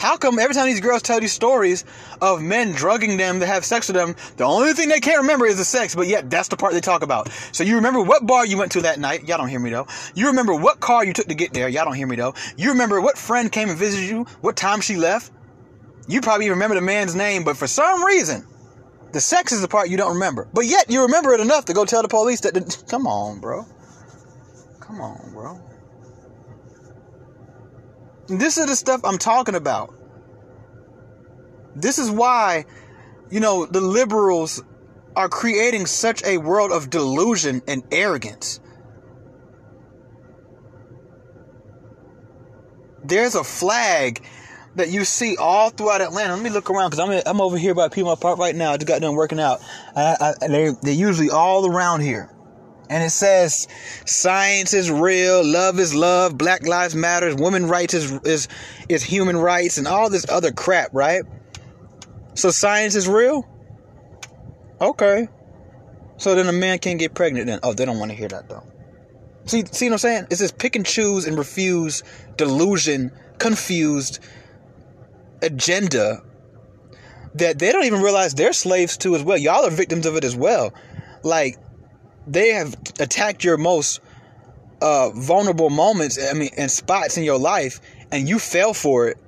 How 0.00 0.16
come 0.16 0.38
every 0.38 0.54
time 0.54 0.64
these 0.64 0.80
girls 0.80 1.02
tell 1.02 1.20
these 1.20 1.30
stories 1.30 1.84
of 2.22 2.40
men 2.40 2.72
drugging 2.72 3.18
them 3.18 3.40
to 3.40 3.46
have 3.46 3.66
sex 3.66 3.86
with 3.86 3.96
them, 3.96 4.16
the 4.38 4.44
only 4.44 4.72
thing 4.72 4.88
they 4.88 4.98
can't 4.98 5.20
remember 5.20 5.44
is 5.44 5.58
the 5.58 5.64
sex, 5.64 5.94
but 5.94 6.06
yet 6.06 6.30
that's 6.30 6.48
the 6.48 6.56
part 6.56 6.72
they 6.72 6.80
talk 6.80 7.02
about. 7.02 7.28
So 7.52 7.64
you 7.64 7.76
remember 7.76 8.00
what 8.00 8.26
bar 8.26 8.46
you 8.46 8.56
went 8.56 8.72
to 8.72 8.80
that 8.80 8.98
night, 8.98 9.28
y'all 9.28 9.36
don't 9.36 9.48
hear 9.48 9.60
me 9.60 9.68
though. 9.68 9.86
You 10.14 10.28
remember 10.28 10.54
what 10.54 10.80
car 10.80 11.04
you 11.04 11.12
took 11.12 11.26
to 11.26 11.34
get 11.34 11.52
there, 11.52 11.68
y'all 11.68 11.84
don't 11.84 11.96
hear 11.96 12.06
me 12.06 12.16
though. 12.16 12.34
You 12.56 12.70
remember 12.70 12.98
what 12.98 13.18
friend 13.18 13.52
came 13.52 13.68
and 13.68 13.78
visited 13.78 14.08
you, 14.08 14.24
what 14.40 14.56
time 14.56 14.80
she 14.80 14.96
left. 14.96 15.30
You 16.08 16.22
probably 16.22 16.46
even 16.46 16.56
remember 16.56 16.76
the 16.76 16.80
man's 16.80 17.14
name, 17.14 17.44
but 17.44 17.58
for 17.58 17.66
some 17.66 18.02
reason, 18.02 18.46
the 19.12 19.20
sex 19.20 19.52
is 19.52 19.60
the 19.60 19.68
part 19.68 19.90
you 19.90 19.98
don't 19.98 20.14
remember. 20.14 20.48
But 20.54 20.64
yet 20.64 20.90
you 20.90 21.02
remember 21.02 21.34
it 21.34 21.40
enough 21.40 21.66
to 21.66 21.74
go 21.74 21.84
tell 21.84 22.00
the 22.00 22.08
police 22.08 22.40
that, 22.40 22.54
the, 22.54 22.84
come 22.88 23.06
on, 23.06 23.38
bro. 23.40 23.66
Come 24.80 25.02
on, 25.02 25.30
bro. 25.34 25.60
This 28.38 28.58
is 28.58 28.66
the 28.66 28.76
stuff 28.76 29.00
I'm 29.04 29.18
talking 29.18 29.56
about. 29.56 29.92
This 31.74 31.98
is 31.98 32.10
why, 32.10 32.64
you 33.30 33.40
know, 33.40 33.66
the 33.66 33.80
liberals 33.80 34.62
are 35.16 35.28
creating 35.28 35.86
such 35.86 36.22
a 36.24 36.38
world 36.38 36.70
of 36.70 36.90
delusion 36.90 37.62
and 37.66 37.82
arrogance. 37.90 38.60
There's 43.02 43.34
a 43.34 43.42
flag 43.42 44.24
that 44.76 44.90
you 44.90 45.04
see 45.04 45.36
all 45.36 45.70
throughout 45.70 46.00
Atlanta. 46.00 46.34
Let 46.34 46.42
me 46.42 46.50
look 46.50 46.70
around 46.70 46.90
because 46.90 47.00
I'm 47.00 47.22
I'm 47.26 47.40
over 47.40 47.58
here 47.58 47.74
by 47.74 47.88
Piedmont 47.88 48.20
Park 48.20 48.38
right 48.38 48.54
now. 48.54 48.72
I 48.72 48.76
just 48.76 48.86
got 48.86 49.00
done 49.00 49.16
working 49.16 49.40
out. 49.40 49.60
I, 49.96 50.34
I, 50.40 50.46
they 50.46 50.70
they're 50.82 50.94
usually 50.94 51.30
all 51.30 51.66
around 51.66 52.02
here 52.02 52.30
and 52.90 53.04
it 53.04 53.10
says 53.10 53.68
science 54.04 54.74
is 54.74 54.90
real, 54.90 55.42
love 55.44 55.78
is 55.78 55.94
love, 55.94 56.36
Black 56.36 56.66
Lives 56.66 56.94
Matters, 56.94 57.36
women 57.36 57.66
rights 57.66 57.94
is 57.94 58.12
is 58.24 58.48
is 58.88 59.02
human 59.02 59.36
rights, 59.36 59.78
and 59.78 59.86
all 59.86 60.10
this 60.10 60.26
other 60.28 60.50
crap, 60.52 60.90
right? 60.92 61.22
So 62.34 62.50
science 62.50 62.96
is 62.96 63.08
real. 63.08 63.48
Okay. 64.80 65.28
So 66.16 66.34
then 66.34 66.48
a 66.48 66.52
man 66.52 66.78
can't 66.80 66.98
get 66.98 67.14
pregnant. 67.14 67.46
Then 67.46 67.60
oh, 67.62 67.72
they 67.72 67.84
don't 67.84 67.98
want 67.98 68.10
to 68.10 68.16
hear 68.16 68.28
that 68.28 68.48
though. 68.48 68.64
See, 69.46 69.64
see 69.70 69.86
what 69.86 69.92
I'm 69.92 69.98
saying? 69.98 70.26
It's 70.30 70.40
this 70.40 70.52
pick 70.52 70.76
and 70.76 70.84
choose 70.84 71.26
and 71.26 71.38
refuse, 71.38 72.02
delusion, 72.36 73.12
confused 73.38 74.18
agenda 75.42 76.22
that 77.34 77.58
they 77.58 77.72
don't 77.72 77.84
even 77.84 78.02
realize 78.02 78.34
they're 78.34 78.52
slaves 78.52 78.96
to 78.98 79.14
as 79.14 79.22
well. 79.22 79.38
Y'all 79.38 79.64
are 79.64 79.70
victims 79.70 80.06
of 80.06 80.16
it 80.16 80.24
as 80.24 80.34
well. 80.34 80.74
Like 81.22 81.56
they 82.32 82.50
have 82.50 82.74
attacked 83.00 83.42
your 83.44 83.56
most 83.56 84.00
uh, 84.80 85.10
vulnerable 85.10 85.70
moments, 85.70 86.18
I 86.22 86.32
mean, 86.32 86.50
and 86.56 86.70
spots 86.70 87.16
in 87.16 87.24
your 87.24 87.38
life, 87.38 87.80
and 88.12 88.28
you 88.28 88.38
fell 88.38 88.72
for 88.72 89.08
it 89.08 89.18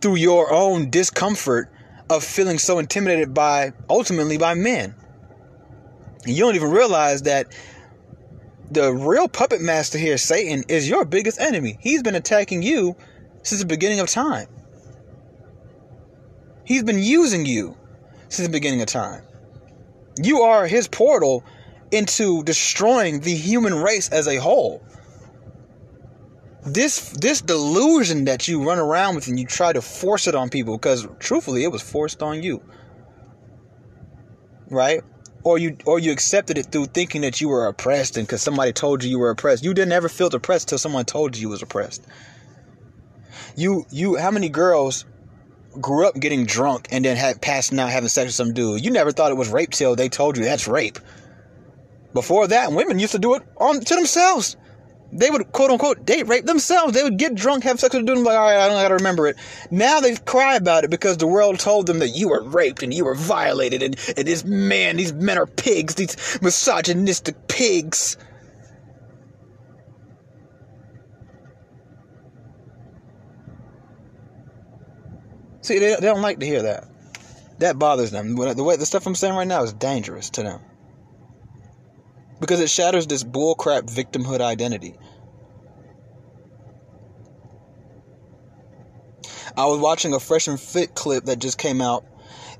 through 0.00 0.16
your 0.16 0.52
own 0.52 0.90
discomfort 0.90 1.70
of 2.10 2.24
feeling 2.24 2.58
so 2.58 2.78
intimidated 2.78 3.34
by, 3.34 3.72
ultimately, 3.88 4.38
by 4.38 4.54
men. 4.54 4.94
And 6.24 6.36
you 6.36 6.42
don't 6.42 6.56
even 6.56 6.70
realize 6.70 7.22
that 7.22 7.52
the 8.70 8.92
real 8.92 9.28
puppet 9.28 9.60
master 9.60 9.98
here, 9.98 10.18
Satan, 10.18 10.64
is 10.68 10.88
your 10.88 11.04
biggest 11.04 11.40
enemy. 11.40 11.78
He's 11.80 12.02
been 12.02 12.14
attacking 12.14 12.62
you 12.62 12.96
since 13.42 13.60
the 13.60 13.66
beginning 13.66 14.00
of 14.00 14.08
time. 14.08 14.48
He's 16.64 16.82
been 16.82 17.02
using 17.02 17.46
you 17.46 17.76
since 18.28 18.46
the 18.46 18.52
beginning 18.52 18.82
of 18.82 18.88
time. 18.88 19.22
You 20.20 20.42
are 20.42 20.66
his 20.66 20.88
portal 20.88 21.44
into 21.90 22.42
destroying 22.44 23.20
the 23.20 23.34
human 23.34 23.74
race 23.74 24.08
as 24.08 24.28
a 24.28 24.36
whole. 24.36 24.82
This 26.64 27.10
this 27.10 27.40
delusion 27.40 28.26
that 28.26 28.48
you 28.48 28.62
run 28.66 28.78
around 28.78 29.14
with 29.14 29.28
and 29.28 29.38
you 29.38 29.46
try 29.46 29.72
to 29.72 29.80
force 29.80 30.26
it 30.26 30.34
on 30.34 30.50
people 30.50 30.76
because 30.76 31.06
truthfully 31.18 31.64
it 31.64 31.72
was 31.72 31.82
forced 31.82 32.22
on 32.22 32.42
you. 32.42 32.62
Right? 34.68 35.02
Or 35.44 35.56
you 35.56 35.78
or 35.86 35.98
you 35.98 36.12
accepted 36.12 36.58
it 36.58 36.66
through 36.66 36.86
thinking 36.86 37.22
that 37.22 37.40
you 37.40 37.48
were 37.48 37.66
oppressed 37.68 38.16
and 38.16 38.26
because 38.26 38.42
somebody 38.42 38.72
told 38.72 39.02
you 39.02 39.10
you 39.10 39.18
were 39.18 39.30
oppressed. 39.30 39.64
You 39.64 39.72
didn't 39.72 39.92
ever 39.92 40.08
feel 40.08 40.26
oppressed 40.34 40.68
till 40.68 40.78
someone 40.78 41.04
told 41.04 41.36
you 41.36 41.42
you 41.42 41.48
was 41.48 41.62
oppressed. 41.62 42.04
You 43.56 43.86
you 43.90 44.16
how 44.16 44.30
many 44.30 44.48
girls 44.48 45.06
grew 45.80 46.06
up 46.06 46.18
getting 46.18 46.44
drunk 46.44 46.88
and 46.90 47.04
then 47.04 47.16
had 47.16 47.40
passing 47.40 47.78
out 47.78 47.90
having 47.90 48.08
sex 48.08 48.26
with 48.26 48.34
some 48.34 48.52
dude? 48.52 48.84
You 48.84 48.90
never 48.90 49.12
thought 49.12 49.30
it 49.30 49.36
was 49.36 49.48
rape 49.48 49.70
till 49.70 49.96
they 49.96 50.08
told 50.08 50.36
you 50.36 50.44
that's 50.44 50.68
rape. 50.68 50.98
Before 52.18 52.48
that, 52.48 52.72
women 52.72 52.98
used 52.98 53.12
to 53.12 53.20
do 53.20 53.36
it 53.36 53.44
on 53.58 53.78
to 53.78 53.94
themselves. 53.94 54.56
They 55.12 55.30
would 55.30 55.52
quote 55.52 55.70
unquote 55.70 56.04
date 56.04 56.26
rape 56.26 56.46
themselves. 56.46 56.92
They 56.92 57.04
would 57.04 57.16
get 57.16 57.36
drunk, 57.36 57.62
have 57.62 57.78
sex 57.78 57.94
with 57.94 58.02
a 58.02 58.06
dude, 58.06 58.16
and 58.16 58.26
like, 58.26 58.36
all 58.36 58.42
right, 58.42 58.58
I 58.58 58.66
don't 58.66 58.82
gotta 58.82 58.96
remember 58.96 59.28
it. 59.28 59.36
Now 59.70 60.00
they 60.00 60.16
cry 60.16 60.56
about 60.56 60.82
it 60.82 60.90
because 60.90 61.16
the 61.16 61.28
world 61.28 61.60
told 61.60 61.86
them 61.86 62.00
that 62.00 62.08
you 62.08 62.30
were 62.30 62.42
raped 62.42 62.82
and 62.82 62.92
you 62.92 63.04
were 63.04 63.14
violated, 63.14 63.84
and, 63.84 63.96
and 64.16 64.26
this 64.26 64.44
man, 64.44 64.96
these 64.96 65.12
men 65.12 65.38
are 65.38 65.46
pigs, 65.46 65.94
these 65.94 66.16
misogynistic 66.42 67.46
pigs. 67.46 68.16
See, 75.60 75.78
they, 75.78 75.94
they 75.94 76.00
don't 76.00 76.22
like 76.22 76.40
to 76.40 76.46
hear 76.46 76.62
that. 76.62 76.84
That 77.60 77.78
bothers 77.78 78.10
them. 78.10 78.34
The 78.34 78.64
way 78.64 78.74
the 78.74 78.86
stuff 78.86 79.06
I'm 79.06 79.14
saying 79.14 79.36
right 79.36 79.46
now 79.46 79.62
is 79.62 79.72
dangerous 79.72 80.30
to 80.30 80.42
them 80.42 80.60
because 82.40 82.60
it 82.60 82.70
shatters 82.70 83.06
this 83.06 83.24
bullcrap 83.24 83.82
victimhood 83.82 84.40
identity. 84.40 84.94
I 89.56 89.66
was 89.66 89.80
watching 89.80 90.14
a 90.14 90.20
Fresh 90.20 90.46
and 90.46 90.60
Fit 90.60 90.94
clip 90.94 91.24
that 91.24 91.40
just 91.40 91.58
came 91.58 91.80
out, 91.80 92.04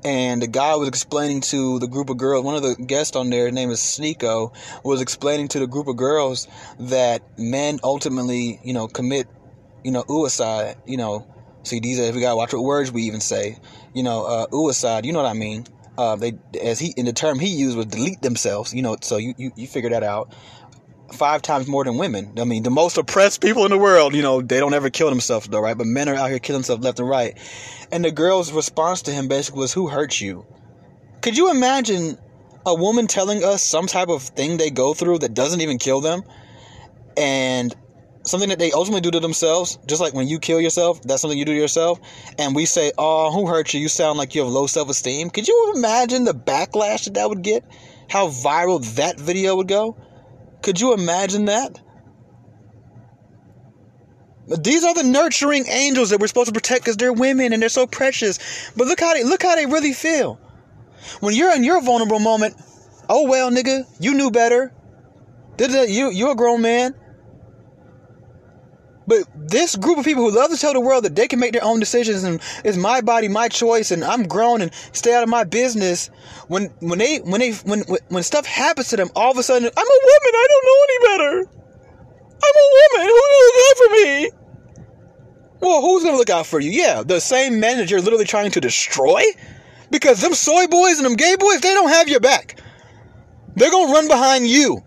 and 0.03 0.41
the 0.41 0.47
guy 0.47 0.75
was 0.75 0.89
explaining 0.89 1.39
to 1.41 1.79
the 1.79 1.87
group 1.87 2.09
of 2.09 2.17
girls. 2.17 2.43
One 2.43 2.55
of 2.55 2.61
the 2.61 2.75
guests 2.75 3.15
on 3.15 3.29
there, 3.29 3.45
his 3.45 3.53
name 3.53 3.71
is 3.71 3.79
Sneako, 3.79 4.53
was 4.83 4.99
explaining 4.99 5.47
to 5.49 5.59
the 5.59 5.67
group 5.67 5.87
of 5.87 5.95
girls 5.95 6.47
that 6.79 7.21
men 7.39 7.79
ultimately, 7.83 8.59
you 8.65 8.73
know, 8.73 8.87
commit, 8.87 9.27
you 9.83 9.91
know, 9.91 10.03
suicide. 10.07 10.75
You 10.85 10.97
know, 10.97 11.25
see 11.63 11.79
these. 11.79 11.99
Are, 11.99 12.11
we 12.11 12.19
gotta 12.19 12.35
watch 12.35 12.51
what 12.51 12.63
words 12.63 12.91
we 12.91 13.03
even 13.03 13.21
say. 13.21 13.57
You 13.93 14.03
know, 14.03 14.25
uh, 14.25 14.47
suicide. 14.51 15.05
You 15.05 15.13
know 15.13 15.21
what 15.21 15.29
I 15.29 15.33
mean? 15.33 15.65
Uh, 16.01 16.15
they 16.15 16.33
as 16.63 16.79
he 16.79 16.93
in 16.95 17.05
the 17.05 17.13
term 17.13 17.39
he 17.39 17.49
used 17.63 17.75
was 17.77 17.87
delete 17.87 18.21
themselves. 18.21 18.73
You 18.73 18.81
know, 18.81 18.95
so 19.01 19.17
you, 19.17 19.33
you 19.37 19.51
you 19.55 19.67
figure 19.67 19.91
that 19.95 20.03
out. 20.03 20.33
five 21.11 21.41
times 21.41 21.67
more 21.67 21.83
than 21.83 21.97
women. 21.97 22.23
I 22.37 22.45
mean, 22.45 22.63
the 22.63 22.69
most 22.69 22.97
oppressed 22.97 23.41
people 23.41 23.65
in 23.65 23.71
the 23.71 23.77
world, 23.79 24.13
you 24.13 24.21
know, 24.21 24.41
they 24.41 24.59
don't 24.59 24.75
ever 24.75 24.89
kill 24.91 25.09
themselves 25.09 25.47
though, 25.47 25.59
right? 25.67 25.77
But 25.77 25.87
men 25.87 26.07
are 26.07 26.15
out 26.15 26.29
here 26.29 26.39
killing 26.39 26.61
themselves 26.61 26.83
left 26.83 26.99
and 26.99 27.09
right. 27.09 27.33
And 27.91 28.05
the 28.05 28.11
girl's 28.11 28.51
response 28.51 29.01
to 29.03 29.11
him 29.11 29.27
basically 29.27 29.61
was, 29.61 29.73
"Who 29.73 29.87
hurt 29.87 30.21
you?" 30.21 30.45
Could 31.21 31.35
you 31.35 31.49
imagine 31.51 32.17
a 32.65 32.75
woman 32.75 33.07
telling 33.07 33.43
us 33.43 33.63
some 33.63 33.87
type 33.87 34.09
of 34.09 34.21
thing 34.21 34.57
they 34.57 34.69
go 34.69 34.93
through 34.93 35.19
that 35.19 35.33
doesn't 35.33 35.61
even 35.61 35.79
kill 35.79 36.01
them, 36.01 36.21
and 37.17 37.75
something 38.23 38.49
that 38.49 38.59
they 38.59 38.71
ultimately 38.71 39.01
do 39.01 39.11
to 39.11 39.19
themselves, 39.19 39.79
just 39.87 40.01
like 40.01 40.13
when 40.13 40.27
you 40.27 40.39
kill 40.39 40.59
yourself, 40.59 41.01
that's 41.01 41.21
something 41.21 41.37
you 41.37 41.45
do 41.45 41.53
to 41.53 41.59
yourself, 41.59 41.99
and 42.37 42.55
we 42.55 42.65
say, 42.65 42.91
"Oh, 42.97 43.31
who 43.31 43.47
hurt 43.47 43.73
you? 43.73 43.79
You 43.79 43.89
sound 43.89 44.17
like 44.17 44.35
you 44.35 44.43
have 44.43 44.51
low 44.51 44.67
self-esteem." 44.67 45.29
Could 45.29 45.47
you 45.47 45.73
imagine 45.75 46.25
the 46.25 46.33
backlash 46.33 47.05
that 47.05 47.15
that 47.15 47.29
would 47.29 47.41
get? 47.41 47.63
How 48.09 48.29
viral 48.29 48.83
that 48.95 49.19
video 49.19 49.55
would 49.55 49.67
go? 49.67 49.95
Could 50.61 50.81
you 50.81 50.93
imagine 50.93 51.45
that? 51.45 51.79
These 54.47 54.83
are 54.83 54.95
the 54.95 55.03
nurturing 55.03 55.67
angels 55.67 56.09
that 56.09 56.19
we're 56.19 56.27
supposed 56.27 56.47
to 56.47 56.53
protect 56.53 56.81
because 56.81 56.97
they're 56.97 57.13
women 57.13 57.53
and 57.53 57.61
they're 57.61 57.69
so 57.69 57.85
precious. 57.85 58.39
But 58.75 58.87
look 58.87 58.99
how 58.99 59.13
they 59.13 59.23
look 59.23 59.43
how 59.43 59.55
they 59.55 59.67
really 59.67 59.93
feel. 59.93 60.39
When 61.19 61.35
you're 61.35 61.55
in 61.55 61.63
your 61.63 61.81
vulnerable 61.81 62.19
moment, 62.19 62.55
oh 63.07 63.29
well, 63.29 63.51
nigga, 63.51 63.85
you 63.99 64.15
knew 64.15 64.31
better. 64.31 64.73
You 65.59 66.09
you're 66.11 66.31
a 66.31 66.35
grown 66.35 66.61
man. 66.61 66.95
But 69.09 69.23
this 69.35 69.75
group 69.75 69.97
of 69.97 70.05
people 70.05 70.23
who 70.23 70.37
love 70.37 70.51
to 70.51 70.57
tell 70.57 70.73
the 70.73 70.79
world 70.79 71.03
that 71.03 71.15
they 71.15 71.27
can 71.27 71.39
make 71.39 71.53
their 71.53 71.63
own 71.63 71.79
decisions 71.79 72.23
and 72.23 72.39
it's 72.63 72.77
my 72.77 73.01
body, 73.01 73.27
my 73.27 73.47
choice, 73.47 73.89
and 73.89 74.03
I'm 74.03 74.27
grown 74.27 74.61
and 74.61 74.71
stay 74.91 75.15
out 75.15 75.23
of 75.23 75.29
my 75.29 75.43
business. 75.43 76.11
When 76.47 76.65
when 76.79 76.99
they 76.99 77.17
when 77.17 77.41
they 77.41 77.53
when 77.53 77.79
when 78.09 78.21
stuff 78.21 78.45
happens 78.45 78.89
to 78.89 78.97
them, 78.97 79.09
all 79.15 79.31
of 79.31 79.37
a 79.39 79.41
sudden 79.41 79.67
I'm 79.75 79.87
a 79.87 79.99
woman. 80.11 80.33
I 80.35 80.47
don't 80.51 80.65
know 80.69 80.79
any 80.85 80.99
better. 81.07 81.49
I'm 82.43 82.55
a 82.55 82.67
woman. 82.77 83.09
Who's 83.09 83.29
gonna 83.33 83.45
look 83.47 83.59
out 83.65 83.77
for 83.77 83.89
me? 83.89 84.31
Well, 85.59 85.81
who's 85.81 86.03
gonna 86.03 86.17
look 86.17 86.29
out 86.29 86.45
for 86.45 86.59
you? 86.59 86.69
Yeah, 86.69 87.01
the 87.01 87.19
same 87.19 87.59
men 87.59 87.79
that 87.79 87.89
you're 87.89 88.01
literally 88.01 88.25
trying 88.25 88.51
to 88.51 88.61
destroy. 88.61 89.23
Because 89.89 90.21
them 90.21 90.35
soy 90.35 90.67
boys 90.67 90.99
and 90.99 91.05
them 91.07 91.15
gay 91.15 91.35
boys, 91.35 91.61
they 91.61 91.73
don't 91.73 91.89
have 91.89 92.07
your 92.07 92.19
back. 92.19 92.61
They're 93.55 93.71
gonna 93.71 93.91
run 93.91 94.07
behind 94.07 94.45
you. 94.45 94.83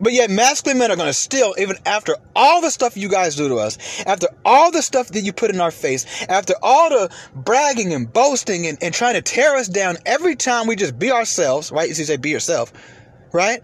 But 0.00 0.12
yet, 0.12 0.30
masculine 0.30 0.78
men 0.78 0.90
are 0.90 0.96
going 0.96 1.08
to 1.08 1.12
still, 1.12 1.54
even 1.58 1.76
after 1.84 2.14
all 2.36 2.60
the 2.60 2.70
stuff 2.70 2.96
you 2.96 3.08
guys 3.08 3.34
do 3.34 3.48
to 3.48 3.56
us, 3.56 3.78
after 4.06 4.28
all 4.44 4.70
the 4.70 4.82
stuff 4.82 5.08
that 5.08 5.22
you 5.22 5.32
put 5.32 5.50
in 5.50 5.60
our 5.60 5.72
face, 5.72 6.06
after 6.28 6.54
all 6.62 6.88
the 6.88 7.10
bragging 7.34 7.92
and 7.92 8.12
boasting 8.12 8.66
and, 8.66 8.78
and 8.80 8.94
trying 8.94 9.14
to 9.14 9.22
tear 9.22 9.56
us 9.56 9.66
down 9.66 9.96
every 10.06 10.36
time 10.36 10.66
we 10.68 10.76
just 10.76 10.98
be 10.98 11.10
ourselves, 11.10 11.72
right? 11.72 11.88
You 11.88 11.94
see, 11.94 12.04
say 12.04 12.16
be 12.16 12.30
yourself, 12.30 12.72
right? 13.32 13.60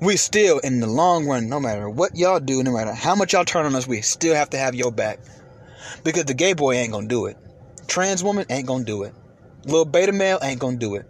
We 0.00 0.16
still, 0.16 0.58
in 0.58 0.80
the 0.80 0.86
long 0.86 1.26
run, 1.26 1.48
no 1.48 1.60
matter 1.60 1.88
what 1.88 2.16
y'all 2.16 2.40
do, 2.40 2.62
no 2.62 2.72
matter 2.72 2.92
how 2.92 3.14
much 3.14 3.32
y'all 3.32 3.44
turn 3.44 3.66
on 3.66 3.74
us, 3.74 3.86
we 3.86 4.00
still 4.00 4.34
have 4.34 4.50
to 4.50 4.58
have 4.58 4.74
your 4.74 4.92
back. 4.92 5.20
Because 6.04 6.24
the 6.24 6.34
gay 6.34 6.52
boy 6.52 6.74
ain't 6.74 6.92
going 6.92 7.08
to 7.08 7.14
do 7.14 7.26
it. 7.26 7.36
Trans 7.86 8.22
woman 8.22 8.46
ain't 8.50 8.66
going 8.66 8.84
to 8.84 8.86
do 8.86 9.02
it. 9.04 9.14
Little 9.64 9.84
beta 9.84 10.12
male 10.12 10.38
ain't 10.42 10.60
going 10.60 10.78
to 10.78 10.86
do 10.86 10.94
it. 10.96 11.06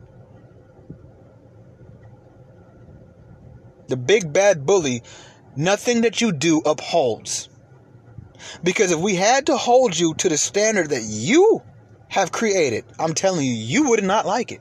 The 3.88 3.96
big 3.96 4.32
bad 4.32 4.64
bully, 4.64 5.02
nothing 5.56 6.02
that 6.02 6.20
you 6.20 6.32
do 6.32 6.58
upholds. 6.64 7.48
Because 8.62 8.92
if 8.92 8.98
we 9.00 9.16
had 9.16 9.46
to 9.46 9.56
hold 9.56 9.98
you 9.98 10.14
to 10.14 10.28
the 10.28 10.38
standard 10.38 10.90
that 10.90 11.02
you 11.02 11.62
have 12.08 12.32
created, 12.32 12.84
I'm 12.98 13.14
telling 13.14 13.44
you, 13.44 13.52
you 13.52 13.88
would 13.90 14.04
not 14.04 14.26
like 14.26 14.52
it. 14.52 14.60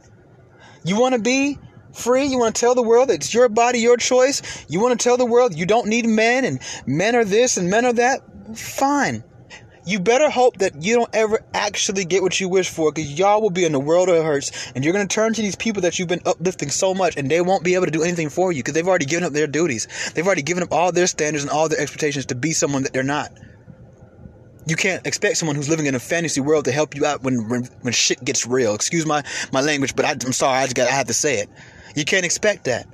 You 0.83 0.99
want 0.99 1.15
to 1.15 1.21
be 1.21 1.59
free? 1.93 2.25
You 2.25 2.39
want 2.39 2.55
to 2.55 2.59
tell 2.59 2.75
the 2.75 2.81
world 2.81 3.11
it's 3.11 3.33
your 3.33 3.49
body, 3.49 3.79
your 3.79 3.97
choice? 3.97 4.65
You 4.67 4.79
want 4.79 4.99
to 4.99 5.03
tell 5.03 5.17
the 5.17 5.25
world 5.25 5.55
you 5.55 5.65
don't 5.65 5.87
need 5.87 6.05
men 6.05 6.45
and 6.45 6.59
men 6.85 7.15
are 7.15 7.25
this 7.25 7.57
and 7.57 7.69
men 7.69 7.85
are 7.85 7.93
that? 7.93 8.21
Fine 8.57 9.23
you 9.87 10.01
better 10.01 10.29
hope 10.29 10.57
that 10.57 10.83
you 10.83 10.95
don't 10.95 11.15
ever 11.15 11.39
actually 11.53 12.03
get 12.03 12.21
what 12.21 12.37
you 12.39 12.49
wish 12.49 12.69
for 12.69 12.91
because 12.91 13.17
y'all 13.17 13.41
will 13.41 13.49
be 13.49 13.63
in 13.63 13.71
the 13.71 13.79
world 13.79 14.09
of 14.09 14.21
hurts 14.21 14.71
and 14.75 14.83
you're 14.83 14.93
going 14.93 15.07
to 15.07 15.13
turn 15.13 15.33
to 15.33 15.41
these 15.41 15.55
people 15.55 15.81
that 15.83 15.97
you've 15.97 16.09
been 16.09 16.21
uplifting 16.25 16.69
so 16.69 16.93
much 16.93 17.15
and 17.15 17.31
they 17.31 17.39
won't 17.39 17.63
be 17.63 17.75
able 17.75 17.85
to 17.85 17.91
do 17.91 18.03
anything 18.03 18.29
for 18.29 18.51
you 18.51 18.59
because 18.59 18.73
they've 18.73 18.87
already 18.87 19.05
given 19.05 19.23
up 19.23 19.31
their 19.31 19.47
duties. 19.47 19.87
They've 20.13 20.25
already 20.25 20.41
given 20.41 20.61
up 20.61 20.73
all 20.73 20.91
their 20.91 21.07
standards 21.07 21.43
and 21.43 21.51
all 21.51 21.69
their 21.69 21.79
expectations 21.79 22.25
to 22.27 22.35
be 22.35 22.51
someone 22.51 22.83
that 22.83 22.91
they're 22.91 23.01
not. 23.01 23.31
You 24.65 24.75
can't 24.75 25.07
expect 25.07 25.37
someone 25.37 25.55
who's 25.55 25.69
living 25.69 25.85
in 25.85 25.95
a 25.95 25.99
fantasy 25.99 26.41
world 26.41 26.65
to 26.65 26.73
help 26.73 26.93
you 26.93 27.05
out 27.05 27.23
when 27.23 27.47
when, 27.47 27.63
when 27.81 27.93
shit 27.93 28.21
gets 28.21 28.45
real. 28.45 28.75
Excuse 28.75 29.05
my, 29.05 29.23
my 29.53 29.61
language, 29.61 29.95
but 29.95 30.03
I, 30.03 30.11
I'm 30.11 30.33
sorry, 30.33 30.57
I 30.57 30.65
just 30.65 30.75
got 30.75 30.89
I 30.89 30.91
have 30.91 31.07
to 31.07 31.13
say 31.13 31.39
it. 31.39 31.49
You 31.95 32.03
can't 32.03 32.25
expect 32.25 32.65
that. 32.65 32.85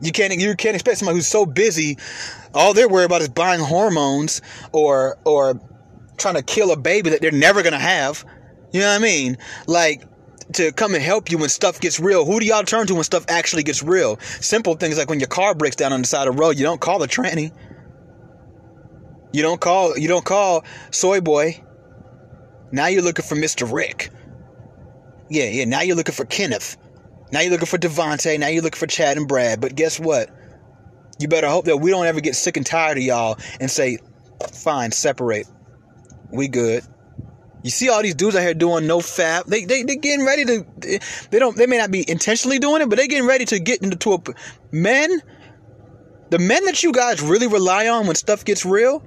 You 0.00 0.12
can't 0.12 0.34
you 0.34 0.54
can't 0.54 0.74
expect 0.74 0.96
someone 0.96 1.14
who's 1.14 1.26
so 1.26 1.44
busy, 1.44 1.98
all 2.54 2.72
they're 2.72 2.88
worried 2.88 3.04
about 3.04 3.20
is 3.20 3.28
buying 3.28 3.60
hormones 3.60 4.40
or 4.72 5.18
or 5.26 5.60
trying 6.16 6.34
to 6.34 6.42
kill 6.42 6.70
a 6.72 6.76
baby 6.76 7.10
that 7.10 7.20
they're 7.20 7.30
never 7.30 7.62
gonna 7.62 7.78
have. 7.78 8.24
You 8.72 8.80
know 8.80 8.88
what 8.88 9.00
I 9.00 9.02
mean? 9.02 9.36
Like 9.66 10.02
to 10.54 10.72
come 10.72 10.94
and 10.94 11.02
help 11.02 11.30
you 11.30 11.38
when 11.38 11.48
stuff 11.48 11.80
gets 11.80 12.00
real. 12.00 12.24
Who 12.24 12.40
do 12.40 12.46
y'all 12.46 12.64
turn 12.64 12.86
to 12.86 12.94
when 12.94 13.04
stuff 13.04 13.24
actually 13.28 13.62
gets 13.62 13.82
real? 13.82 14.18
Simple 14.20 14.74
things 14.74 14.98
like 14.98 15.08
when 15.08 15.20
your 15.20 15.28
car 15.28 15.54
breaks 15.54 15.76
down 15.76 15.92
on 15.92 16.02
the 16.02 16.08
side 16.08 16.28
of 16.28 16.36
the 16.36 16.40
road, 16.40 16.58
you 16.58 16.64
don't 16.64 16.80
call 16.80 16.98
the 16.98 17.08
tranny. 17.08 17.52
You 19.32 19.42
don't 19.42 19.60
call 19.60 19.96
you 19.96 20.08
don't 20.08 20.24
call 20.24 20.64
soy 20.90 21.20
boy. 21.20 21.62
Now 22.70 22.86
you're 22.86 23.02
looking 23.02 23.24
for 23.24 23.34
Mr. 23.34 23.70
Rick. 23.70 24.10
Yeah, 25.28 25.44
yeah. 25.44 25.64
Now 25.64 25.82
you're 25.82 25.96
looking 25.96 26.14
for 26.14 26.24
Kenneth. 26.24 26.76
Now 27.30 27.40
you're 27.40 27.50
looking 27.50 27.66
for 27.66 27.78
Devontae. 27.78 28.38
Now 28.38 28.48
you're 28.48 28.62
looking 28.62 28.78
for 28.78 28.86
Chad 28.86 29.16
and 29.16 29.26
Brad. 29.26 29.60
But 29.60 29.74
guess 29.74 29.98
what? 29.98 30.30
You 31.18 31.28
better 31.28 31.48
hope 31.48 31.66
that 31.66 31.78
we 31.78 31.90
don't 31.90 32.06
ever 32.06 32.20
get 32.20 32.36
sick 32.36 32.56
and 32.56 32.66
tired 32.66 32.98
of 32.98 33.04
y'all 33.04 33.38
and 33.60 33.70
say, 33.70 33.98
fine, 34.52 34.90
separate 34.90 35.46
we 36.32 36.48
good. 36.48 36.84
You 37.62 37.70
see 37.70 37.88
all 37.88 38.02
these 38.02 38.14
dudes 38.14 38.34
out 38.34 38.42
here 38.42 38.54
doing 38.54 38.86
no 38.86 38.98
fap. 38.98 39.44
They 39.44 39.64
they 39.64 39.84
they 39.84 39.96
getting 39.96 40.26
ready 40.26 40.44
to. 40.44 40.66
They 41.30 41.38
don't. 41.38 41.56
They 41.56 41.66
may 41.66 41.78
not 41.78 41.90
be 41.90 42.08
intentionally 42.08 42.58
doing 42.58 42.82
it, 42.82 42.88
but 42.88 42.98
they 42.98 43.06
getting 43.06 43.28
ready 43.28 43.44
to 43.46 43.60
get 43.60 43.82
into 43.82 44.14
a 44.14 44.20
men. 44.72 45.22
The 46.30 46.38
men 46.38 46.64
that 46.64 46.82
you 46.82 46.92
guys 46.92 47.20
really 47.20 47.46
rely 47.46 47.88
on 47.88 48.06
when 48.06 48.16
stuff 48.16 48.44
gets 48.44 48.64
real 48.64 49.04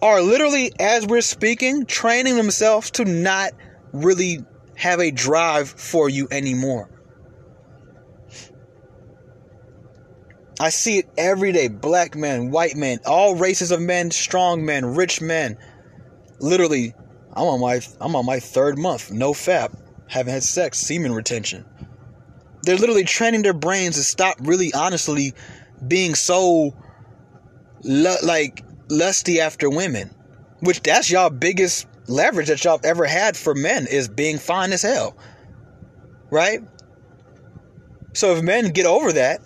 are 0.00 0.22
literally, 0.22 0.72
as 0.78 1.06
we're 1.06 1.20
speaking, 1.20 1.84
training 1.84 2.36
themselves 2.36 2.92
to 2.92 3.04
not 3.04 3.50
really 3.92 4.38
have 4.76 5.00
a 5.00 5.10
drive 5.10 5.68
for 5.68 6.08
you 6.08 6.28
anymore. 6.30 6.88
I 10.58 10.70
see 10.70 10.98
it 10.98 11.10
every 11.18 11.52
day. 11.52 11.68
Black 11.68 12.14
men, 12.14 12.50
white 12.50 12.76
men, 12.76 13.00
all 13.04 13.34
races 13.34 13.70
of 13.70 13.80
men, 13.80 14.10
strong 14.10 14.64
men, 14.64 14.94
rich 14.94 15.20
men 15.20 15.58
literally, 16.40 16.94
I'm 17.32 17.44
on 17.44 17.60
my 17.60 17.80
I'm 18.00 18.16
on 18.16 18.26
my 18.26 18.40
third 18.40 18.78
month, 18.78 19.10
no 19.10 19.32
fap, 19.32 19.74
haven't 20.08 20.32
had 20.32 20.42
sex, 20.42 20.78
semen 20.78 21.12
retention. 21.12 21.64
They're 22.62 22.76
literally 22.76 23.04
training 23.04 23.42
their 23.42 23.54
brains 23.54 23.96
to 23.96 24.02
stop 24.02 24.36
really 24.40 24.72
honestly 24.74 25.32
being 25.86 26.14
so 26.14 26.74
like 27.82 28.64
lusty 28.88 29.40
after 29.40 29.70
women, 29.70 30.10
which 30.60 30.82
that's 30.82 31.10
y'all 31.10 31.30
biggest 31.30 31.86
leverage 32.06 32.48
that 32.48 32.64
y'all 32.64 32.80
ever 32.84 33.06
had 33.06 33.36
for 33.36 33.54
men 33.54 33.86
is 33.86 34.08
being 34.08 34.38
fine 34.38 34.72
as 34.72 34.82
hell. 34.82 35.16
Right? 36.30 36.60
So 38.12 38.34
if 38.34 38.42
men 38.42 38.70
get 38.70 38.86
over 38.86 39.12
that, 39.12 39.40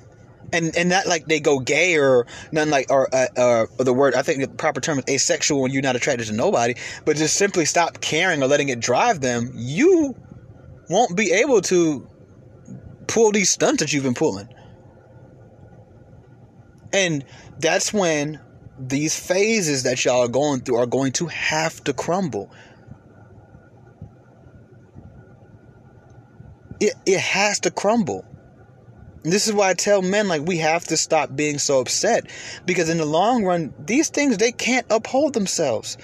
and 0.54 0.76
and 0.76 0.88
not 0.88 1.06
like 1.06 1.26
they 1.26 1.40
go 1.40 1.58
gay 1.58 1.96
or 1.96 2.26
nothing 2.52 2.70
like 2.70 2.86
or 2.88 3.12
uh, 3.12 3.26
uh, 3.36 3.66
the 3.78 3.92
word 3.92 4.14
I 4.14 4.22
think 4.22 4.40
the 4.40 4.48
proper 4.48 4.80
term 4.80 4.98
is 4.98 5.04
asexual 5.08 5.60
when 5.60 5.72
you're 5.72 5.82
not 5.82 5.96
attracted 5.96 6.28
to 6.28 6.32
nobody, 6.32 6.74
but 7.04 7.16
just 7.16 7.36
simply 7.36 7.64
stop 7.64 8.00
caring 8.00 8.42
or 8.42 8.46
letting 8.46 8.68
it 8.68 8.78
drive 8.80 9.20
them. 9.20 9.50
You 9.54 10.14
won't 10.88 11.16
be 11.16 11.32
able 11.32 11.60
to 11.62 12.08
pull 13.08 13.32
these 13.32 13.50
stunts 13.50 13.82
that 13.82 13.92
you've 13.92 14.04
been 14.04 14.14
pulling, 14.14 14.48
and 16.92 17.24
that's 17.58 17.92
when 17.92 18.40
these 18.78 19.18
phases 19.18 19.82
that 19.82 20.04
y'all 20.04 20.22
are 20.22 20.28
going 20.28 20.60
through 20.60 20.76
are 20.76 20.86
going 20.86 21.12
to 21.12 21.26
have 21.26 21.82
to 21.84 21.92
crumble. 21.92 22.50
It, 26.80 26.94
it 27.06 27.20
has 27.20 27.60
to 27.60 27.70
crumble 27.70 28.24
this 29.32 29.48
is 29.48 29.54
why 29.54 29.70
I 29.70 29.74
tell 29.74 30.02
men 30.02 30.28
like 30.28 30.42
we 30.42 30.58
have 30.58 30.84
to 30.84 30.96
stop 30.96 31.34
being 31.34 31.58
so 31.58 31.80
upset 31.80 32.26
because 32.66 32.90
in 32.90 32.98
the 32.98 33.06
long 33.06 33.44
run 33.44 33.72
these 33.78 34.10
things 34.10 34.36
they 34.36 34.52
can't 34.52 34.86
uphold 34.90 35.32
themselves. 35.32 35.96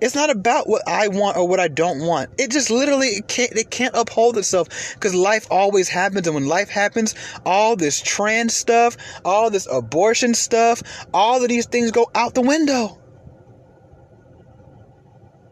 It's 0.00 0.14
not 0.14 0.28
about 0.28 0.68
what 0.68 0.86
I 0.86 1.08
want 1.08 1.36
or 1.36 1.48
what 1.48 1.60
I 1.60 1.68
don't 1.68 2.00
want. 2.00 2.30
It 2.38 2.50
just 2.50 2.70
literally 2.70 3.08
it 3.08 3.28
can't 3.28 3.52
it 3.52 3.70
can't 3.70 3.94
uphold 3.94 4.38
itself 4.38 4.94
because 4.94 5.14
life 5.14 5.46
always 5.50 5.88
happens 5.88 6.26
and 6.26 6.34
when 6.34 6.46
life 6.46 6.68
happens 6.68 7.14
all 7.44 7.76
this 7.76 8.00
trans 8.00 8.54
stuff, 8.54 8.96
all 9.24 9.50
this 9.50 9.68
abortion 9.70 10.34
stuff, 10.34 10.82
all 11.12 11.42
of 11.42 11.48
these 11.48 11.66
things 11.66 11.90
go 11.90 12.10
out 12.14 12.34
the 12.34 12.42
window. 12.42 12.98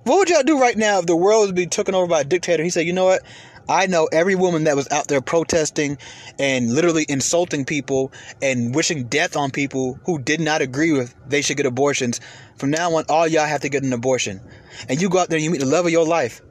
What 0.04 0.18
would 0.18 0.28
y'all 0.30 0.42
do 0.42 0.60
right 0.60 0.76
now 0.76 0.98
if 0.98 1.06
the 1.06 1.16
world 1.16 1.46
would 1.46 1.54
be 1.54 1.66
taken 1.66 1.94
over 1.94 2.06
by 2.06 2.20
a 2.20 2.24
dictator? 2.24 2.62
He 2.62 2.68
said, 2.68 2.86
"You 2.86 2.92
know 2.92 3.06
what? 3.06 3.22
I 3.68 3.86
know 3.86 4.08
every 4.10 4.34
woman 4.34 4.64
that 4.64 4.76
was 4.76 4.90
out 4.90 5.08
there 5.08 5.20
protesting 5.20 5.98
and 6.38 6.74
literally 6.74 7.06
insulting 7.08 7.64
people 7.64 8.12
and 8.42 8.74
wishing 8.74 9.04
death 9.04 9.36
on 9.36 9.50
people 9.50 9.98
who 10.04 10.18
did 10.18 10.40
not 10.40 10.60
agree 10.60 10.92
with 10.92 11.14
they 11.26 11.42
should 11.42 11.56
get 11.56 11.66
abortions. 11.66 12.20
From 12.56 12.70
now 12.70 12.94
on, 12.94 13.04
all 13.08 13.26
y'all 13.26 13.46
have 13.46 13.62
to 13.62 13.68
get 13.68 13.82
an 13.82 13.92
abortion. 13.92 14.40
And 14.88 15.00
you 15.00 15.08
go 15.08 15.18
out 15.18 15.28
there 15.28 15.36
and 15.36 15.44
you 15.44 15.50
meet 15.50 15.60
the 15.60 15.66
love 15.66 15.86
of 15.86 15.92
your 15.92 16.06
life 16.06 16.42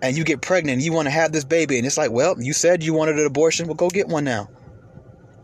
and 0.00 0.16
you 0.16 0.24
get 0.24 0.40
pregnant 0.40 0.76
and 0.76 0.82
you 0.82 0.92
want 0.92 1.06
to 1.06 1.10
have 1.10 1.32
this 1.32 1.44
baby. 1.44 1.78
And 1.78 1.86
it's 1.86 1.98
like, 1.98 2.10
well, 2.10 2.34
you 2.40 2.52
said 2.52 2.82
you 2.82 2.94
wanted 2.94 3.18
an 3.18 3.26
abortion. 3.26 3.66
Well, 3.66 3.76
go 3.76 3.88
get 3.88 4.08
one 4.08 4.24
now. 4.24 4.48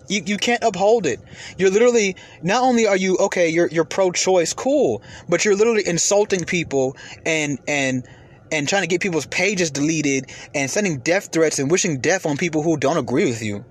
You, 0.08 0.22
you 0.24 0.36
can't 0.38 0.64
uphold 0.64 1.06
it. 1.06 1.20
You're 1.58 1.70
literally 1.70 2.16
not 2.42 2.62
only 2.62 2.86
are 2.86 2.96
you 2.96 3.18
okay, 3.18 3.50
you're 3.50 3.68
you're 3.68 3.84
pro-choice, 3.84 4.54
cool, 4.54 5.02
but 5.28 5.44
you're 5.44 5.54
literally 5.54 5.86
insulting 5.86 6.44
people 6.44 6.96
and 7.26 7.58
and 7.68 8.08
and 8.50 8.68
trying 8.68 8.82
to 8.82 8.88
get 8.88 9.00
people's 9.00 9.26
pages 9.26 9.70
deleted 9.70 10.30
and 10.54 10.70
sending 10.70 10.98
death 10.98 11.30
threats 11.32 11.58
and 11.58 11.70
wishing 11.70 12.00
death 12.00 12.26
on 12.26 12.36
people 12.36 12.62
who 12.62 12.76
don't 12.76 12.96
agree 12.96 13.24
with 13.24 13.42
you. 13.42 13.64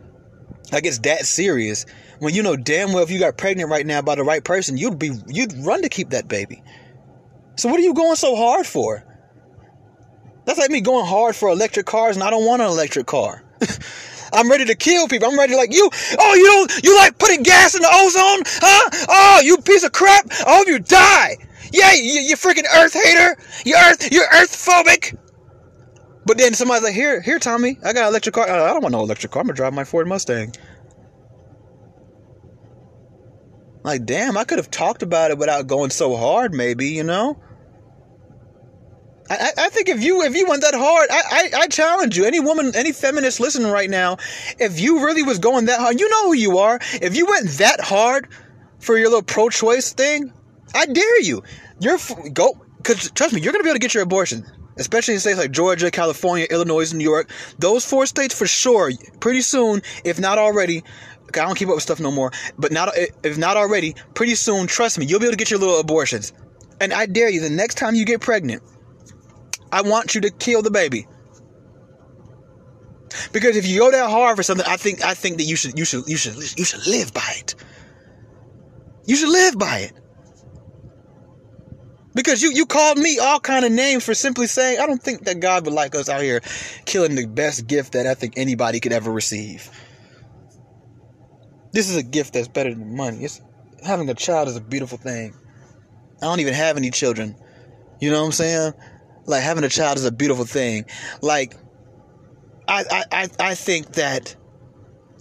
Like 0.72 0.86
it's 0.86 1.00
that 1.00 1.26
serious. 1.26 1.86
When 2.20 2.34
you 2.34 2.44
know 2.44 2.56
damn 2.56 2.94
well 2.94 3.04
if 3.04 3.12
you 3.12 3.20
got 3.20 3.38
pregnant 3.38 3.70
right 3.70 3.86
now 3.86 4.02
by 4.02 4.16
the 4.16 4.24
right 4.24 4.44
person, 4.44 4.78
you'd 4.78 5.00
be 5.00 5.12
you'd 5.28 5.54
run 5.66 5.82
to 5.84 5.90
keep 5.90 6.10
that 6.10 6.28
baby. 6.28 6.64
So 7.56 7.70
what 7.70 7.80
are 7.80 7.84
you 7.84 7.94
going 7.94 8.16
so 8.16 8.36
hard 8.36 8.68
for? 8.68 9.04
That's 10.46 10.60
like 10.60 10.72
me 10.72 10.82
going 10.82 11.06
hard 11.06 11.36
for 11.36 11.50
electric 11.50 11.86
cars 11.86 12.16
and 12.16 12.24
I 12.24 12.30
don't 12.30 12.46
want 12.46 12.62
an 12.62 12.68
electric 12.68 13.08
car. 13.08 13.44
I'm 14.34 14.50
ready 14.50 14.66
to 14.66 14.76
kill 14.76 15.08
people. 15.08 15.30
I'm 15.30 15.38
ready 15.38 15.56
like 15.56 15.74
you. 15.74 15.90
Oh, 16.20 16.34
you 16.36 16.46
don't. 16.46 16.84
You 16.84 16.98
like 16.98 17.18
putting 17.18 17.44
gas 17.44 17.76
in 17.76 17.82
the 17.82 17.88
ozone, 17.88 18.44
huh? 18.62 19.06
Oh, 19.10 19.42
you 19.44 19.58
piece 19.58 19.84
of 19.84 19.94
crap. 19.94 20.28
I 20.46 20.58
hope 20.58 20.68
you 20.68 20.80
die. 20.80 21.38
Yeah, 21.72 21.94
you, 21.94 22.22
you 22.22 22.36
freaking 22.36 22.66
Earth 22.76 22.94
hater. 22.94 23.38
You 23.66 23.76
Earth. 23.76 24.12
You're 24.12 24.26
Earth 24.26 24.56
phobic. 24.56 25.18
But 26.26 26.38
then 26.38 26.54
somebody's 26.54 26.84
like, 26.84 26.94
here, 26.94 27.22
here, 27.22 27.40
Tommy. 27.40 27.78
I 27.84 27.94
got 27.94 28.04
an 28.04 28.08
electric 28.10 28.36
car. 28.36 28.50
I 28.50 28.74
don't 28.74 28.82
want 28.82 28.92
no 28.92 29.02
electric 29.02 29.32
car. 29.32 29.42
I'm 29.42 29.48
gonna 29.48 29.56
drive 29.56 29.74
my 29.74 29.86
Ford 29.86 30.08
Mustang. 30.08 30.54
Like, 33.84 34.06
damn, 34.06 34.38
I 34.38 34.44
could 34.44 34.58
have 34.58 34.70
talked 34.70 35.04
about 35.04 35.32
it 35.32 35.38
without 35.38 35.68
going 35.68 35.90
so 35.90 36.18
hard. 36.18 36.54
Maybe 36.54 36.88
you 36.88 37.04
know. 37.04 37.40
I, 39.30 39.52
I 39.58 39.70
think 39.70 39.90
if 39.90 40.02
you 40.02 40.22
if 40.24 40.36
you 40.36 40.48
went 40.48 40.62
that 40.64 40.74
hard, 40.74 41.10
I, 41.10 41.22
I, 41.32 41.60
I 41.62 41.68
challenge 41.68 42.18
you. 42.18 42.26
Any 42.26 42.40
woman, 42.40 42.74
any 42.76 42.92
feminist 42.92 43.40
listening 43.40 43.72
right 43.72 43.90
now, 43.90 44.18
if 44.60 44.80
you 44.80 45.06
really 45.06 45.24
was 45.24 45.40
going 45.40 45.66
that 45.66 45.80
hard, 45.80 46.00
you 46.00 46.10
know 46.10 46.28
who 46.28 46.34
you 46.34 46.58
are. 46.58 46.80
If 47.02 47.16
you 47.16 47.26
went 47.26 47.50
that 47.58 47.80
hard 47.82 48.28
for 48.80 48.98
your 48.98 49.08
little 49.08 49.24
pro-choice 49.24 49.94
thing, 49.94 50.34
I 50.76 50.86
dare 50.86 51.22
you. 51.22 51.44
You're 51.80 51.98
go 52.34 52.60
because 52.78 53.12
trust 53.12 53.34
me, 53.34 53.42
you're 53.42 53.54
gonna 53.54 53.64
be 53.64 53.70
able 53.70 53.76
to 53.76 53.80
get 53.80 53.94
your 53.94 54.04
abortion, 54.04 54.46
especially 54.78 55.16
in 55.16 55.20
states 55.20 55.38
like 55.38 55.52
Georgia, 55.52 55.92
California, 55.92 56.48
Illinois, 56.50 56.94
New 56.94 57.04
York. 57.04 57.30
Those 57.60 57.86
four 57.86 58.06
states 58.06 58.38
for 58.38 58.48
sure. 58.48 58.92
Pretty 59.20 59.42
soon, 59.42 59.82
if 60.04 60.20
not 60.20 60.38
already. 60.38 60.84
I 61.30 61.40
don't 61.40 61.58
keep 61.58 61.68
up 61.68 61.76
with 61.76 61.84
stuff 61.84 62.00
no 62.00 62.10
more, 62.10 62.32
but 62.58 62.72
not 62.72 62.98
eh, 62.98 63.08
if 63.24 63.38
not 63.38 63.58
already, 63.58 63.96
pretty 64.14 64.36
soon, 64.36 64.66
trust 64.66 64.98
me, 64.98 65.06
you'll 65.06 65.20
be 65.20 65.26
able 65.26 65.34
to 65.34 65.38
get 65.38 65.52
your 65.52 65.60
little 65.60 65.80
abortions. 65.80 66.32
And 66.80 66.94
I 66.94 67.06
dare 67.06 67.30
you, 67.30 67.42
the 67.42 67.50
next 67.50 67.76
time 67.76 67.96
you 67.96 68.06
get 68.06 68.22
pregnant, 68.22 68.64
I 69.72 69.82
want 69.82 70.16
you 70.16 70.22
to 70.22 70.32
kill 70.32 70.62
the 70.62 70.72
baby. 70.72 71.06
Because 73.32 73.56
if 73.56 73.66
you 73.68 73.80
go 73.80 73.92
that 73.92 74.10
hard 74.10 74.38
for 74.38 74.44
something, 74.44 74.66
I 74.68 74.78
think 74.78 75.04
I 75.04 75.14
think 75.14 75.38
that 75.38 75.44
you 75.44 75.56
should 75.56 75.78
you 75.78 75.86
should 75.86 76.08
you 76.08 76.18
should 76.18 76.36
you 76.58 76.66
should 76.66 76.86
live 76.88 77.14
by 77.14 77.36
it. 77.38 77.56
You 79.06 79.16
should 79.16 79.30
live 79.30 79.58
by 79.58 79.80
it. 79.80 79.94
Because 82.18 82.42
you, 82.42 82.52
you 82.52 82.66
called 82.66 82.98
me 82.98 83.20
all 83.20 83.40
kind 83.40 83.64
of 83.64 83.72
names 83.72 84.04
for 84.04 84.16
simply 84.16 84.48
saying, 84.48 84.80
I 84.80 84.88
don't 84.88 85.02
think 85.02 85.26
that 85.26 85.40
God 85.40 85.66
would 85.66 85.74
like 85.76 85.94
us 85.94 86.10
out 86.10 86.24
here 86.24 86.42
killing 86.86 87.14
the 87.14 87.28
best 87.28 87.68
gift 87.68 87.94
that 87.94 88.08
I 88.08 88.16
think 88.16 88.34
anybody 88.38 88.80
could 88.80 88.92
ever 88.92 89.12
receive. 89.12 89.70
This 91.74 91.92
is 91.92 91.96
a 91.96 92.02
gift 92.02 92.34
that's 92.34 92.48
better 92.48 92.74
than 92.74 92.96
money. 92.96 93.24
It's, 93.24 93.40
having 93.86 94.10
a 94.10 94.16
child 94.16 94.48
is 94.48 94.56
a 94.56 94.62
beautiful 94.62 94.98
thing. 94.98 95.36
I 96.20 96.26
don't 96.26 96.40
even 96.40 96.56
have 96.56 96.76
any 96.76 96.90
children. 96.90 97.36
You 98.02 98.10
know 98.10 98.22
what 98.22 98.26
I'm 98.26 98.32
saying? 98.32 98.74
Like 99.28 99.44
having 99.44 99.64
a 99.64 99.70
child 99.70 100.00
is 100.00 100.06
a 100.06 100.12
beautiful 100.12 100.46
thing. 100.46 100.86
Like 101.22 101.54
I 102.68 103.04
I 103.12 103.30
I 103.40 103.54
think 103.54 103.94
that 103.94 104.36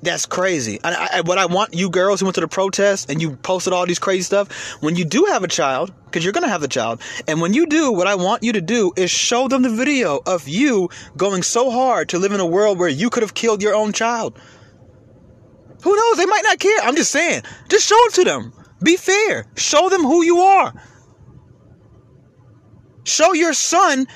that's 0.03 0.27
crazy. 0.27 0.79
I, 0.85 1.09
I, 1.15 1.21
what 1.23 1.39
I 1.39 1.47
want 1.47 1.75
you 1.75 1.91
girls 1.91 2.21
who 2.21 2.27
went 2.27 2.35
to 2.37 2.41
the 2.41 2.49
protest 2.49 3.11
and 3.11 3.21
you 3.21 3.37
posted 3.37 3.73
all 3.73 3.87
these 3.87 3.99
crazy 3.99 4.23
stuff, 4.23 4.77
when 4.81 4.95
you 4.97 5.05
do 5.05 5.25
have 5.29 5.43
a 5.43 5.49
child, 5.49 5.93
because 6.05 6.23
you're 6.23 6.33
going 6.33 6.45
to 6.45 6.51
have 6.51 6.61
the 6.61 6.69
child, 6.69 7.01
and 7.27 7.41
when 7.41 7.55
you 7.55 7.67
do, 7.67 7.93
what 7.93 8.07
I 8.07 8.15
want 8.15 8.43
you 8.43 8.53
to 8.53 8.61
do 8.61 8.93
is 8.97 9.11
show 9.11 9.49
them 9.49 9.63
the 9.63 9.71
video 9.71 10.21
of 10.27 10.47
you 10.47 10.91
going 11.17 11.43
so 11.43 11.71
hard 11.71 12.11
to 12.11 12.19
live 12.19 12.33
in 12.33 12.41
a 12.41 12.47
world 12.47 12.79
where 12.79 12.89
you 12.89 13.11
could 13.11 13.23
have 13.23 13.35
killed 13.35 13.63
your 13.63 13.75
own 13.75 13.93
child. 13.93 14.39
Who 15.83 15.95
knows? 15.95 16.17
They 16.17 16.27
might 16.27 16.43
not 16.45 16.59
care. 16.59 16.79
I'm 16.83 16.97
just 16.97 17.11
saying. 17.11 17.43
Just 17.69 17.87
show 17.87 17.97
it 18.07 18.15
to 18.15 18.25
them. 18.25 18.53
Be 18.83 18.97
fair. 18.97 19.47
Show 19.57 19.89
them 19.89 20.03
who 20.03 20.25
you 20.25 20.39
are. 20.39 20.75
Show 23.05 23.33
your 23.35 23.53
son 23.53 24.07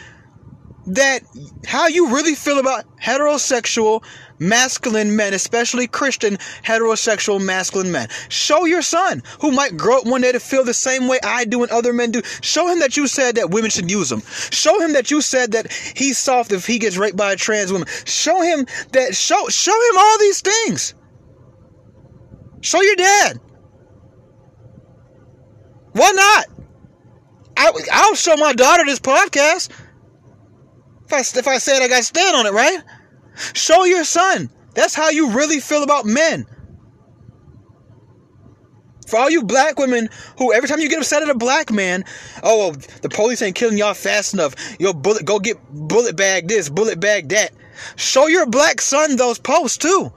that 0.86 1.22
how 1.66 1.86
you 1.86 2.12
really 2.14 2.34
feel 2.34 2.58
about 2.58 2.84
heterosexual 2.98 4.02
masculine 4.41 5.14
men, 5.14 5.34
especially 5.34 5.86
Christian 5.86 6.36
heterosexual 6.64 7.41
masculine 7.45 7.93
men. 7.93 8.09
Show 8.28 8.64
your 8.64 8.82
son, 8.82 9.22
who 9.41 9.53
might 9.53 9.76
grow 9.76 9.99
up 9.99 10.07
one 10.07 10.22
day 10.22 10.32
to 10.32 10.41
feel 10.41 10.64
the 10.64 10.74
same 10.74 11.07
way 11.07 11.20
I 11.22 11.45
do 11.45 11.62
and 11.62 11.70
other 11.70 11.93
men 11.93 12.11
do. 12.11 12.22
Show 12.41 12.66
him 12.66 12.80
that 12.80 12.97
you 12.97 13.07
said 13.07 13.36
that 13.36 13.51
women 13.51 13.70
should 13.70 13.91
use 13.91 14.11
him. 14.11 14.22
Show 14.51 14.80
him 14.80 14.95
that 14.95 15.11
you 15.11 15.20
said 15.20 15.53
that 15.53 15.70
he's 15.72 16.18
soft 16.18 16.51
if 16.51 16.66
he 16.66 16.78
gets 16.78 16.97
raped 16.97 17.16
by 17.16 17.32
a 17.32 17.36
trans 17.36 17.70
woman. 17.70 17.86
Show 18.05 18.41
him 18.43 18.66
that 18.93 19.14
show 19.14 19.47
show 19.49 19.72
him 19.91 19.99
all 19.99 20.18
these 20.18 20.41
things. 20.41 20.95
Show 22.62 22.82
your 22.82 22.97
dad. 22.97 23.41
Why 25.93 26.11
not? 26.12 26.47
I, 27.57 27.72
I'll 27.93 28.14
show 28.14 28.36
my 28.36 28.53
daughter 28.53 28.84
this 28.84 29.01
podcast. 29.01 29.70
If 31.07 31.12
I, 31.12 31.20
if 31.20 31.49
I 31.49 31.59
say 31.59 31.76
it, 31.76 31.82
I 31.82 31.88
got 31.88 31.99
to 31.99 32.03
stand 32.05 32.36
on 32.36 32.47
it, 32.47 32.53
right? 32.53 32.78
Show 33.34 33.84
your 33.84 34.04
son. 34.04 34.50
That's 34.74 34.94
how 34.94 35.10
you 35.10 35.30
really 35.30 35.60
feel 35.60 35.82
about 35.82 36.06
men. 36.06 36.46
For 39.06 39.18
all 39.18 39.30
you 39.30 39.42
black 39.42 39.76
women 39.76 40.08
who 40.38 40.52
every 40.52 40.68
time 40.68 40.78
you 40.78 40.88
get 40.88 41.00
upset 41.00 41.22
at 41.22 41.30
a 41.30 41.34
black 41.34 41.72
man, 41.72 42.04
oh, 42.44 42.72
the 43.02 43.08
police 43.08 43.42
ain't 43.42 43.56
killing 43.56 43.76
y'all 43.76 43.94
fast 43.94 44.34
enough. 44.34 44.54
Yo, 44.78 44.92
bullet, 44.92 45.24
go 45.24 45.40
get 45.40 45.56
bullet 45.72 46.16
bag 46.16 46.46
this, 46.46 46.68
bullet 46.68 47.00
bag 47.00 47.28
that. 47.30 47.50
Show 47.96 48.28
your 48.28 48.46
black 48.46 48.80
son 48.80 49.16
those 49.16 49.38
posts 49.38 49.78
too. 49.78 50.12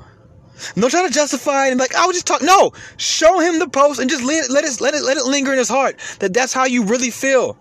Don't 0.75 0.89
try 0.91 1.07
to 1.07 1.13
justify 1.13 1.67
it 1.67 1.71
and 1.71 1.79
like 1.79 1.95
I 1.95 2.05
was 2.05 2.15
just 2.15 2.27
talking. 2.27 2.45
No, 2.45 2.71
show 2.97 3.39
him 3.39 3.57
the 3.57 3.67
post 3.67 3.99
and 3.99 4.09
just 4.09 4.23
let 4.23 4.45
it 4.45 4.51
let 4.51 4.93
it 4.93 5.03
let 5.03 5.17
it 5.17 5.25
linger 5.25 5.51
in 5.51 5.57
his 5.57 5.69
heart 5.69 5.97
that 6.19 6.33
that's 6.33 6.53
how 6.53 6.65
you 6.65 6.83
really 6.85 7.09
feel. 7.09 7.57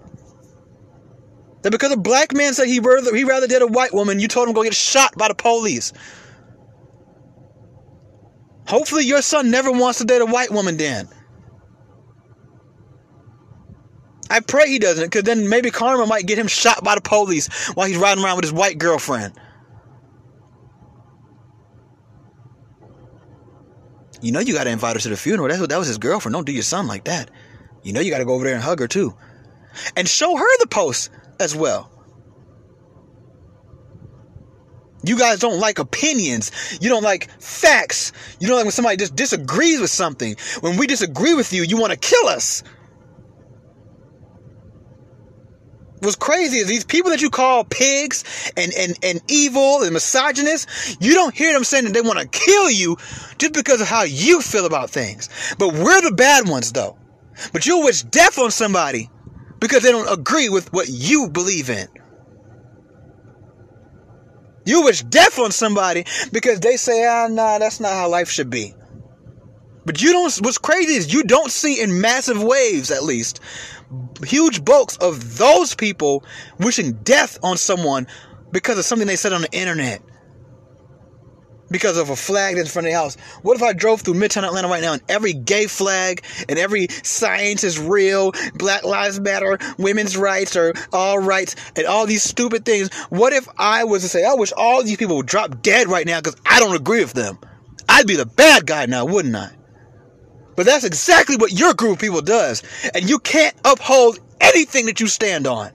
That 1.62 1.70
because 1.70 1.92
a 1.92 1.96
black 1.96 2.34
man 2.34 2.54
said 2.54 2.66
he 2.66 2.80
rather 2.80 3.14
he 3.14 3.24
rather 3.24 3.46
did 3.46 3.62
a 3.62 3.66
white 3.66 3.94
woman, 3.94 4.20
you 4.20 4.28
told 4.28 4.48
him 4.48 4.54
go 4.54 4.64
get 4.64 4.74
shot 4.74 5.16
by 5.16 5.28
the 5.28 5.34
police. 5.34 5.92
Hopefully 8.66 9.04
your 9.04 9.22
son 9.22 9.50
never 9.50 9.70
wants 9.70 9.98
to 9.98 10.04
date 10.04 10.20
a 10.22 10.26
white 10.26 10.50
woman 10.50 10.76
then. 10.76 11.08
I 14.30 14.40
pray 14.40 14.68
he 14.68 14.78
doesn't, 14.78 15.04
because 15.04 15.24
then 15.24 15.48
maybe 15.48 15.70
karma 15.70 16.06
might 16.06 16.26
get 16.26 16.38
him 16.38 16.46
shot 16.46 16.82
by 16.82 16.94
the 16.94 17.02
police 17.02 17.48
while 17.74 17.86
he's 17.86 17.98
riding 17.98 18.24
around 18.24 18.36
with 18.36 18.44
his 18.44 18.52
white 18.52 18.78
girlfriend. 18.78 19.34
You 24.22 24.32
know 24.32 24.40
you 24.40 24.54
got 24.54 24.64
to 24.64 24.70
invite 24.70 24.96
her 24.96 25.00
to 25.00 25.08
the 25.10 25.16
funeral. 25.16 25.48
That's 25.48 25.60
what 25.60 25.68
that 25.68 25.78
was 25.78 25.88
his 25.88 25.98
girlfriend. 25.98 26.32
Don't 26.32 26.46
do 26.46 26.52
your 26.52 26.62
son 26.62 26.86
like 26.86 27.04
that. 27.04 27.30
You 27.82 27.92
know 27.92 28.00
you 28.00 28.10
got 28.10 28.18
to 28.18 28.24
go 28.24 28.34
over 28.34 28.44
there 28.44 28.54
and 28.54 28.62
hug 28.62 28.78
her 28.78 28.88
too. 28.88 29.14
And 29.96 30.08
show 30.08 30.34
her 30.34 30.58
the 30.60 30.68
post 30.68 31.10
as 31.42 31.54
well. 31.54 31.90
You 35.04 35.18
guys 35.18 35.40
don't 35.40 35.58
like 35.58 35.78
opinions. 35.78 36.78
You 36.80 36.88
don't 36.88 37.02
like 37.02 37.28
facts. 37.40 38.12
You 38.38 38.46
don't 38.46 38.56
like 38.56 38.64
when 38.64 38.72
somebody 38.72 38.96
just 38.96 39.16
disagrees 39.16 39.80
with 39.80 39.90
something. 39.90 40.36
When 40.60 40.76
we 40.76 40.86
disagree 40.86 41.34
with 41.34 41.52
you, 41.52 41.62
you 41.62 41.76
want 41.76 41.92
to 41.92 41.98
kill 41.98 42.28
us. 42.28 42.62
What's 45.98 46.16
crazy 46.16 46.58
is 46.58 46.66
these 46.66 46.84
people 46.84 47.10
that 47.12 47.22
you 47.22 47.30
call 47.30 47.64
pigs 47.64 48.24
and, 48.56 48.72
and, 48.76 48.98
and 49.04 49.20
evil 49.28 49.82
and 49.82 49.92
misogynist, 49.92 51.00
you 51.00 51.14
don't 51.14 51.34
hear 51.34 51.52
them 51.52 51.62
saying 51.62 51.84
that 51.84 51.94
they 51.94 52.00
want 52.00 52.18
to 52.18 52.26
kill 52.26 52.70
you 52.70 52.96
just 53.38 53.52
because 53.52 53.80
of 53.80 53.86
how 53.86 54.02
you 54.02 54.40
feel 54.40 54.66
about 54.66 54.90
things. 54.90 55.28
But 55.58 55.74
we're 55.74 56.00
the 56.02 56.12
bad 56.12 56.48
ones 56.48 56.72
though. 56.72 56.98
But 57.52 57.66
you'll 57.66 57.84
wish 57.84 58.02
death 58.02 58.38
on 58.38 58.50
somebody 58.50 59.10
because 59.62 59.84
they 59.84 59.92
don't 59.92 60.12
agree 60.12 60.48
with 60.48 60.72
what 60.72 60.88
you 60.88 61.30
believe 61.30 61.70
in. 61.70 61.86
You 64.64 64.82
wish 64.82 65.02
death 65.04 65.38
on 65.38 65.52
somebody 65.52 66.04
because 66.32 66.58
they 66.58 66.76
say, 66.76 67.06
ah, 67.06 67.28
nah, 67.30 67.58
that's 67.58 67.78
not 67.78 67.92
how 67.92 68.08
life 68.08 68.28
should 68.28 68.50
be. 68.50 68.74
But 69.84 70.02
you 70.02 70.12
don't, 70.12 70.36
what's 70.40 70.58
crazy 70.58 70.94
is 70.94 71.14
you 71.14 71.22
don't 71.22 71.50
see 71.50 71.80
in 71.80 72.00
massive 72.00 72.42
waves, 72.42 72.90
at 72.90 73.04
least, 73.04 73.38
huge 74.24 74.64
bulks 74.64 74.96
of 74.96 75.38
those 75.38 75.76
people 75.76 76.24
wishing 76.58 76.94
death 77.04 77.38
on 77.44 77.56
someone 77.56 78.08
because 78.50 78.78
of 78.78 78.84
something 78.84 79.06
they 79.06 79.14
said 79.14 79.32
on 79.32 79.42
the 79.42 79.52
internet. 79.52 80.02
Because 81.72 81.96
of 81.96 82.10
a 82.10 82.16
flag 82.16 82.56
that's 82.56 82.68
in 82.68 82.72
front 82.72 82.86
of 82.86 82.92
the 82.92 82.98
house. 82.98 83.16
What 83.42 83.56
if 83.56 83.62
I 83.62 83.72
drove 83.72 84.02
through 84.02 84.14
Midtown 84.14 84.44
Atlanta 84.44 84.68
right 84.68 84.82
now 84.82 84.92
and 84.92 85.02
every 85.08 85.32
gay 85.32 85.66
flag 85.66 86.24
and 86.48 86.58
every 86.58 86.88
science 87.02 87.64
is 87.64 87.78
real, 87.78 88.32
Black 88.54 88.84
Lives 88.84 89.18
Matter, 89.18 89.58
women's 89.78 90.16
rights 90.16 90.54
are 90.56 90.74
all 90.92 91.18
rights, 91.18 91.56
and 91.74 91.86
all 91.86 92.06
these 92.06 92.22
stupid 92.22 92.64
things? 92.64 92.92
What 93.08 93.32
if 93.32 93.48
I 93.58 93.84
was 93.84 94.02
to 94.02 94.08
say, 94.08 94.24
I 94.24 94.34
wish 94.34 94.52
all 94.56 94.82
these 94.82 94.96
people 94.96 95.16
would 95.16 95.26
drop 95.26 95.62
dead 95.62 95.88
right 95.88 96.06
now 96.06 96.20
because 96.20 96.40
I 96.46 96.60
don't 96.60 96.76
agree 96.76 97.00
with 97.00 97.14
them? 97.14 97.38
I'd 97.88 98.06
be 98.06 98.16
the 98.16 98.26
bad 98.26 98.66
guy 98.66 98.86
now, 98.86 99.04
wouldn't 99.04 99.34
I? 99.34 99.50
But 100.54 100.66
that's 100.66 100.84
exactly 100.84 101.36
what 101.36 101.52
your 101.52 101.74
group 101.74 101.94
of 101.94 101.98
people 101.98 102.20
does. 102.20 102.62
And 102.94 103.08
you 103.08 103.18
can't 103.18 103.56
uphold 103.64 104.18
anything 104.40 104.86
that 104.86 105.00
you 105.00 105.06
stand 105.06 105.46
on. 105.46 105.70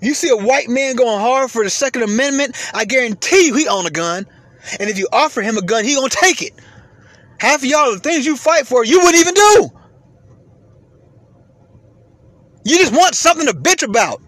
You 0.00 0.14
see 0.14 0.30
a 0.30 0.36
white 0.36 0.68
man 0.68 0.96
going 0.96 1.20
hard 1.20 1.50
for 1.50 1.64
the 1.64 1.70
Second 1.70 2.02
Amendment, 2.02 2.56
I 2.72 2.84
guarantee 2.84 3.46
you 3.46 3.54
he 3.54 3.68
own 3.68 3.86
a 3.86 3.90
gun. 3.90 4.26
And 4.80 4.88
if 4.88 4.98
you 4.98 5.08
offer 5.12 5.42
him 5.42 5.56
a 5.56 5.62
gun, 5.62 5.84
he 5.84 5.94
gonna 5.94 6.08
take 6.08 6.42
it. 6.42 6.52
Half 7.38 7.60
of 7.60 7.66
y'all, 7.66 7.92
the 7.92 7.98
things 7.98 8.24
you 8.24 8.36
fight 8.36 8.66
for, 8.66 8.84
you 8.84 9.00
wouldn't 9.00 9.20
even 9.20 9.34
do. 9.34 9.70
You 12.64 12.78
just 12.78 12.94
want 12.94 13.14
something 13.14 13.46
to 13.46 13.52
bitch 13.52 13.86
about. 13.86 14.22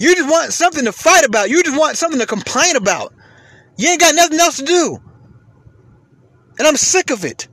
You 0.00 0.14
just 0.14 0.30
want 0.30 0.52
something 0.52 0.84
to 0.84 0.92
fight 0.92 1.24
about. 1.24 1.50
You 1.50 1.62
just 1.62 1.78
want 1.78 1.96
something 1.96 2.20
to 2.20 2.26
complain 2.26 2.76
about. 2.76 3.12
You 3.76 3.88
ain't 3.88 4.00
got 4.00 4.14
nothing 4.14 4.38
else 4.38 4.58
to 4.58 4.64
do. 4.64 4.98
And 6.58 6.66
I'm 6.66 6.76
sick 6.76 7.10
of 7.10 7.24
it. 7.24 7.48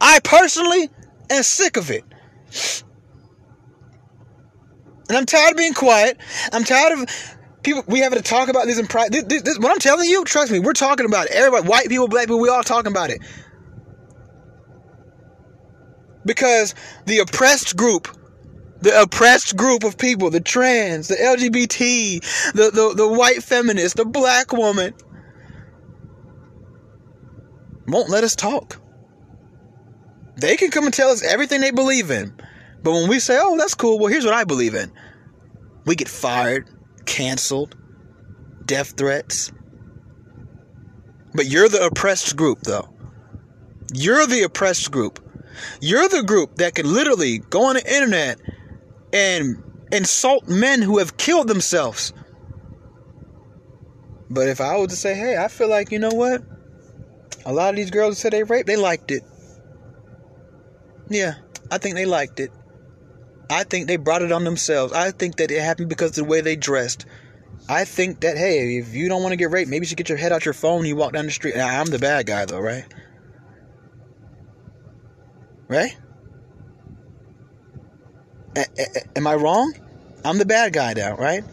I 0.00 0.20
personally 0.20 0.90
am 1.30 1.42
sick 1.42 1.76
of 1.76 1.90
it. 1.90 2.04
And 5.10 5.16
I'm 5.16 5.26
tired 5.26 5.50
of 5.50 5.56
being 5.56 5.74
quiet. 5.74 6.18
I'm 6.52 6.62
tired 6.62 7.00
of 7.00 7.36
people. 7.64 7.82
We 7.88 7.98
having 7.98 8.18
to 8.18 8.22
talk 8.22 8.48
about 8.48 8.66
this 8.66 8.78
in 8.78 8.86
private. 8.86 9.28
This, 9.28 9.42
this, 9.42 9.58
what 9.58 9.72
I'm 9.72 9.80
telling 9.80 10.08
you, 10.08 10.24
trust 10.24 10.52
me, 10.52 10.60
we're 10.60 10.72
talking 10.72 11.04
about 11.04 11.26
it. 11.26 11.32
Everybody, 11.32 11.66
white 11.68 11.88
people, 11.88 12.06
black 12.06 12.26
people, 12.26 12.38
we 12.38 12.48
all 12.48 12.62
talking 12.62 12.92
about 12.92 13.10
it. 13.10 13.20
Because 16.24 16.76
the 17.06 17.18
oppressed 17.18 17.76
group, 17.76 18.06
the 18.82 19.02
oppressed 19.02 19.56
group 19.56 19.82
of 19.82 19.98
people, 19.98 20.30
the 20.30 20.40
trans, 20.40 21.08
the 21.08 21.16
LGBT, 21.16 22.52
the, 22.52 22.70
the, 22.70 22.94
the 22.94 23.08
white 23.08 23.42
feminist, 23.42 23.96
the 23.96 24.04
black 24.04 24.52
woman, 24.52 24.94
won't 27.88 28.10
let 28.10 28.22
us 28.22 28.36
talk. 28.36 28.80
They 30.36 30.56
can 30.56 30.70
come 30.70 30.84
and 30.84 30.94
tell 30.94 31.10
us 31.10 31.24
everything 31.24 31.62
they 31.62 31.72
believe 31.72 32.12
in. 32.12 32.32
But 32.82 32.92
when 32.92 33.08
we 33.08 33.20
say, 33.20 33.38
oh, 33.40 33.56
that's 33.58 33.74
cool, 33.74 33.98
well, 33.98 34.08
here's 34.08 34.24
what 34.24 34.34
I 34.34 34.44
believe 34.44 34.74
in 34.74 34.92
we 35.84 35.94
get 35.96 36.08
fired, 36.08 36.68
canceled, 37.06 37.76
death 38.64 38.96
threats. 38.96 39.52
But 41.34 41.46
you're 41.46 41.68
the 41.68 41.86
oppressed 41.86 42.36
group, 42.36 42.60
though. 42.62 42.88
You're 43.92 44.26
the 44.26 44.42
oppressed 44.42 44.90
group. 44.90 45.18
You're 45.80 46.08
the 46.08 46.22
group 46.22 46.56
that 46.56 46.74
can 46.74 46.92
literally 46.92 47.38
go 47.38 47.66
on 47.66 47.74
the 47.74 47.94
internet 47.94 48.40
and 49.12 49.62
insult 49.92 50.48
men 50.48 50.82
who 50.82 50.98
have 50.98 51.16
killed 51.16 51.48
themselves. 51.48 52.12
But 54.28 54.48
if 54.48 54.60
I 54.60 54.76
was 54.76 54.88
to 54.88 54.96
say, 54.96 55.14
hey, 55.14 55.36
I 55.36 55.48
feel 55.48 55.68
like, 55.68 55.90
you 55.90 55.98
know 55.98 56.10
what? 56.10 56.42
A 57.44 57.52
lot 57.52 57.70
of 57.70 57.76
these 57.76 57.90
girls 57.90 58.16
who 58.16 58.20
said 58.20 58.32
they 58.32 58.44
raped, 58.44 58.66
they 58.66 58.76
liked 58.76 59.10
it. 59.10 59.24
Yeah, 61.08 61.34
I 61.70 61.78
think 61.78 61.96
they 61.96 62.06
liked 62.06 62.38
it. 62.38 62.52
I 63.50 63.64
think 63.64 63.88
they 63.88 63.96
brought 63.96 64.22
it 64.22 64.30
on 64.30 64.44
themselves. 64.44 64.92
I 64.92 65.10
think 65.10 65.36
that 65.36 65.50
it 65.50 65.60
happened 65.60 65.88
because 65.88 66.10
of 66.10 66.24
the 66.24 66.24
way 66.24 66.40
they 66.40 66.54
dressed. 66.54 67.04
I 67.68 67.84
think 67.84 68.20
that 68.20 68.36
hey, 68.36 68.78
if 68.78 68.94
you 68.94 69.08
don't 69.08 69.22
want 69.22 69.32
to 69.32 69.36
get 69.36 69.50
raped, 69.50 69.68
maybe 69.68 69.84
you 69.84 69.88
should 69.88 69.98
get 69.98 70.08
your 70.08 70.18
head 70.18 70.32
out 70.32 70.44
your 70.44 70.54
phone 70.54 70.78
and 70.78 70.88
you 70.88 70.96
walk 70.96 71.12
down 71.12 71.26
the 71.26 71.32
street. 71.32 71.56
Now, 71.56 71.80
I'm 71.80 71.86
the 71.86 71.98
bad 71.98 72.26
guy 72.26 72.44
though, 72.44 72.60
right? 72.60 72.84
Right? 75.68 75.96
A- 78.56 78.66
a- 78.78 79.18
am 79.18 79.26
I 79.26 79.34
wrong? 79.34 79.74
I'm 80.24 80.38
the 80.38 80.46
bad 80.46 80.72
guy 80.72 80.94
now, 80.94 81.16
right? 81.16 81.44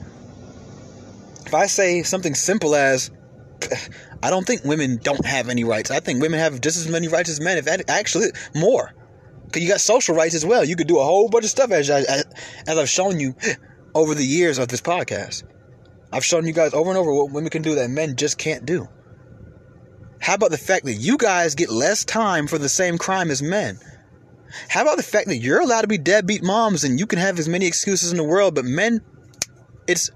If 1.45 1.53
I 1.53 1.65
say 1.65 2.03
something 2.03 2.35
simple 2.35 2.75
as 2.75 3.09
I 4.23 4.29
don't 4.29 4.45
think 4.45 4.63
women 4.63 4.99
don't 5.01 5.25
have 5.25 5.49
any 5.49 5.63
rights. 5.63 5.89
I 5.89 5.99
think 5.99 6.21
women 6.21 6.39
have 6.39 6.61
just 6.61 6.77
as 6.77 6.87
many 6.87 7.07
rights 7.07 7.29
as 7.29 7.39
men, 7.39 7.57
if 7.57 7.67
actually 7.89 8.27
more. 8.55 8.93
Because 9.47 9.63
you 9.63 9.69
got 9.69 9.81
social 9.81 10.15
rights 10.15 10.35
as 10.35 10.45
well. 10.45 10.63
You 10.63 10.75
could 10.75 10.87
do 10.87 10.99
a 10.99 11.03
whole 11.03 11.29
bunch 11.29 11.45
of 11.45 11.51
stuff 11.51 11.71
as, 11.71 11.89
I, 11.89 11.99
as 12.67 12.77
I've 12.77 12.89
shown 12.89 13.19
you 13.19 13.35
over 13.95 14.13
the 14.13 14.25
years 14.25 14.59
of 14.59 14.67
this 14.67 14.81
podcast. 14.81 15.43
I've 16.11 16.25
shown 16.25 16.45
you 16.45 16.53
guys 16.53 16.73
over 16.73 16.89
and 16.89 16.97
over 16.97 17.13
what 17.13 17.31
women 17.31 17.49
can 17.49 17.61
do 17.61 17.75
that 17.75 17.89
men 17.89 18.15
just 18.15 18.37
can't 18.37 18.65
do. 18.65 18.87
How 20.19 20.33
about 20.35 20.51
the 20.51 20.57
fact 20.57 20.85
that 20.85 20.93
you 20.93 21.17
guys 21.17 21.55
get 21.55 21.69
less 21.69 22.03
time 22.03 22.47
for 22.47 22.57
the 22.57 22.69
same 22.69 22.97
crime 22.97 23.31
as 23.31 23.41
men? 23.41 23.79
How 24.69 24.81
about 24.81 24.97
the 24.97 25.03
fact 25.03 25.27
that 25.27 25.37
you're 25.37 25.61
allowed 25.61 25.81
to 25.81 25.87
be 25.87 25.97
deadbeat 25.97 26.43
moms 26.43 26.83
and 26.83 26.99
you 26.99 27.05
can 27.05 27.19
have 27.19 27.37
as 27.37 27.49
many 27.49 27.67
excuses 27.67 28.11
in 28.11 28.17
the 28.17 28.23
world, 28.23 28.55
but 28.55 28.65
men, 28.65 29.01
it's 29.87 30.09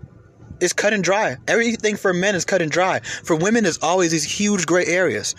it's 0.59 0.73
cut 0.73 0.93
and 0.93 1.03
dry. 1.03 1.37
Everything 1.47 1.97
for 1.97 2.13
men 2.13 2.35
is 2.35 2.45
cut 2.45 2.61
and 2.61 2.71
dry. 2.71 2.99
For 2.99 3.35
women, 3.35 3.63
there's 3.63 3.79
always 3.79 4.11
these 4.11 4.23
huge 4.23 4.67
gray 4.67 4.85
areas. 4.85 5.35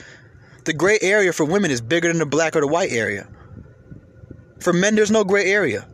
The 0.64 0.72
gray 0.72 0.98
area 1.00 1.32
for 1.32 1.44
women 1.44 1.70
is 1.70 1.80
bigger 1.80 2.08
than 2.08 2.18
the 2.18 2.26
black 2.26 2.56
or 2.56 2.60
the 2.60 2.66
white 2.66 2.90
area. 2.90 3.28
For 4.62 4.72
men, 4.72 4.94
there's 4.94 5.10
no 5.10 5.24
gray 5.24 5.50
area. 5.50 5.86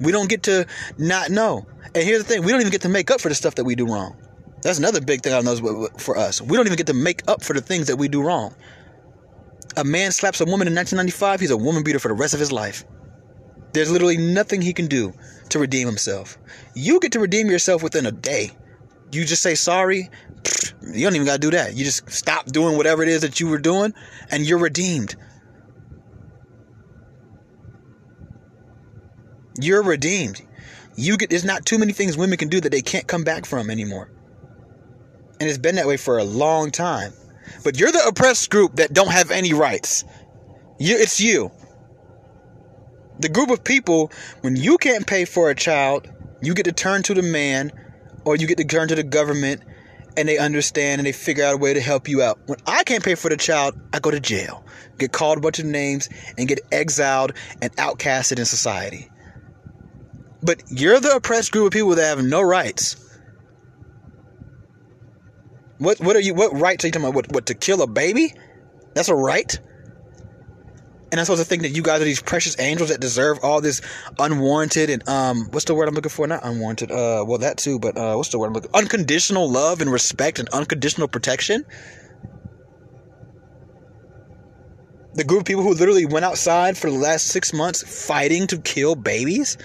We 0.00 0.12
don't 0.12 0.28
get 0.28 0.44
to 0.44 0.66
not 0.98 1.30
know. 1.30 1.66
And 1.94 2.04
here's 2.04 2.24
the 2.24 2.24
thing 2.24 2.42
we 2.42 2.50
don't 2.50 2.60
even 2.60 2.72
get 2.72 2.82
to 2.82 2.88
make 2.88 3.10
up 3.10 3.20
for 3.20 3.28
the 3.28 3.34
stuff 3.34 3.54
that 3.56 3.64
we 3.64 3.74
do 3.74 3.86
wrong. 3.86 4.16
That's 4.62 4.78
another 4.78 5.00
big 5.00 5.22
thing 5.22 5.34
I 5.34 5.40
know 5.40 5.88
for 5.98 6.16
us. 6.16 6.40
We 6.40 6.56
don't 6.56 6.66
even 6.66 6.76
get 6.76 6.86
to 6.88 6.94
make 6.94 7.28
up 7.28 7.42
for 7.42 7.52
the 7.52 7.60
things 7.60 7.86
that 7.86 7.96
we 7.96 8.08
do 8.08 8.22
wrong. 8.22 8.54
A 9.76 9.84
man 9.84 10.10
slaps 10.10 10.40
a 10.40 10.44
woman 10.44 10.68
in 10.68 10.74
1995, 10.74 11.40
he's 11.40 11.50
a 11.50 11.56
woman 11.56 11.82
beater 11.84 11.98
for 11.98 12.08
the 12.08 12.14
rest 12.14 12.32
of 12.32 12.40
his 12.40 12.50
life. 12.50 12.84
There's 13.72 13.90
literally 13.90 14.16
nothing 14.16 14.62
he 14.62 14.72
can 14.72 14.86
do 14.86 15.12
to 15.50 15.58
redeem 15.58 15.86
himself. 15.86 16.38
You 16.74 17.00
get 17.00 17.12
to 17.12 17.20
redeem 17.20 17.50
yourself 17.50 17.82
within 17.82 18.06
a 18.06 18.12
day. 18.12 18.52
You 19.12 19.24
just 19.24 19.42
say 19.42 19.54
sorry. 19.54 20.10
You 20.80 21.04
don't 21.04 21.14
even 21.14 21.26
got 21.26 21.34
to 21.34 21.40
do 21.40 21.50
that. 21.50 21.74
You 21.74 21.84
just 21.84 22.10
stop 22.10 22.46
doing 22.46 22.76
whatever 22.76 23.02
it 23.02 23.08
is 23.08 23.22
that 23.22 23.40
you 23.40 23.48
were 23.48 23.58
doing, 23.58 23.92
and 24.30 24.46
you're 24.46 24.58
redeemed. 24.58 25.16
You're 29.60 29.82
redeemed. 29.82 30.42
You 30.96 31.16
get 31.16 31.30
there's 31.30 31.44
not 31.44 31.66
too 31.66 31.78
many 31.78 31.92
things 31.92 32.16
women 32.16 32.38
can 32.38 32.48
do 32.48 32.60
that 32.60 32.70
they 32.70 32.82
can't 32.82 33.06
come 33.06 33.24
back 33.24 33.46
from 33.46 33.70
anymore. 33.70 34.10
And 35.40 35.48
it's 35.48 35.58
been 35.58 35.76
that 35.76 35.86
way 35.86 35.96
for 35.96 36.18
a 36.18 36.24
long 36.24 36.70
time. 36.70 37.12
But 37.62 37.78
you're 37.78 37.92
the 37.92 38.06
oppressed 38.06 38.50
group 38.50 38.76
that 38.76 38.92
don't 38.92 39.10
have 39.10 39.30
any 39.30 39.52
rights. 39.52 40.04
You 40.78 40.96
it's 40.96 41.20
you. 41.20 41.50
The 43.20 43.28
group 43.28 43.50
of 43.50 43.62
people 43.62 44.10
when 44.40 44.56
you 44.56 44.78
can't 44.78 45.06
pay 45.06 45.24
for 45.24 45.50
a 45.50 45.54
child, 45.54 46.08
you 46.42 46.54
get 46.54 46.64
to 46.64 46.72
turn 46.72 47.02
to 47.04 47.14
the 47.14 47.22
man 47.22 47.72
or 48.24 48.36
you 48.36 48.46
get 48.46 48.58
to 48.58 48.64
turn 48.64 48.88
to 48.88 48.94
the 48.94 49.02
government 49.02 49.62
and 50.16 50.28
they 50.28 50.38
understand 50.38 51.00
and 51.00 51.06
they 51.06 51.12
figure 51.12 51.44
out 51.44 51.54
a 51.54 51.56
way 51.56 51.74
to 51.74 51.80
help 51.80 52.08
you 52.08 52.22
out. 52.22 52.38
When 52.46 52.58
I 52.66 52.84
can't 52.84 53.04
pay 53.04 53.14
for 53.14 53.28
the 53.28 53.36
child, 53.36 53.74
I 53.92 53.98
go 53.98 54.10
to 54.10 54.20
jail, 54.20 54.64
get 54.98 55.12
called 55.12 55.38
a 55.38 55.40
bunch 55.40 55.58
of 55.58 55.64
names, 55.64 56.08
and 56.38 56.46
get 56.46 56.60
exiled 56.70 57.32
and 57.60 57.74
outcasted 57.76 58.38
in 58.38 58.44
society. 58.44 59.10
But 60.44 60.62
you're 60.68 61.00
the 61.00 61.16
oppressed 61.16 61.52
group 61.52 61.66
of 61.68 61.72
people 61.72 61.94
that 61.94 62.04
have 62.04 62.22
no 62.22 62.42
rights. 62.42 62.96
What 65.78 65.98
what 66.00 66.16
are 66.16 66.20
you 66.20 66.34
what 66.34 66.52
rights 66.52 66.84
are 66.84 66.88
you 66.88 66.92
talking 66.92 67.04
about? 67.04 67.14
What 67.14 67.32
what 67.32 67.46
to 67.46 67.54
kill 67.54 67.80
a 67.80 67.86
baby? 67.86 68.34
That's 68.94 69.08
a 69.08 69.14
right? 69.14 69.58
And 71.10 71.20
I'm 71.20 71.24
supposed 71.24 71.42
to 71.42 71.48
think 71.48 71.62
that 71.62 71.70
you 71.70 71.82
guys 71.82 72.00
are 72.00 72.04
these 72.04 72.20
precious 72.20 72.58
angels 72.58 72.90
that 72.90 73.00
deserve 73.00 73.38
all 73.42 73.60
this 73.60 73.80
unwarranted 74.18 74.90
and 74.90 75.08
um 75.08 75.48
what's 75.50 75.64
the 75.64 75.74
word 75.74 75.88
I'm 75.88 75.94
looking 75.94 76.10
for? 76.10 76.26
Not 76.26 76.44
unwarranted, 76.44 76.90
uh 76.92 77.24
well 77.26 77.38
that 77.38 77.56
too, 77.56 77.78
but 77.78 77.96
uh 77.96 78.14
what's 78.14 78.28
the 78.28 78.38
word 78.38 78.48
I'm 78.48 78.52
looking 78.52 78.70
unconditional 78.74 79.50
love 79.50 79.80
and 79.80 79.90
respect 79.90 80.38
and 80.38 80.48
unconditional 80.50 81.08
protection. 81.08 81.64
The 85.14 85.24
group 85.24 85.40
of 85.40 85.46
people 85.46 85.62
who 85.62 85.74
literally 85.74 86.06
went 86.06 86.24
outside 86.24 86.76
for 86.76 86.90
the 86.90 86.98
last 86.98 87.28
six 87.28 87.52
months 87.52 88.06
fighting 88.06 88.46
to 88.48 88.58
kill 88.58 88.94
babies 88.94 89.56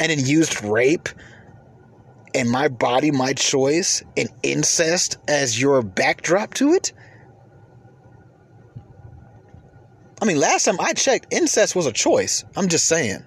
and 0.00 0.10
then 0.10 0.24
used 0.24 0.62
rape 0.64 1.08
and 2.34 2.50
my 2.50 2.68
body, 2.68 3.10
my 3.10 3.32
choice, 3.32 4.02
and 4.16 4.28
incest 4.42 5.18
as 5.26 5.60
your 5.60 5.82
backdrop 5.82 6.54
to 6.54 6.72
it? 6.72 6.92
I 10.20 10.24
mean, 10.24 10.38
last 10.38 10.64
time 10.64 10.80
I 10.80 10.92
checked, 10.94 11.32
incest 11.32 11.76
was 11.76 11.86
a 11.86 11.92
choice. 11.92 12.44
I'm 12.56 12.68
just 12.68 12.86
saying. 12.86 13.24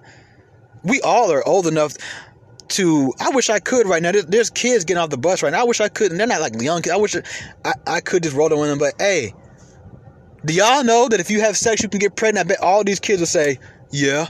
We 0.84 1.01
all 1.01 1.32
are 1.32 1.47
old 1.47 1.67
enough 1.67 1.93
to. 2.69 3.13
I 3.19 3.30
wish 3.30 3.49
I 3.49 3.59
could 3.59 3.88
right 3.88 4.01
now. 4.01 4.11
There's, 4.11 4.49
kids 4.49 4.84
getting 4.84 5.01
off 5.01 5.09
the 5.09 5.17
bus 5.17 5.41
right 5.41 5.51
now. 5.51 5.61
I 5.61 5.63
wish 5.63 5.80
I 5.80 5.89
could. 5.89 6.11
And 6.11 6.19
they're 6.19 6.28
not 6.28 6.41
like 6.41 6.61
young 6.61 6.82
kids. 6.82 6.93
I 6.93 6.97
wish 6.97 7.15
I, 7.63 7.74
I 7.88 8.01
could 8.01 8.24
just 8.24 8.36
roll 8.36 8.49
them 8.49 8.59
with 8.59 8.69
them. 8.69 8.80
But 8.80 8.95
hey, 8.99 9.34
do 10.43 10.53
y'all 10.53 10.84
know 10.84 11.07
that 11.07 11.19
if 11.19 11.30
you 11.30 11.41
have 11.41 11.55
sex, 11.55 11.82
you 11.82 11.89
can 11.89 11.99
get 11.99 12.15
pregnant? 12.15 12.45
I 12.45 12.49
bet 12.49 12.61
all 12.61 12.84
these 12.84 12.99
kids 12.99 13.22
will 13.22 13.28
say, 13.28 13.59
yeah. 13.91 14.28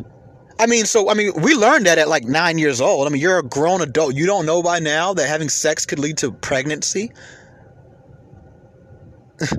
I 0.61 0.67
mean, 0.67 0.85
so 0.85 1.09
I 1.09 1.15
mean, 1.15 1.33
we 1.41 1.55
learned 1.55 1.87
that 1.87 1.97
at 1.97 2.07
like 2.07 2.23
nine 2.23 2.59
years 2.59 2.81
old. 2.81 3.07
I 3.07 3.09
mean, 3.09 3.19
you're 3.19 3.39
a 3.39 3.43
grown 3.43 3.81
adult. 3.81 4.13
You 4.13 4.27
don't 4.27 4.45
know 4.45 4.61
by 4.61 4.77
now 4.77 5.11
that 5.15 5.27
having 5.27 5.49
sex 5.49 5.87
could 5.87 5.97
lead 5.97 6.19
to 6.19 6.31
pregnancy. 6.31 7.11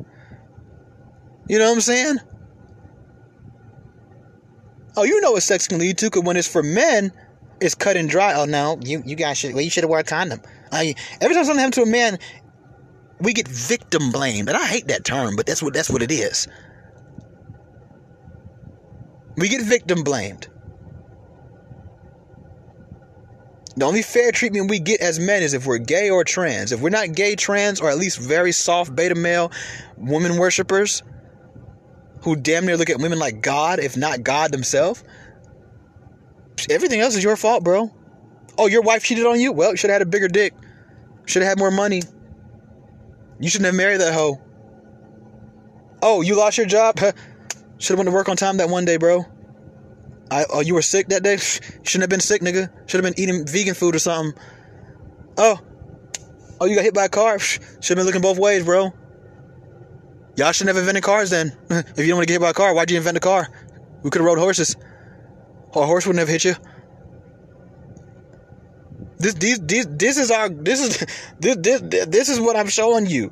you 1.48 1.59
know 1.59 1.66
what 1.66 1.74
I'm 1.74 1.80
saying? 1.80 2.18
Oh, 4.96 5.03
you 5.03 5.20
know 5.20 5.32
what 5.32 5.42
sex 5.42 5.66
can 5.66 5.80
lead 5.80 5.98
to? 5.98 6.07
Because 6.07 6.22
when 6.22 6.36
it's 6.36 6.46
for 6.46 6.62
men, 6.62 7.11
it's 7.61 7.74
cut 7.74 7.96
and 7.96 8.09
dry. 8.09 8.34
Oh 8.34 8.44
no, 8.44 8.78
you 8.80 9.03
you 9.05 9.16
guys 9.16 9.38
should 9.38 9.55
well, 9.55 9.64
you 9.64 9.70
should 9.70 9.82
have 9.82 9.90
worn 9.90 10.03
a 10.03 10.05
condom. 10.05 10.40
I, 10.70 10.94
every 11.20 11.34
time 11.34 11.44
something 11.44 11.59
happens 11.59 11.74
to 11.76 11.82
a 11.82 11.86
man, 11.86 12.20
we 13.18 13.32
get 13.32 13.48
victim 13.48 14.12
blamed, 14.12 14.48
and 14.48 14.57
I 14.57 14.66
hate 14.66 14.86
that 14.86 15.05
term, 15.05 15.34
but 15.34 15.46
that's 15.46 15.64
what 15.64 15.74
that's 15.74 15.90
what 15.90 16.00
it 16.00 16.12
is. 16.12 16.46
We 19.36 19.48
get 19.48 19.62
victim 19.62 20.05
blamed. 20.05 20.46
The 23.76 23.86
only 23.86 24.02
fair 24.02 24.32
treatment 24.32 24.68
we 24.68 24.78
get 24.78 25.00
as 25.00 25.18
men 25.18 25.42
is 25.42 25.54
if 25.54 25.66
we're 25.66 25.78
gay 25.78 26.10
or 26.10 26.24
trans. 26.24 26.72
If 26.72 26.80
we're 26.80 26.90
not 26.90 27.12
gay, 27.12 27.36
trans, 27.36 27.80
or 27.80 27.88
at 27.88 27.96
least 27.96 28.18
very 28.18 28.52
soft 28.52 28.94
beta 28.94 29.14
male 29.14 29.50
women 29.96 30.36
worshippers 30.36 31.02
who 32.22 32.36
damn 32.36 32.66
near 32.66 32.76
look 32.76 32.90
at 32.90 32.98
women 32.98 33.18
like 33.18 33.40
God, 33.40 33.78
if 33.78 33.96
not 33.96 34.22
God 34.22 34.52
themselves, 34.52 35.02
everything 36.68 37.00
else 37.00 37.16
is 37.16 37.24
your 37.24 37.36
fault, 37.36 37.64
bro. 37.64 37.90
Oh, 38.58 38.66
your 38.66 38.82
wife 38.82 39.04
cheated 39.04 39.26
on 39.26 39.40
you? 39.40 39.52
Well, 39.52 39.70
you 39.70 39.76
should 39.76 39.90
have 39.90 40.00
had 40.00 40.02
a 40.02 40.10
bigger 40.10 40.28
dick. 40.28 40.52
Should 41.24 41.42
have 41.42 41.50
had 41.50 41.58
more 41.58 41.70
money. 41.70 42.02
You 43.40 43.48
shouldn't 43.48 43.66
have 43.66 43.74
married 43.74 44.00
that 44.00 44.12
hoe. 44.12 44.40
Oh, 46.02 46.20
you 46.20 46.36
lost 46.36 46.58
your 46.58 46.66
job? 46.66 46.98
should 47.78 47.92
have 47.94 47.98
went 47.98 48.08
to 48.08 48.14
work 48.14 48.28
on 48.28 48.36
time 48.36 48.58
that 48.58 48.68
one 48.68 48.84
day, 48.84 48.98
bro. 48.98 49.24
I, 50.32 50.46
oh, 50.50 50.60
you 50.60 50.72
were 50.74 50.82
sick 50.82 51.08
that 51.08 51.22
day? 51.22 51.36
Shouldn't 51.82 52.02
have 52.02 52.08
been 52.08 52.20
sick, 52.20 52.40
nigga. 52.40 52.70
Should 52.88 53.04
have 53.04 53.14
been 53.14 53.22
eating 53.22 53.46
vegan 53.46 53.74
food 53.74 53.94
or 53.94 53.98
something. 53.98 54.40
Oh. 55.36 55.60
Oh, 56.58 56.64
you 56.64 56.74
got 56.74 56.84
hit 56.84 56.94
by 56.94 57.04
a 57.04 57.08
car? 57.10 57.38
Should 57.38 57.62
have 57.62 57.96
been 57.96 58.06
looking 58.06 58.22
both 58.22 58.38
ways, 58.38 58.64
bro. 58.64 58.92
Y'all 60.34 60.52
should 60.52 60.66
never 60.66 60.78
invented 60.78 61.02
cars 61.02 61.28
then. 61.28 61.54
if 61.70 61.98
you 61.98 62.06
don't 62.06 62.16
want 62.16 62.26
to 62.26 62.32
get 62.32 62.34
hit 62.34 62.40
by 62.40 62.50
a 62.50 62.54
car, 62.54 62.74
why'd 62.74 62.90
you 62.90 62.96
invent 62.96 63.18
a 63.18 63.20
car? 63.20 63.48
We 64.02 64.08
could 64.08 64.20
have 64.20 64.26
rode 64.26 64.38
horses. 64.38 64.76
A 65.74 65.84
horse 65.84 66.06
wouldn't 66.06 66.20
have 66.20 66.28
hit 66.28 66.44
you. 66.44 66.54
This, 69.18 69.34
these, 69.34 69.60
this, 69.60 69.86
this 69.90 70.16
is 70.16 70.30
our, 70.30 70.48
this 70.48 70.80
is, 70.80 71.06
this, 71.38 71.56
this, 71.58 72.06
this 72.06 72.28
is 72.30 72.40
what 72.40 72.56
I'm 72.56 72.68
showing 72.68 73.06
you. 73.06 73.30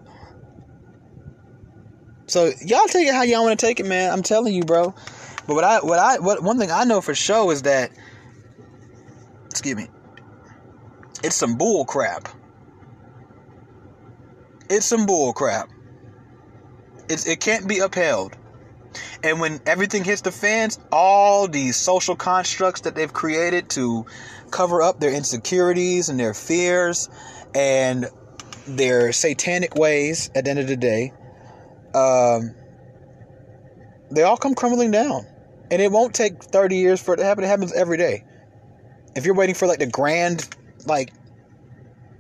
So 2.26 2.52
y'all 2.64 2.86
take 2.86 3.08
it 3.08 3.14
how 3.14 3.22
y'all 3.22 3.44
want 3.44 3.58
to 3.58 3.66
take 3.66 3.80
it, 3.80 3.86
man. 3.86 4.12
I'm 4.12 4.22
telling 4.22 4.54
you, 4.54 4.62
bro. 4.62 4.94
But 5.46 5.54
what 5.54 5.64
I 5.64 5.80
what 5.80 5.98
I 5.98 6.18
what 6.18 6.42
one 6.42 6.58
thing 6.58 6.70
I 6.70 6.84
know 6.84 7.00
for 7.00 7.14
sure 7.14 7.52
is 7.52 7.62
that 7.62 7.90
excuse 9.50 9.76
me. 9.76 9.88
It's 11.22 11.36
some 11.36 11.56
bull 11.56 11.84
crap. 11.84 12.28
It's 14.68 14.86
some 14.86 15.06
bull 15.06 15.32
crap. 15.32 15.68
It's 17.08 17.26
it 17.26 17.40
can't 17.40 17.68
be 17.68 17.80
upheld. 17.80 18.36
And 19.22 19.40
when 19.40 19.60
everything 19.66 20.04
hits 20.04 20.22
the 20.22 20.32
fans, 20.32 20.78
all 20.90 21.46
these 21.46 21.76
social 21.76 22.16
constructs 22.16 22.82
that 22.82 22.94
they've 22.94 23.12
created 23.12 23.68
to 23.70 24.06
cover 24.50 24.82
up 24.82 24.98
their 24.98 25.12
insecurities 25.12 26.08
and 26.08 26.18
their 26.18 26.34
fears 26.34 27.08
and 27.54 28.06
their 28.66 29.12
satanic 29.12 29.74
ways 29.74 30.30
at 30.34 30.44
the 30.44 30.50
end 30.50 30.58
of 30.58 30.66
the 30.66 30.76
day, 30.76 31.12
um, 31.94 32.54
they 34.10 34.22
all 34.22 34.36
come 34.36 34.54
crumbling 34.54 34.90
down. 34.90 35.26
And 35.70 35.80
it 35.80 35.92
won't 35.92 36.14
take 36.14 36.42
30 36.42 36.76
years 36.76 37.00
for 37.00 37.14
it 37.14 37.18
to 37.18 37.24
happen. 37.24 37.44
It 37.44 37.48
happens 37.48 37.72
every 37.72 37.96
day. 37.96 38.24
If 39.14 39.24
you're 39.24 39.34
waiting 39.34 39.54
for 39.54 39.66
like 39.66 39.78
the 39.78 39.86
grand 39.86 40.48
like 40.86 41.12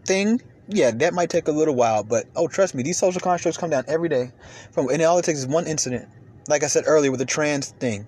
thing, 0.06 0.40
yeah, 0.68 0.92
that 0.92 1.14
might 1.14 1.30
take 1.30 1.48
a 1.48 1.52
little 1.52 1.74
while, 1.74 2.04
but 2.04 2.26
oh 2.36 2.46
trust 2.46 2.74
me, 2.74 2.82
these 2.82 2.98
social 2.98 3.20
constructs 3.20 3.58
come 3.58 3.70
down 3.70 3.84
every 3.88 4.08
day. 4.08 4.30
From 4.70 4.88
and 4.88 5.02
all 5.02 5.18
it 5.18 5.24
takes 5.24 5.40
is 5.40 5.46
one 5.46 5.66
incident. 5.66 6.08
Like 6.48 6.62
I 6.62 6.68
said 6.68 6.84
earlier 6.86 7.10
with 7.10 7.20
the 7.20 7.26
trans 7.26 7.70
thing. 7.70 8.06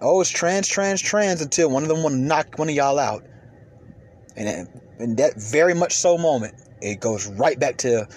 Oh, 0.00 0.20
it's 0.20 0.30
trans, 0.30 0.66
trans, 0.66 1.00
trans 1.00 1.40
until 1.40 1.70
one 1.70 1.84
of 1.84 1.88
them 1.88 2.02
want 2.02 2.14
to 2.14 2.20
knock 2.20 2.58
one 2.58 2.68
of 2.68 2.74
y'all 2.74 2.98
out. 2.98 3.24
And 4.36 4.68
in 4.98 5.16
that 5.16 5.34
very 5.36 5.74
much 5.74 5.94
so 5.94 6.18
moment, 6.18 6.54
it 6.80 7.00
goes 7.00 7.28
right 7.28 7.58
back 7.58 7.76
to 7.78 8.08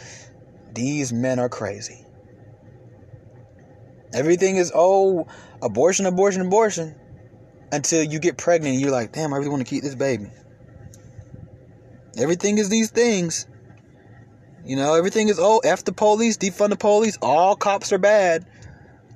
these 0.73 1.13
men 1.13 1.37
are 1.39 1.49
crazy. 1.49 2.04
Everything 4.15 4.55
is, 4.55 4.71
oh, 4.73 5.27
abortion, 5.61 6.05
abortion, 6.05 6.41
abortion. 6.41 6.95
Until 7.71 8.01
you 8.01 8.19
get 8.19 8.37
pregnant 8.37 8.73
and 8.73 8.81
you're 8.81 8.91
like, 8.91 9.11
damn, 9.11 9.33
I 9.33 9.37
really 9.37 9.49
want 9.49 9.65
to 9.65 9.69
keep 9.69 9.83
this 9.83 9.95
baby. 9.95 10.27
Everything 12.17 12.57
is 12.57 12.69
these 12.69 12.89
things. 12.89 13.45
You 14.65 14.77
know, 14.77 14.95
everything 14.95 15.27
is, 15.27 15.37
oh, 15.37 15.59
F 15.65 15.83
the 15.83 15.91
police, 15.91 16.37
defund 16.37 16.69
the 16.69 16.77
police, 16.77 17.17
all 17.21 17.57
cops 17.57 17.91
are 17.91 17.97
bad. 17.97 18.45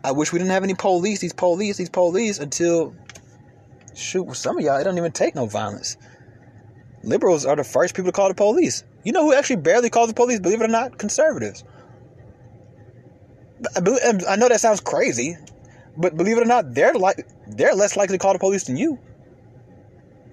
I 0.04 0.12
wish 0.12 0.34
we 0.34 0.39
didn't 0.39 0.52
have 0.52 0.64
any 0.64 0.76
police, 0.76 1.20
these 1.20 1.34
police, 1.34 1.78
these 1.78 1.89
police, 1.89 2.39
until, 2.39 2.93
shoot, 3.95 4.24
with 4.24 4.38
some 4.38 4.58
of 4.58 4.64
y'all, 4.64 4.78
it 4.78 4.84
don't 4.84 4.97
even 4.97 5.14
take 5.14 5.34
no 5.34 5.45
violence. 5.45 5.95
Liberals 7.04 7.45
are 7.45 7.56
the 7.56 7.64
first 7.64 7.95
people 7.95 8.12
to 8.12 8.16
call 8.16 8.28
the 8.28 8.36
police. 8.36 8.84
You 9.06 9.14
know 9.14 9.24
who 9.24 9.34
actually 9.34 9.58
barely 9.58 9.89
calls 9.89 10.10
the 10.10 10.14
police, 10.14 10.39
believe 10.39 10.60
it 10.60 10.66
or 10.66 10.68
not? 10.68 10.97
Conservatives. 10.97 11.64
Um, 13.76 14.20
I 14.28 14.36
know 14.36 14.47
that 14.47 14.62
sounds 14.62 14.80
crazy, 14.80 15.38
but 15.97 16.16
believe 16.16 16.38
it 16.38 16.41
or 16.41 16.45
not, 16.45 16.74
they're 16.74 16.93
like 16.93 17.28
they're 17.47 17.74
less 17.74 17.97
likely 17.97 18.18
to 18.18 18.22
call 18.22 18.34
the 18.34 18.39
police 18.39 18.66
than 18.66 18.78
you. 18.78 18.97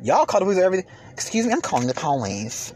Y'all 0.02 0.26
call 0.26 0.40
the 0.40 0.46
police 0.46 0.58
everything. 0.58 0.86
Excuse 1.12 1.46
me, 1.46 1.52
I'm 1.52 1.60
calling 1.60 1.88
the 1.88 1.94
police. 1.94 2.72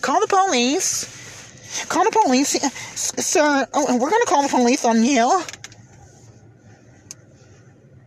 Call 0.00 0.20
the 0.20 0.26
police. 0.26 1.86
Call 1.88 2.04
the 2.04 2.10
police, 2.10 2.54
eh, 2.62 2.68
sir. 2.94 3.66
Oh, 3.72 3.96
we're 3.98 4.10
gonna 4.10 4.24
call 4.26 4.42
the 4.42 4.48
police 4.48 4.84
on 4.84 5.02
you. 5.02 5.42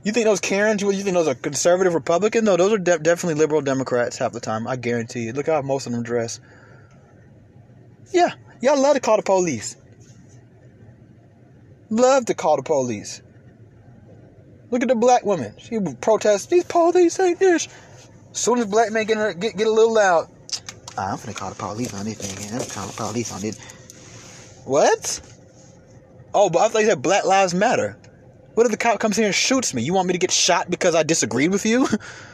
You 0.04 0.14
think 0.14 0.26
those 0.26 0.40
Karens? 0.40 0.82
You 0.82 0.92
think 0.94 1.16
those 1.16 1.28
are 1.28 1.36
conservative 1.36 1.94
Republican? 1.94 2.46
No, 2.46 2.56
those 2.56 2.72
are 2.72 2.78
de- 2.78 3.00
definitely 3.00 3.36
liberal 3.40 3.62
Democrats 3.62 4.18
half 4.18 4.32
the 4.32 4.40
time. 4.40 4.66
I 4.66 4.78
guarantee 4.78 5.24
you. 5.24 5.34
Look 5.34 5.48
how 5.48 5.62
most 5.62 5.86
of 5.86 5.92
them 5.92 6.04
dress. 6.04 6.40
Yeah, 8.14 8.32
y'all 8.62 8.80
love 8.82 8.96
to 8.96 9.02
call 9.02 9.18
the 9.18 9.24
police. 9.24 9.76
Love 11.90 12.26
to 12.26 12.34
call 12.34 12.58
the 12.58 12.64
police. 12.64 13.22
Look 14.72 14.82
at 14.82 14.90
the 14.90 14.96
black 14.96 15.26
woman. 15.26 15.54
She 15.58 15.78
would 15.78 16.02
protest. 16.02 16.50
These 16.50 16.66
police 16.66 17.20
ain't 17.20 17.40
this. 17.40 17.68
Soon 18.34 18.60
as 18.60 18.66
black 18.66 18.92
men 18.92 19.06
get, 19.06 19.40
get, 19.40 19.56
get 19.58 19.68
a 19.68 19.72
little 19.72 19.94
loud, 19.94 20.30
ah, 20.98 21.14
I'm 21.14 21.20
gonna 21.20 21.34
call 21.34 21.50
the 21.50 21.56
police 21.56 21.94
on 21.94 22.06
this 22.06 22.18
thing. 22.18 22.52
I'm 22.52 22.60
gonna 22.60 22.72
call 22.72 22.88
the 22.88 22.94
police 22.94 23.32
on 23.32 23.42
this. 23.42 23.58
What? 24.66 25.22
Oh, 26.34 26.50
but 26.50 26.60
I 26.60 26.68
thought 26.68 26.80
you 26.80 26.88
said 26.88 27.02
Black 27.02 27.26
Lives 27.26 27.54
Matter. 27.54 27.98
What 28.54 28.66
if 28.66 28.72
the 28.72 28.78
cop 28.78 29.00
comes 29.00 29.16
here 29.16 29.28
and 29.28 29.36
shoots 29.36 29.74
me? 29.74 29.82
You 29.82 29.94
want 29.94 30.08
me 30.08 30.14
to 30.14 30.20
get 30.20 30.32
shot 30.32 30.70
because 30.70 30.96
I 30.96 31.04
disagreed 31.04 31.52
with 31.52 31.66
you? 31.66 31.88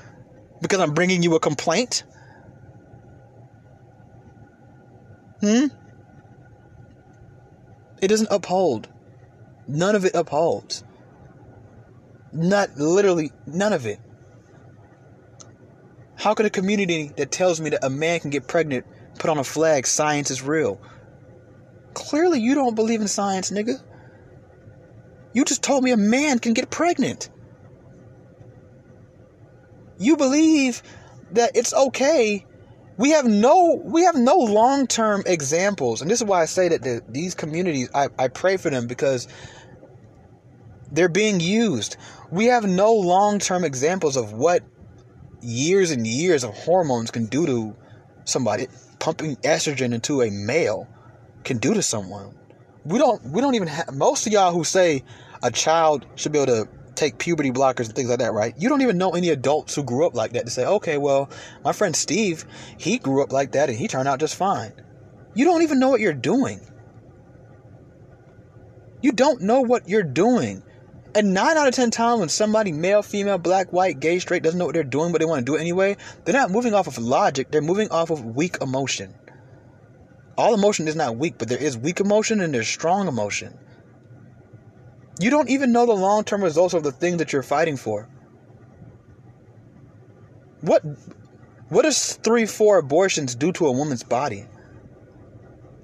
because 0.61 0.79
I'm 0.79 0.93
bringing 0.93 1.21
you 1.21 1.35
a 1.35 1.39
complaint? 1.39 2.03
Hmm? 5.41 5.67
It 8.01 8.07
doesn't 8.07 8.29
uphold. 8.31 8.87
None 9.67 9.95
of 9.95 10.05
it 10.05 10.15
upholds. 10.15 10.83
Not 12.31 12.77
literally, 12.77 13.31
none 13.45 13.73
of 13.73 13.85
it. 13.85 13.99
How 16.15 16.33
could 16.33 16.45
a 16.45 16.49
community 16.49 17.11
that 17.17 17.31
tells 17.31 17.59
me 17.59 17.71
that 17.71 17.83
a 17.83 17.89
man 17.89 18.19
can 18.19 18.29
get 18.29 18.47
pregnant 18.47 18.85
put 19.19 19.29
on 19.29 19.37
a 19.37 19.43
flag 19.43 19.85
science 19.85 20.31
is 20.31 20.41
real? 20.41 20.81
Clearly, 21.93 22.39
you 22.39 22.55
don't 22.55 22.75
believe 22.75 23.01
in 23.01 23.07
science, 23.07 23.51
nigga. 23.51 23.81
You 25.33 25.45
just 25.45 25.63
told 25.63 25.83
me 25.83 25.91
a 25.91 25.97
man 25.97 26.39
can 26.39 26.53
get 26.53 26.69
pregnant. 26.69 27.29
You 29.97 30.17
believe 30.17 30.81
that 31.31 31.51
it's 31.55 31.73
okay. 31.73 32.45
We 32.97 33.11
have 33.11 33.25
no 33.25 33.81
we 33.83 34.03
have 34.03 34.15
no 34.15 34.35
long-term 34.37 35.23
examples. 35.25 36.01
And 36.01 36.09
this 36.09 36.21
is 36.21 36.27
why 36.27 36.41
I 36.41 36.45
say 36.45 36.69
that 36.69 36.83
the, 36.83 37.01
these 37.09 37.33
communities 37.33 37.89
I, 37.93 38.09
I 38.19 38.27
pray 38.27 38.57
for 38.57 38.69
them 38.69 38.87
because 38.87 39.27
they're 40.91 41.09
being 41.09 41.39
used. 41.39 41.97
We 42.31 42.45
have 42.45 42.65
no 42.65 42.93
long 42.93 43.39
term 43.39 43.63
examples 43.63 44.15
of 44.15 44.33
what 44.33 44.63
years 45.41 45.91
and 45.91 46.05
years 46.05 46.43
of 46.43 46.53
hormones 46.53 47.11
can 47.11 47.25
do 47.25 47.45
to 47.45 47.75
somebody. 48.25 48.67
Pumping 48.99 49.35
estrogen 49.37 49.93
into 49.93 50.21
a 50.21 50.29
male 50.29 50.87
can 51.43 51.57
do 51.57 51.73
to 51.73 51.81
someone. 51.81 52.35
We 52.85 52.99
don't 52.99 53.23
we 53.25 53.41
don't 53.41 53.55
even 53.55 53.67
have 53.67 53.93
most 53.93 54.27
of 54.27 54.33
y'all 54.33 54.53
who 54.53 54.63
say 54.63 55.03
a 55.41 55.51
child 55.51 56.05
should 56.15 56.31
be 56.31 56.39
able 56.39 56.53
to 56.53 56.69
take 57.03 57.19
puberty 57.19 57.51
blockers 57.51 57.87
and 57.87 57.95
things 57.95 58.09
like 58.09 58.19
that, 58.19 58.33
right? 58.33 58.53
You 58.57 58.69
don't 58.69 58.81
even 58.81 58.97
know 58.97 59.11
any 59.11 59.29
adults 59.29 59.75
who 59.75 59.83
grew 59.83 60.07
up 60.07 60.15
like 60.15 60.33
that 60.33 60.45
to 60.45 60.51
say, 60.51 60.65
okay, 60.65 60.97
well, 60.97 61.29
my 61.63 61.73
friend 61.73 61.95
Steve, 61.95 62.45
he 62.77 62.97
grew 62.97 63.23
up 63.23 63.31
like 63.31 63.53
that 63.53 63.69
and 63.69 63.77
he 63.77 63.87
turned 63.87 64.07
out 64.07 64.19
just 64.19 64.35
fine. 64.35 64.73
You 65.35 65.45
don't 65.45 65.63
even 65.63 65.79
know 65.79 65.89
what 65.89 66.01
you're 66.01 66.13
doing. 66.13 66.61
You 69.01 69.11
don't 69.11 69.41
know 69.41 69.61
what 69.61 69.89
you're 69.89 70.03
doing 70.03 70.63
And 71.15 71.33
nine 71.33 71.57
out 71.57 71.67
of 71.67 71.75
ten 71.75 71.91
times 71.91 72.19
when 72.21 72.29
somebody, 72.29 72.71
male, 72.71 73.03
female, 73.03 73.37
black, 73.37 73.71
white, 73.71 73.99
gay, 73.99 74.19
straight, 74.19 74.43
doesn't 74.43 74.57
know 74.57 74.65
what 74.65 74.73
they're 74.73 74.83
doing, 74.83 75.11
but 75.11 75.19
they 75.19 75.25
want 75.25 75.45
to 75.45 75.51
do 75.51 75.55
it 75.57 75.61
anyway, 75.61 75.97
they're 76.23 76.33
not 76.33 76.51
moving 76.51 76.73
off 76.73 76.87
of 76.87 76.97
logic, 76.97 77.51
they're 77.51 77.61
moving 77.61 77.89
off 77.91 78.09
of 78.09 78.25
weak 78.25 78.57
emotion. 78.61 79.13
All 80.37 80.55
emotion 80.55 80.87
is 80.87 80.95
not 80.95 81.17
weak, 81.17 81.35
but 81.37 81.49
there 81.49 81.61
is 81.61 81.77
weak 81.77 81.99
emotion 81.99 82.41
and 82.41 82.53
there's 82.53 82.67
strong 82.67 83.07
emotion. 83.07 83.57
You 85.19 85.29
don't 85.29 85.49
even 85.49 85.71
know 85.71 85.85
the 85.85 85.93
long 85.93 86.23
term 86.23 86.43
results 86.43 86.73
of 86.73 86.83
the 86.83 86.91
thing 86.91 87.17
that 87.17 87.33
you're 87.33 87.43
fighting 87.43 87.77
for. 87.77 88.09
What 90.61 90.83
what 91.69 91.83
does 91.83 92.15
three, 92.15 92.45
four 92.45 92.77
abortions 92.77 93.35
do 93.35 93.51
to 93.53 93.67
a 93.67 93.71
woman's 93.71 94.03
body? 94.03 94.45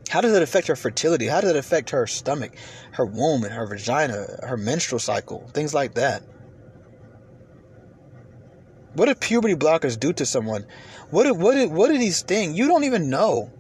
How 0.10 0.22
does 0.22 0.34
it 0.34 0.42
affect 0.42 0.68
her 0.68 0.76
fertility? 0.76 1.28
How 1.28 1.42
does 1.42 1.52
it 1.52 1.56
affect 1.56 1.92
her 1.92 2.08
stomach, 2.08 2.56
her 2.92 3.06
womb, 3.06 3.44
and 3.44 3.54
her 3.54 3.68
vagina, 3.68 4.26
her 4.44 4.58
menstrual 4.58 5.00
cycle, 5.00 5.48
things 5.54 5.74
like 5.74 5.94
that? 5.96 6.24
What 8.94 9.06
do 9.06 9.16
puberty 9.16 9.56
blockers 9.56 10.00
do 10.00 10.12
to 10.14 10.26
someone? 10.26 10.66
What 11.12 11.24
do, 11.24 11.34
what 11.34 11.54
do, 11.54 11.70
what 11.70 11.92
are 11.92 11.98
these 11.98 12.24
things? 12.24 12.58
You 12.58 12.68
don't 12.68 12.86
even 12.86 13.10
know. 13.10 13.52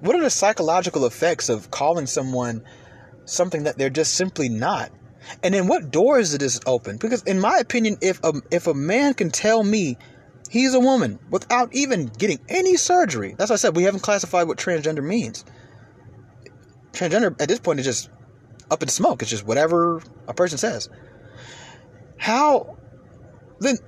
What 0.00 0.16
are 0.16 0.22
the 0.22 0.30
psychological 0.30 1.04
effects 1.06 1.48
of 1.48 1.70
calling 1.70 2.06
someone 2.06 2.64
something 3.32 3.64
that 3.64 3.78
they're 3.78 3.90
just 3.90 4.14
simply 4.14 4.48
not? 4.48 4.90
And 5.42 5.54
then 5.54 5.68
what 5.68 5.90
doors 5.90 6.34
it 6.34 6.42
is 6.42 6.60
open? 6.66 6.96
Because 6.96 7.22
in 7.22 7.40
my 7.40 7.58
opinion, 7.58 7.96
if 8.00 8.22
a, 8.24 8.32
if 8.50 8.66
a 8.66 8.74
man 8.74 9.14
can 9.14 9.30
tell 9.30 9.62
me 9.62 9.96
He's 10.52 10.74
a 10.74 10.80
woman 10.80 11.18
without 11.30 11.74
even 11.74 12.08
getting 12.08 12.38
any 12.46 12.76
surgery. 12.76 13.34
That's 13.38 13.48
why 13.48 13.54
I 13.54 13.56
said 13.56 13.74
we 13.74 13.84
haven't 13.84 14.00
classified 14.00 14.46
what 14.46 14.58
transgender 14.58 15.02
means. 15.02 15.46
Transgender 16.92 17.40
at 17.40 17.48
this 17.48 17.58
point 17.58 17.80
is 17.80 17.86
just 17.86 18.10
up 18.70 18.82
in 18.82 18.90
smoke. 18.90 19.22
It's 19.22 19.30
just 19.30 19.46
whatever 19.46 20.02
a 20.28 20.34
person 20.34 20.58
says. 20.58 20.90
How 22.18 22.76
then 23.60 23.78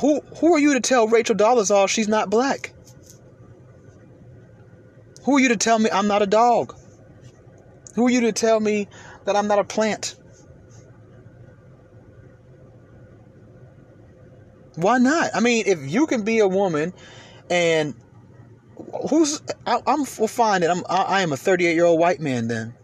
who 0.00 0.22
who 0.38 0.54
are 0.54 0.58
you 0.58 0.72
to 0.72 0.80
tell 0.80 1.08
Rachel 1.08 1.36
Dolezal 1.36 1.90
she's 1.90 2.08
not 2.08 2.30
black? 2.30 2.72
Who 5.24 5.36
are 5.36 5.40
you 5.40 5.50
to 5.50 5.58
tell 5.58 5.78
me 5.78 5.90
I'm 5.90 6.08
not 6.08 6.22
a 6.22 6.26
dog? 6.26 6.74
Who 7.94 8.06
are 8.06 8.10
you 8.10 8.22
to 8.22 8.32
tell 8.32 8.60
me 8.60 8.88
that 9.24 9.36
I'm 9.36 9.46
not 9.46 9.58
a 9.58 9.64
plant? 9.64 10.16
Why 14.76 14.98
not? 14.98 15.30
I 15.34 15.40
mean, 15.40 15.64
if 15.66 15.78
you 15.88 16.06
can 16.06 16.22
be 16.22 16.40
a 16.40 16.48
woman 16.48 16.92
and 17.48 17.94
who's 19.08 19.40
I, 19.66 19.80
am 19.86 20.04
fine 20.04 20.62
that 20.62 20.70
I'm 20.70 20.82
I, 20.88 21.02
I 21.02 21.20
am 21.22 21.32
a 21.32 21.36
38 21.36 21.74
year 21.74 21.84
old 21.84 22.00
white 22.00 22.20
man 22.20 22.48
then. 22.48 22.74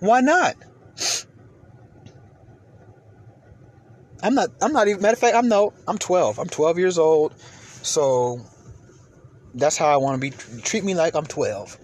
Why 0.00 0.20
not? 0.20 0.56
I'm 4.22 4.34
not 4.34 4.50
I'm 4.60 4.72
not 4.72 4.88
even 4.88 5.02
matter 5.02 5.14
of 5.14 5.18
fact 5.18 5.36
I'm 5.36 5.48
no 5.48 5.72
I'm 5.86 5.98
12. 5.98 6.38
I'm 6.38 6.48
12 6.48 6.78
years 6.78 6.98
old. 6.98 7.38
So 7.82 8.40
that's 9.54 9.76
how 9.76 9.88
I 9.88 9.96
want 9.96 10.20
to 10.20 10.30
be 10.30 10.30
treat 10.62 10.82
me 10.82 10.94
like 10.94 11.14
I'm 11.14 11.26
12. 11.26 11.78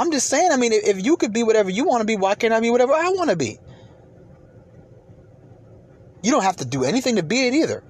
I'm 0.00 0.10
just 0.12 0.30
saying, 0.30 0.50
I 0.50 0.56
mean, 0.56 0.72
if 0.72 1.04
you 1.04 1.18
could 1.18 1.34
be 1.34 1.42
whatever 1.42 1.68
you 1.68 1.84
want 1.84 2.00
to 2.00 2.06
be, 2.06 2.16
why 2.16 2.34
can't 2.34 2.54
I 2.54 2.60
be 2.60 2.70
whatever 2.70 2.94
I 2.94 3.10
want 3.10 3.28
to 3.28 3.36
be? 3.36 3.58
You 6.22 6.30
don't 6.30 6.42
have 6.42 6.56
to 6.56 6.64
do 6.64 6.84
anything 6.84 7.16
to 7.16 7.22
be 7.22 7.46
it 7.46 7.52
either. 7.52 7.84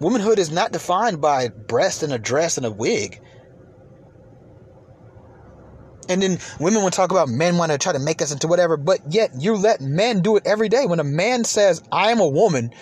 Womanhood 0.00 0.38
is 0.38 0.50
not 0.50 0.72
defined 0.72 1.20
by 1.20 1.48
breast 1.48 2.02
and 2.02 2.14
a 2.14 2.18
dress 2.18 2.56
and 2.56 2.64
a 2.64 2.70
wig. 2.70 3.20
And 6.08 6.22
then 6.22 6.38
women 6.58 6.82
will 6.82 6.90
talk 6.90 7.10
about 7.10 7.28
men 7.28 7.58
want 7.58 7.72
to 7.72 7.78
try 7.78 7.92
to 7.92 7.98
make 7.98 8.22
us 8.22 8.32
into 8.32 8.48
whatever, 8.48 8.78
but 8.78 9.00
yet 9.10 9.32
you 9.38 9.54
let 9.54 9.82
men 9.82 10.22
do 10.22 10.36
it 10.38 10.46
every 10.46 10.70
day. 10.70 10.86
When 10.86 10.98
a 10.98 11.04
man 11.04 11.44
says, 11.44 11.82
I 11.92 12.10
am 12.10 12.20
a 12.20 12.26
woman, 12.26 12.72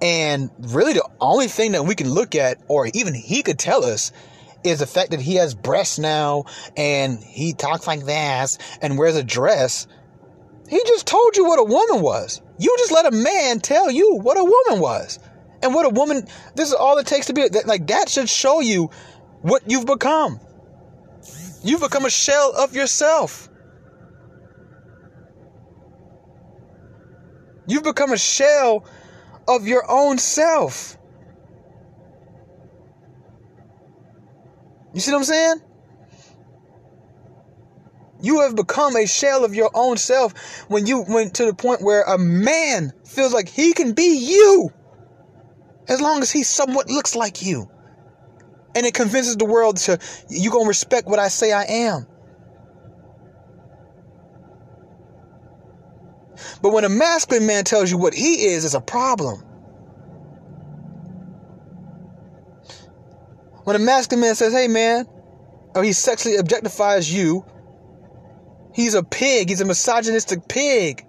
and 0.00 0.50
really 0.58 0.94
the 0.94 1.06
only 1.20 1.48
thing 1.48 1.72
that 1.72 1.84
we 1.84 1.94
can 1.94 2.08
look 2.08 2.34
at, 2.34 2.58
or 2.68 2.86
even 2.94 3.12
he 3.12 3.42
could 3.42 3.58
tell 3.58 3.84
us, 3.84 4.12
is 4.66 4.80
the 4.80 4.86
fact 4.86 5.10
that 5.12 5.20
he 5.20 5.36
has 5.36 5.54
breasts 5.54 5.98
now 5.98 6.44
and 6.76 7.22
he 7.22 7.52
talks 7.52 7.86
like 7.86 8.04
this 8.04 8.58
and 8.82 8.98
wears 8.98 9.16
a 9.16 9.24
dress. 9.24 9.86
He 10.68 10.82
just 10.86 11.06
told 11.06 11.36
you 11.36 11.44
what 11.44 11.58
a 11.58 11.64
woman 11.64 12.02
was. 12.02 12.42
You 12.58 12.74
just 12.78 12.92
let 12.92 13.06
a 13.06 13.16
man 13.16 13.60
tell 13.60 13.90
you 13.90 14.16
what 14.16 14.38
a 14.38 14.44
woman 14.44 14.80
was. 14.80 15.18
And 15.62 15.74
what 15.74 15.86
a 15.86 15.90
woman, 15.90 16.26
this 16.54 16.68
is 16.68 16.74
all 16.74 16.98
it 16.98 17.06
takes 17.06 17.26
to 17.26 17.32
be, 17.32 17.48
like, 17.64 17.86
that 17.86 18.08
should 18.08 18.28
show 18.28 18.60
you 18.60 18.90
what 19.42 19.62
you've 19.66 19.86
become. 19.86 20.40
You've 21.64 21.80
become 21.80 22.04
a 22.04 22.10
shell 22.10 22.52
of 22.56 22.74
yourself. 22.74 23.48
You've 27.66 27.84
become 27.84 28.12
a 28.12 28.18
shell 28.18 28.84
of 29.48 29.66
your 29.66 29.84
own 29.88 30.18
self. 30.18 30.98
You 34.96 35.02
see 35.02 35.12
what 35.12 35.18
I'm 35.18 35.24
saying? 35.24 35.60
You 38.22 38.40
have 38.40 38.56
become 38.56 38.96
a 38.96 39.06
shell 39.06 39.44
of 39.44 39.54
your 39.54 39.70
own 39.74 39.98
self 39.98 40.32
when 40.68 40.86
you 40.86 41.04
went 41.06 41.34
to 41.34 41.44
the 41.44 41.52
point 41.52 41.82
where 41.82 42.00
a 42.04 42.16
man 42.16 42.94
feels 43.04 43.34
like 43.34 43.46
he 43.46 43.74
can 43.74 43.92
be 43.92 44.16
you 44.16 44.70
as 45.86 46.00
long 46.00 46.22
as 46.22 46.32
he 46.32 46.44
somewhat 46.44 46.88
looks 46.88 47.14
like 47.14 47.44
you. 47.44 47.70
And 48.74 48.86
it 48.86 48.94
convinces 48.94 49.36
the 49.36 49.44
world 49.44 49.76
to, 49.76 49.98
you're 50.30 50.50
going 50.50 50.64
to 50.64 50.68
respect 50.68 51.06
what 51.06 51.18
I 51.18 51.28
say 51.28 51.52
I 51.52 51.64
am. 51.64 52.06
But 56.62 56.72
when 56.72 56.84
a 56.84 56.88
masculine 56.88 57.46
man 57.46 57.64
tells 57.64 57.90
you 57.90 57.98
what 57.98 58.14
he 58.14 58.46
is, 58.46 58.64
it's 58.64 58.72
a 58.72 58.80
problem. 58.80 59.45
When 63.66 63.74
a 63.74 63.80
masculine 63.80 64.20
man 64.22 64.34
says, 64.34 64.52
hey 64.52 64.68
man, 64.68 65.06
or 65.74 65.82
he 65.82 65.92
sexually 65.92 66.38
objectifies 66.38 67.12
you, 67.12 67.44
He's 68.76 68.92
a 68.92 69.02
pig. 69.02 69.48
He's 69.48 69.62
a 69.62 69.64
misogynistic 69.64 70.48
pig. 70.48 71.06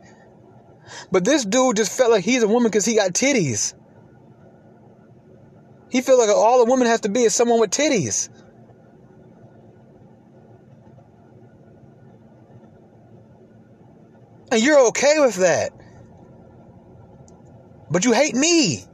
But 1.11 1.25
this 1.25 1.43
dude 1.43 1.75
just 1.75 1.91
felt 1.91 2.11
like 2.11 2.23
he's 2.23 2.41
a 2.41 2.47
woman 2.47 2.71
because 2.71 2.85
he 2.85 2.95
got 2.95 3.11
titties. 3.11 3.73
He 5.91 5.99
felt 5.99 6.17
like 6.17 6.29
all 6.29 6.61
a 6.61 6.65
woman 6.65 6.87
has 6.87 7.01
to 7.01 7.09
be 7.09 7.23
is 7.23 7.35
someone 7.35 7.59
with 7.59 7.71
titties. 7.71 8.29
And 14.49 14.63
you're 14.63 14.87
okay 14.87 15.19
with 15.19 15.35
that. 15.35 15.73
But 17.91 18.05
you 18.05 18.13
hate 18.13 18.33
me. 18.33 18.85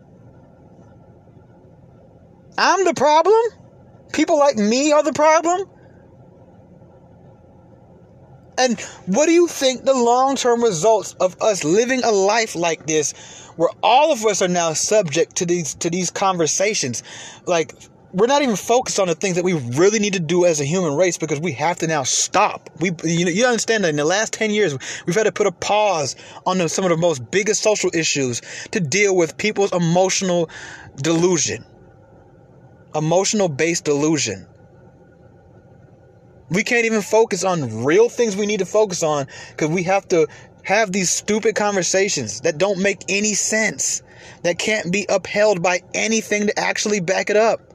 I'm 2.58 2.86
the 2.86 2.94
problem? 2.94 3.42
People 4.12 4.38
like 4.38 4.56
me 4.56 4.92
are 4.92 5.04
the 5.04 5.14
problem? 5.14 5.70
And 8.58 8.80
what 9.08 9.26
do 9.26 9.32
you 9.32 9.48
think 9.48 9.84
the 9.84 9.96
long 9.96 10.36
term 10.36 10.64
results 10.64 11.14
of 11.20 11.42
us 11.42 11.64
living 11.64 12.04
a 12.04 12.12
life 12.12 12.56
like 12.56 12.86
this, 12.86 13.14
where 13.56 13.70
all 13.82 14.12
of 14.12 14.24
us 14.26 14.42
are 14.42 14.48
now 14.48 14.74
subject 14.74 15.38
to 15.38 15.46
these 15.46 15.74
to 15.76 15.90
these 15.90 16.12
conversations? 16.12 17.02
Like 17.48 17.74
we're 18.14 18.28
not 18.28 18.44
even 18.44 18.56
focused 18.56 19.00
on 19.00 19.08
the 19.08 19.16
things 19.16 19.36
that 19.36 19.44
we 19.44 19.54
really 19.54 19.98
need 19.98 20.14
to 20.14 20.20
do 20.20 20.46
as 20.46 20.62
a 20.62 20.66
human 20.66 20.96
race 20.96 21.18
because 21.18 21.40
we 21.40 21.52
have 21.54 21.80
to 21.80 21.88
now 21.88 22.04
stop. 22.04 22.70
We, 22.80 22.92
you 23.04 23.26
know, 23.26 23.32
you 23.32 23.46
understand 23.46 23.84
that 23.84 23.90
in 23.90 23.96
the 23.96 24.06
last 24.06 24.34
10 24.34 24.52
years, 24.52 24.78
we've 25.08 25.16
had 25.16 25.24
to 25.24 25.32
put 25.32 25.48
a 25.48 25.52
pause 25.52 26.16
on 26.46 26.60
the, 26.60 26.70
some 26.70 26.86
of 26.86 26.92
the 26.92 26.98
most 26.98 27.32
biggest 27.32 27.64
social 27.64 27.90
issues 27.94 28.42
to 28.72 28.80
deal 28.80 29.16
with 29.16 29.36
people's 29.38 29.74
emotional 29.74 30.50
delusion, 30.98 31.66
emotional 32.96 33.48
based 33.48 33.86
delusion. 33.86 34.48
We 36.50 36.64
can't 36.64 36.86
even 36.86 37.02
focus 37.02 37.44
on 37.44 37.84
real 37.84 38.10
things 38.10 38.36
we 38.36 38.46
need 38.46 38.60
to 38.60 38.66
focus 38.66 39.02
on 39.02 39.28
because 39.52 39.70
we 39.70 39.84
have 39.84 40.08
to 40.10 40.28
have 40.64 40.92
these 40.92 41.10
stupid 41.10 41.56
conversations 41.56 42.42
that 42.42 42.58
don't 42.58 42.80
make 42.80 43.02
any 43.10 43.34
sense, 43.34 44.02
that 44.44 44.60
can't 44.60 44.92
be 44.92 45.06
upheld 45.10 45.62
by 45.62 45.82
anything 45.94 46.48
to 46.48 46.60
actually 46.60 47.00
back 47.00 47.30
it 47.30 47.36
up. 47.36 47.73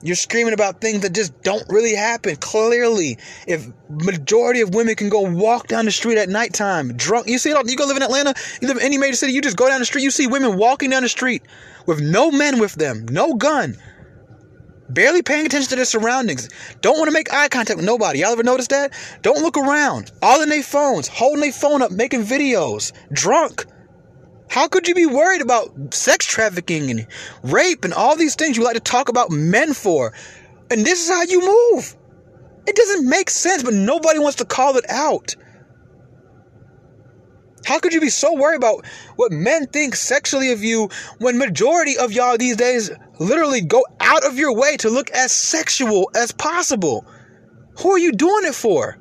You're 0.00 0.16
screaming 0.16 0.54
about 0.54 0.80
things 0.80 1.00
that 1.00 1.12
just 1.12 1.42
don't 1.42 1.64
really 1.68 1.94
happen. 1.94 2.36
Clearly, 2.36 3.18
if 3.46 3.66
majority 3.88 4.60
of 4.60 4.74
women 4.74 4.94
can 4.94 5.08
go 5.08 5.22
walk 5.22 5.66
down 5.66 5.86
the 5.86 5.90
street 5.90 6.18
at 6.18 6.28
nighttime, 6.28 6.96
drunk, 6.96 7.26
you 7.26 7.38
see 7.38 7.50
it 7.50 7.56
all, 7.56 7.68
you 7.68 7.76
go 7.76 7.84
live 7.84 7.96
in 7.96 8.02
Atlanta, 8.02 8.34
you 8.60 8.68
live 8.68 8.76
in 8.76 8.84
any 8.84 8.96
major 8.96 9.16
city, 9.16 9.32
you 9.32 9.42
just 9.42 9.56
go 9.56 9.68
down 9.68 9.80
the 9.80 9.86
street, 9.86 10.02
you 10.02 10.10
see 10.12 10.28
women 10.28 10.56
walking 10.56 10.90
down 10.90 11.02
the 11.02 11.08
street 11.08 11.42
with 11.86 12.00
no 12.00 12.30
men 12.30 12.60
with 12.60 12.74
them, 12.74 13.06
no 13.10 13.34
gun, 13.34 13.76
barely 14.88 15.22
paying 15.22 15.46
attention 15.46 15.70
to 15.70 15.76
their 15.76 15.84
surroundings, 15.84 16.48
don't 16.80 16.96
want 16.96 17.08
to 17.08 17.12
make 17.12 17.32
eye 17.32 17.48
contact 17.48 17.76
with 17.76 17.86
nobody. 17.86 18.20
Y'all 18.20 18.32
ever 18.32 18.44
notice 18.44 18.68
that? 18.68 18.92
Don't 19.22 19.42
look 19.42 19.56
around. 19.56 20.12
All 20.22 20.42
in 20.42 20.48
their 20.48 20.62
phones, 20.62 21.08
holding 21.08 21.40
their 21.40 21.52
phone 21.52 21.82
up, 21.82 21.90
making 21.90 22.24
videos, 22.24 22.92
drunk. 23.12 23.66
How 24.50 24.66
could 24.66 24.88
you 24.88 24.94
be 24.94 25.06
worried 25.06 25.42
about 25.42 25.92
sex 25.92 26.24
trafficking 26.24 26.90
and 26.90 27.06
rape 27.42 27.84
and 27.84 27.92
all 27.92 28.16
these 28.16 28.34
things 28.34 28.56
you 28.56 28.64
like 28.64 28.74
to 28.74 28.80
talk 28.80 29.08
about 29.08 29.30
men 29.30 29.74
for? 29.74 30.12
And 30.70 30.84
this 30.84 31.04
is 31.04 31.10
how 31.10 31.22
you 31.22 31.40
move. 31.40 31.94
It 32.66 32.76
doesn't 32.76 33.08
make 33.08 33.30
sense, 33.30 33.62
but 33.62 33.74
nobody 33.74 34.18
wants 34.18 34.36
to 34.38 34.44
call 34.44 34.76
it 34.76 34.84
out. 34.88 35.34
How 37.64 37.78
could 37.78 37.92
you 37.92 38.00
be 38.00 38.08
so 38.08 38.34
worried 38.34 38.56
about 38.56 38.86
what 39.16 39.32
men 39.32 39.66
think 39.66 39.94
sexually 39.94 40.52
of 40.52 40.62
you 40.62 40.88
when 41.18 41.36
majority 41.36 41.98
of 41.98 42.12
y'all 42.12 42.38
these 42.38 42.56
days 42.56 42.90
literally 43.18 43.60
go 43.60 43.84
out 44.00 44.24
of 44.24 44.38
your 44.38 44.54
way 44.54 44.76
to 44.78 44.88
look 44.88 45.10
as 45.10 45.32
sexual 45.32 46.10
as 46.14 46.32
possible? 46.32 47.04
Who 47.80 47.90
are 47.92 47.98
you 47.98 48.12
doing 48.12 48.44
it 48.44 48.54
for? 48.54 48.96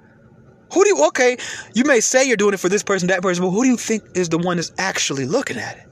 Who 0.73 0.83
do 0.83 0.89
you 0.89 1.07
okay, 1.07 1.37
you 1.73 1.83
may 1.83 1.99
say 1.99 2.27
you're 2.27 2.37
doing 2.37 2.53
it 2.53 2.59
for 2.59 2.69
this 2.69 2.83
person, 2.83 3.07
that 3.07 3.21
person, 3.21 3.43
but 3.43 3.51
who 3.51 3.63
do 3.63 3.69
you 3.69 3.77
think 3.77 4.03
is 4.15 4.29
the 4.29 4.37
one 4.37 4.57
that's 4.57 4.71
actually 4.77 5.25
looking 5.25 5.57
at 5.57 5.77
it? 5.77 5.83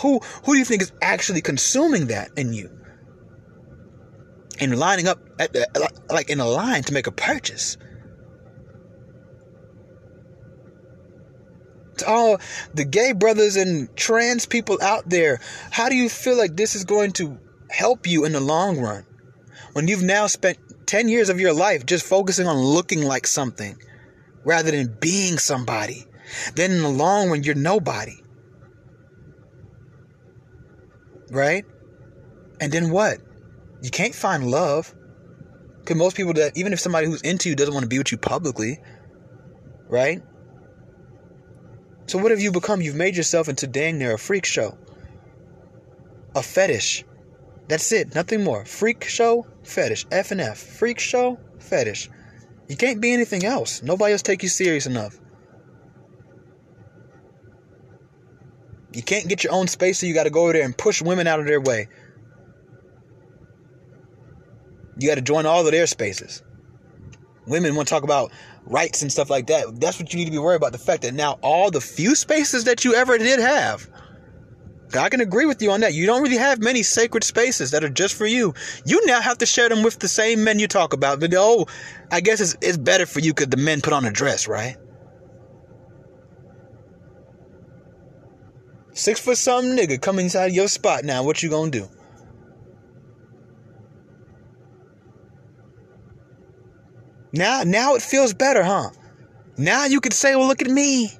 Who 0.00 0.20
who 0.44 0.52
do 0.52 0.58
you 0.58 0.64
think 0.64 0.82
is 0.82 0.92
actually 1.02 1.40
consuming 1.40 2.08
that 2.08 2.30
in 2.36 2.52
you? 2.52 2.70
And 4.60 4.78
lining 4.78 5.08
up 5.08 5.18
at, 5.40 5.56
like 6.10 6.30
in 6.30 6.38
a 6.38 6.46
line 6.46 6.84
to 6.84 6.92
make 6.92 7.06
a 7.06 7.12
purchase. 7.12 7.76
to 11.98 12.08
all 12.08 12.40
the 12.74 12.84
gay 12.84 13.12
brothers 13.12 13.56
and 13.56 13.94
trans 13.96 14.46
people 14.46 14.78
out 14.82 15.08
there, 15.08 15.40
how 15.70 15.88
do 15.88 15.96
you 15.96 16.08
feel 16.08 16.36
like 16.36 16.56
this 16.56 16.74
is 16.74 16.84
going 16.84 17.12
to 17.12 17.38
help 17.70 18.06
you 18.06 18.24
in 18.24 18.32
the 18.32 18.40
long 18.40 18.78
run? 18.78 19.04
When 19.72 19.88
you've 19.88 20.02
now 20.02 20.26
spent 20.26 20.58
10 20.86 21.08
years 21.08 21.28
of 21.28 21.40
your 21.40 21.52
life 21.52 21.86
just 21.86 22.04
focusing 22.06 22.46
on 22.46 22.56
looking 22.56 23.02
like 23.02 23.26
something 23.26 23.76
rather 24.44 24.70
than 24.70 24.96
being 25.00 25.38
somebody. 25.38 26.06
Then 26.54 26.72
in 26.72 26.82
the 26.82 26.88
long 26.88 27.30
run, 27.30 27.42
you're 27.42 27.54
nobody. 27.54 28.22
Right? 31.30 31.64
And 32.60 32.72
then 32.72 32.90
what? 32.90 33.18
You 33.82 33.90
can't 33.90 34.14
find 34.14 34.50
love. 34.50 34.94
Because 35.80 35.96
most 35.96 36.16
people 36.16 36.32
that, 36.34 36.56
even 36.56 36.72
if 36.72 36.80
somebody 36.80 37.06
who's 37.06 37.20
into 37.22 37.50
you 37.50 37.56
doesn't 37.56 37.74
want 37.74 37.84
to 37.84 37.88
be 37.88 37.98
with 37.98 38.10
you 38.10 38.16
publicly, 38.16 38.80
right? 39.88 40.22
So 42.06 42.18
what 42.18 42.30
have 42.30 42.40
you 42.40 42.52
become? 42.52 42.80
You've 42.80 42.94
made 42.94 43.16
yourself 43.16 43.48
into 43.48 43.66
dang 43.66 43.98
near 43.98 44.14
a 44.14 44.18
freak 44.18 44.44
show. 44.44 44.78
A 46.34 46.42
fetish. 46.42 47.04
That's 47.68 47.90
it. 47.92 48.14
Nothing 48.14 48.44
more. 48.44 48.64
Freak 48.64 49.04
show, 49.04 49.46
fetish. 49.62 50.06
F 50.10 50.30
and 50.30 50.40
F. 50.40 50.58
Freak 50.58 50.98
show, 50.98 51.38
fetish. 51.58 52.10
You 52.68 52.76
can't 52.76 53.00
be 53.00 53.12
anything 53.12 53.44
else. 53.44 53.82
Nobody 53.82 54.12
else 54.12 54.22
take 54.22 54.42
you 54.42 54.48
serious 54.48 54.86
enough. 54.86 55.18
You 58.92 59.02
can't 59.02 59.28
get 59.28 59.42
your 59.42 59.52
own 59.52 59.66
space, 59.66 59.98
so 59.98 60.06
you 60.06 60.14
got 60.14 60.24
to 60.24 60.30
go 60.30 60.44
over 60.44 60.52
there 60.52 60.64
and 60.64 60.76
push 60.76 61.02
women 61.02 61.26
out 61.26 61.40
of 61.40 61.46
their 61.46 61.60
way. 61.60 61.88
You 64.98 65.08
got 65.08 65.16
to 65.16 65.22
join 65.22 65.46
all 65.46 65.66
of 65.66 65.72
their 65.72 65.86
spaces. 65.86 66.42
Women 67.46 67.74
want 67.74 67.88
to 67.88 67.94
talk 67.94 68.04
about 68.04 68.30
rights 68.64 69.02
and 69.02 69.10
stuff 69.10 69.28
like 69.28 69.48
that. 69.48 69.80
That's 69.80 69.98
what 69.98 70.12
you 70.12 70.18
need 70.18 70.26
to 70.26 70.30
be 70.30 70.38
worried 70.38 70.56
about. 70.56 70.72
The 70.72 70.78
fact 70.78 71.02
that 71.02 71.12
now 71.12 71.38
all 71.42 71.70
the 71.70 71.80
few 71.80 72.14
spaces 72.14 72.64
that 72.64 72.84
you 72.84 72.94
ever 72.94 73.18
did 73.18 73.40
have, 73.40 73.88
I 75.02 75.08
can 75.08 75.20
agree 75.20 75.46
with 75.46 75.60
you 75.62 75.70
on 75.70 75.80
that. 75.80 75.94
You 75.94 76.06
don't 76.06 76.22
really 76.22 76.36
have 76.36 76.60
many 76.60 76.82
sacred 76.82 77.24
spaces 77.24 77.70
that 77.72 77.84
are 77.84 77.88
just 77.88 78.14
for 78.14 78.26
you. 78.26 78.54
You 78.84 79.04
now 79.06 79.20
have 79.20 79.38
to 79.38 79.46
share 79.46 79.68
them 79.68 79.82
with 79.82 79.98
the 79.98 80.08
same 80.08 80.44
men 80.44 80.58
you 80.58 80.68
talk 80.68 80.92
about. 80.92 81.20
But 81.20 81.32
oh, 81.36 81.66
I 82.10 82.20
guess 82.20 82.40
it's, 82.40 82.56
it's 82.60 82.76
better 82.76 83.06
for 83.06 83.20
you 83.20 83.32
because 83.32 83.48
the 83.48 83.56
men 83.56 83.80
put 83.80 83.92
on 83.92 84.04
a 84.04 84.10
dress, 84.10 84.46
right? 84.48 84.76
Six 88.92 89.20
foot 89.20 89.38
something 89.38 89.76
nigga 89.76 90.00
come 90.00 90.18
inside 90.20 90.52
your 90.52 90.68
spot 90.68 91.04
now. 91.04 91.24
What 91.24 91.42
you 91.42 91.50
gonna 91.50 91.70
do? 91.70 91.88
Now, 97.32 97.64
now 97.64 97.96
it 97.96 98.02
feels 98.02 98.32
better, 98.32 98.62
huh? 98.62 98.90
Now 99.58 99.86
you 99.86 100.00
can 100.00 100.12
say, 100.12 100.36
well, 100.36 100.46
look 100.46 100.62
at 100.62 100.70
me. 100.70 101.10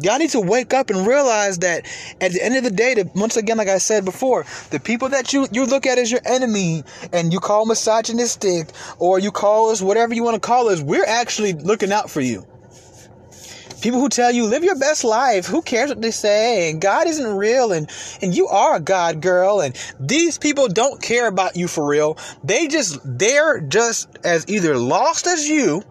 Y'all 0.00 0.18
need 0.18 0.30
to 0.30 0.40
wake 0.40 0.74
up 0.74 0.90
and 0.90 1.06
realize 1.06 1.58
that 1.58 1.86
at 2.20 2.32
the 2.32 2.42
end 2.42 2.56
of 2.56 2.64
the 2.64 2.70
day, 2.70 2.94
that 2.94 3.14
once 3.14 3.36
again, 3.36 3.56
like 3.56 3.68
I 3.68 3.78
said 3.78 4.04
before, 4.04 4.44
the 4.70 4.78
people 4.78 5.08
that 5.08 5.32
you, 5.32 5.46
you 5.52 5.64
look 5.64 5.86
at 5.86 5.98
as 5.98 6.10
your 6.10 6.20
enemy 6.26 6.84
and 7.12 7.32
you 7.32 7.40
call 7.40 7.64
misogynistic 7.64 8.68
or 8.98 9.18
you 9.18 9.30
call 9.30 9.70
us 9.70 9.80
whatever 9.80 10.12
you 10.12 10.22
want 10.22 10.34
to 10.34 10.40
call 10.40 10.68
us, 10.68 10.82
we're 10.82 11.06
actually 11.06 11.54
looking 11.54 11.92
out 11.92 12.10
for 12.10 12.20
you. 12.20 12.46
People 13.80 14.00
who 14.00 14.08
tell 14.08 14.32
you 14.32 14.46
live 14.46 14.64
your 14.64 14.78
best 14.78 15.04
life, 15.04 15.46
who 15.46 15.62
cares 15.62 15.90
what 15.90 16.00
they 16.00 16.10
say, 16.10 16.70
and 16.70 16.80
God 16.80 17.06
isn't 17.06 17.36
real, 17.36 17.72
and 17.72 17.90
and 18.22 18.34
you 18.34 18.48
are 18.48 18.76
a 18.76 18.80
God 18.80 19.20
girl, 19.20 19.60
and 19.60 19.76
these 20.00 20.38
people 20.38 20.66
don't 20.68 21.00
care 21.00 21.28
about 21.28 21.56
you 21.56 21.68
for 21.68 21.86
real. 21.86 22.18
They 22.42 22.68
just 22.68 22.98
they're 23.04 23.60
just 23.60 24.08
as 24.24 24.46
either 24.48 24.78
lost 24.78 25.26
as 25.26 25.46
you, 25.46 25.82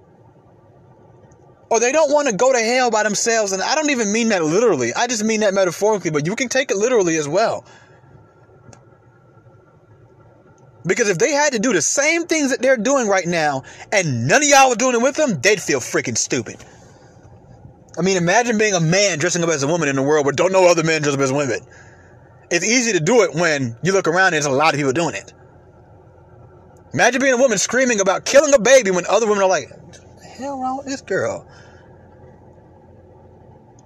or 1.76 1.80
they 1.80 1.92
don't 1.92 2.12
want 2.12 2.30
to 2.30 2.36
go 2.36 2.54
to 2.54 2.60
hell 2.60 2.90
by 2.90 3.04
themselves. 3.04 3.52
And 3.52 3.62
I 3.62 3.76
don't 3.76 3.90
even 3.90 4.12
mean 4.12 4.30
that 4.30 4.44
literally. 4.44 4.94
I 4.94 5.08
just 5.08 5.24
mean 5.24 5.42
that 5.42 5.54
metaphorically, 5.54 6.10
but 6.10 6.26
you 6.26 6.36
can 6.36 6.48
take 6.48 6.72
it 6.72 6.78
literally 6.78 7.18
as 7.18 7.28
well. 7.28 7.66
Because 10.86 11.10
if 11.10 11.18
they 11.18 11.32
had 11.32 11.54
to 11.54 11.60
do 11.60 11.74
the 11.74 11.82
same 11.82 12.28
things 12.28 12.52
that 12.52 12.62
they're 12.62 12.78
doing 12.78 13.08
right 13.08 13.26
now, 13.26 13.64
and 13.92 14.28
none 14.28 14.42
of 14.42 14.48
y'all 14.48 14.70
were 14.70 14.76
doing 14.76 14.96
it 14.96 15.02
with 15.02 15.16
them, 15.16 15.42
they'd 15.42 15.62
feel 15.62 15.80
freaking 15.80 16.18
stupid. 16.18 16.64
I 17.98 18.02
mean, 18.02 18.18
imagine 18.18 18.58
being 18.58 18.74
a 18.74 18.80
man 18.80 19.20
dressing 19.20 19.44
up 19.44 19.50
as 19.50 19.64
a 19.64 19.68
woman 19.68 19.90
in 19.90 19.98
a 19.98 20.04
world 20.04 20.26
where 20.26 20.34
don't 20.34 20.52
know 20.52 20.70
other 20.70 20.84
men 20.84 21.02
dress 21.02 21.16
up 21.16 21.22
as 21.22 21.34
women. 21.34 21.60
It's 22.52 22.66
easy 22.66 22.94
to 22.94 23.00
do 23.00 23.24
it 23.24 23.34
when 23.34 23.76
you 23.84 23.92
look 23.92 24.08
around 24.08 24.28
and 24.28 24.36
there's 24.36 24.46
a 24.46 24.52
lot 24.52 24.74
of 24.74 24.78
people 24.78 24.94
doing 24.94 25.16
it. 25.16 25.34
Imagine 26.94 27.22
being 27.22 27.34
a 27.34 27.38
woman 27.38 27.58
screaming 27.58 28.00
about 28.00 28.24
killing 28.24 28.54
a 28.54 28.60
baby 28.60 28.92
when 28.92 29.06
other 29.08 29.28
women 29.28 29.44
are 29.44 29.50
like, 29.50 29.68
the 29.68 30.26
hell 30.38 30.62
wrong 30.62 30.78
with 30.78 30.86
this 30.86 31.02
girl? 31.02 31.48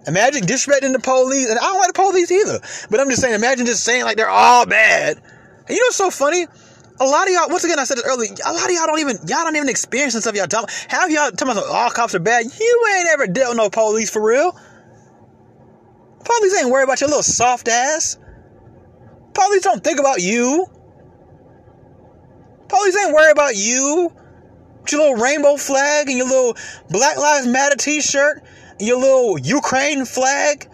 Imagine 0.10 0.43
disrespecting 0.43 0.91
the 0.91 0.99
police, 0.99 1.49
and 1.49 1.57
I 1.57 1.64
don't 1.64 1.80
like 1.80 1.93
the 1.93 2.01
police 2.01 2.32
either. 2.32 2.60
But 2.89 2.99
I'm 2.99 3.10
just 3.10 3.22
saying, 3.22 3.36
imagine 3.36 3.66
just 3.66 3.84
saying 3.84 4.03
like 4.03 4.18
they're 4.18 4.30
all 4.30 4.66
bad. 4.66 5.18
And 5.18 5.70
you 5.70 5.76
know 5.76 5.88
what's 5.88 5.97
so 5.97 6.10
funny? 6.10 6.47
a 7.01 7.05
lot 7.05 7.28
of 7.28 7.34
y'all, 7.34 7.49
once 7.49 7.64
again, 7.64 7.80
I 7.80 7.86
said 7.86 7.97
it 7.97 8.03
earlier, 8.05 8.32
a 8.45 8.53
lot 8.53 8.66
of 8.66 8.72
y'all 8.72 8.88
don't 8.88 8.99
even, 8.99 9.18
y'all 9.28 9.43
don't 9.43 9.55
even 9.55 9.70
experience 9.70 10.14
the 10.14 10.22
stuff 10.22 10.36
y'all 10.36 10.47
talking. 10.47 10.70
Have 10.89 11.10
y'all 11.10 11.32
talking 11.32 11.51
about 11.53 11.68
all 11.68 11.89
cops 11.91 12.14
are 12.14 12.20
bad? 12.20 12.45
You 12.45 12.88
ain't 12.97 13.10
ever 13.10 13.28
dealt 13.28 13.51
with 13.51 13.57
no 13.57 13.70
police 13.70 14.10
for 14.10 14.22
real. 14.22 14.51
Police 16.24 16.62
ain't 16.62 16.70
worried 16.70 16.84
about 16.84 16.99
your 16.99 17.10
little 17.10 17.24
soft 17.24 17.68
ass. 17.70 18.18
Police 19.34 19.64
don't 19.64 19.84
think 19.84 19.99
about 19.99 20.22
you. 20.22 20.66
Police 22.68 22.97
ain't 22.97 23.14
worried 23.14 23.32
about 23.32 23.55
you. 23.55 24.12
With 24.82 24.91
your 24.91 25.01
little 25.01 25.24
rainbow 25.24 25.55
flag 25.55 26.10
and 26.10 26.18
your 26.18 26.28
little 26.28 26.57
Black 26.89 27.18
Lives 27.18 27.47
Matter 27.47 27.76
t-shirt, 27.76 28.43
your 28.80 28.98
little 29.00 29.40
Ukraine 29.40 30.06
flag. 30.06 30.70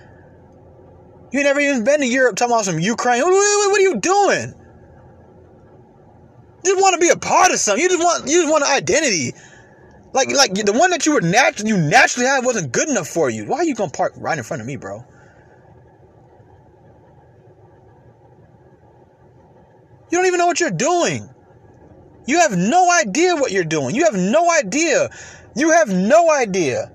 You 1.32 1.44
never 1.44 1.60
even 1.60 1.84
been 1.84 2.00
to 2.00 2.08
Europe 2.08 2.36
talking 2.36 2.54
about 2.54 2.66
some 2.66 2.80
Ukraine. 2.80 3.22
What, 3.22 3.32
what, 3.32 3.80
are 3.80 3.84
you 3.84 4.00
doing? 4.00 4.54
You 6.64 6.72
just 6.74 6.82
want 6.82 6.94
to 6.94 7.00
be 7.00 7.10
a 7.10 7.18
part 7.18 7.52
of 7.52 7.60
something. 7.60 7.84
You 7.84 7.90
just 7.90 8.02
want 8.02 8.28
you 8.28 8.42
just 8.42 8.52
want 8.52 8.64
an 8.64 8.72
identity. 8.72 9.34
Like 10.14 10.30
like 10.30 10.54
the 10.54 10.72
one 10.72 10.92
that 10.92 11.06
you 11.06 11.14
were 11.14 11.22
naturally 11.22 11.70
you 11.70 11.78
naturally 11.78 12.28
had 12.28 12.46
wasn't 12.46 12.72
good 12.72 12.90
enough 12.90 13.08
for 13.08 13.30
you. 13.30 13.46
Why 13.46 13.58
are 13.58 13.64
you 13.66 13.76
gonna 13.76 13.92
park 13.92 14.14
right 14.18 14.38
in 14.38 14.44
front 14.44 14.62
of 14.62 14.68
me, 14.68 14.78
bro? 14.78 15.04
You 20.10 20.20
don't 20.20 20.28
even 20.28 20.40
know 20.40 20.48
what 20.48 20.60
you're 20.60 20.72
doing. 20.72 21.30
You 22.28 22.40
have 22.40 22.58
no 22.58 22.90
idea 22.92 23.36
what 23.36 23.52
you're 23.52 23.64
doing. 23.64 23.94
You 23.94 24.06
have 24.06 24.16
no 24.16 24.50
idea. 24.50 25.10
You 25.56 25.72
have 25.72 25.90
no 25.90 26.32
idea. 26.32 26.95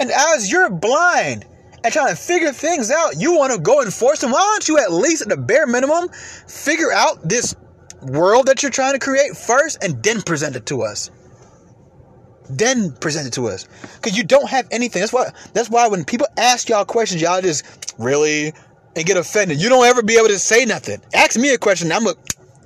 And 0.00 0.10
as 0.10 0.50
you're 0.50 0.70
blind 0.70 1.44
and 1.84 1.92
trying 1.92 2.08
to 2.08 2.16
figure 2.16 2.52
things 2.52 2.90
out, 2.90 3.20
you 3.20 3.36
want 3.36 3.52
to 3.52 3.58
go 3.58 3.82
and 3.82 3.92
force 3.92 4.20
them. 4.20 4.32
Why 4.32 4.38
don't 4.38 4.66
you 4.66 4.78
at 4.78 4.90
least, 4.90 5.22
at 5.22 5.28
the 5.28 5.36
bare 5.36 5.66
minimum, 5.66 6.08
figure 6.48 6.90
out 6.90 7.20
this 7.22 7.54
world 8.02 8.46
that 8.46 8.62
you're 8.62 8.72
trying 8.72 8.94
to 8.94 8.98
create 8.98 9.36
first 9.36 9.84
and 9.84 10.02
then 10.02 10.22
present 10.22 10.56
it 10.56 10.66
to 10.66 10.82
us. 10.82 11.10
Then 12.48 12.92
present 12.92 13.26
it 13.26 13.34
to 13.34 13.46
us. 13.46 13.68
Because 13.96 14.16
you 14.16 14.24
don't 14.24 14.48
have 14.48 14.66
anything. 14.70 15.00
That's 15.00 15.12
why 15.12 15.30
that's 15.52 15.70
why 15.70 15.86
when 15.86 16.04
people 16.04 16.26
ask 16.36 16.68
y'all 16.68 16.84
questions, 16.84 17.22
y'all 17.22 17.40
just 17.40 17.94
really 17.98 18.52
and 18.96 19.06
get 19.06 19.16
offended. 19.16 19.60
You 19.60 19.68
don't 19.68 19.84
ever 19.84 20.02
be 20.02 20.16
able 20.16 20.28
to 20.28 20.38
say 20.38 20.64
nothing. 20.64 21.00
Ask 21.14 21.38
me 21.38 21.54
a 21.54 21.58
question. 21.58 21.92
I'm 21.92 22.06
a 22.06 22.14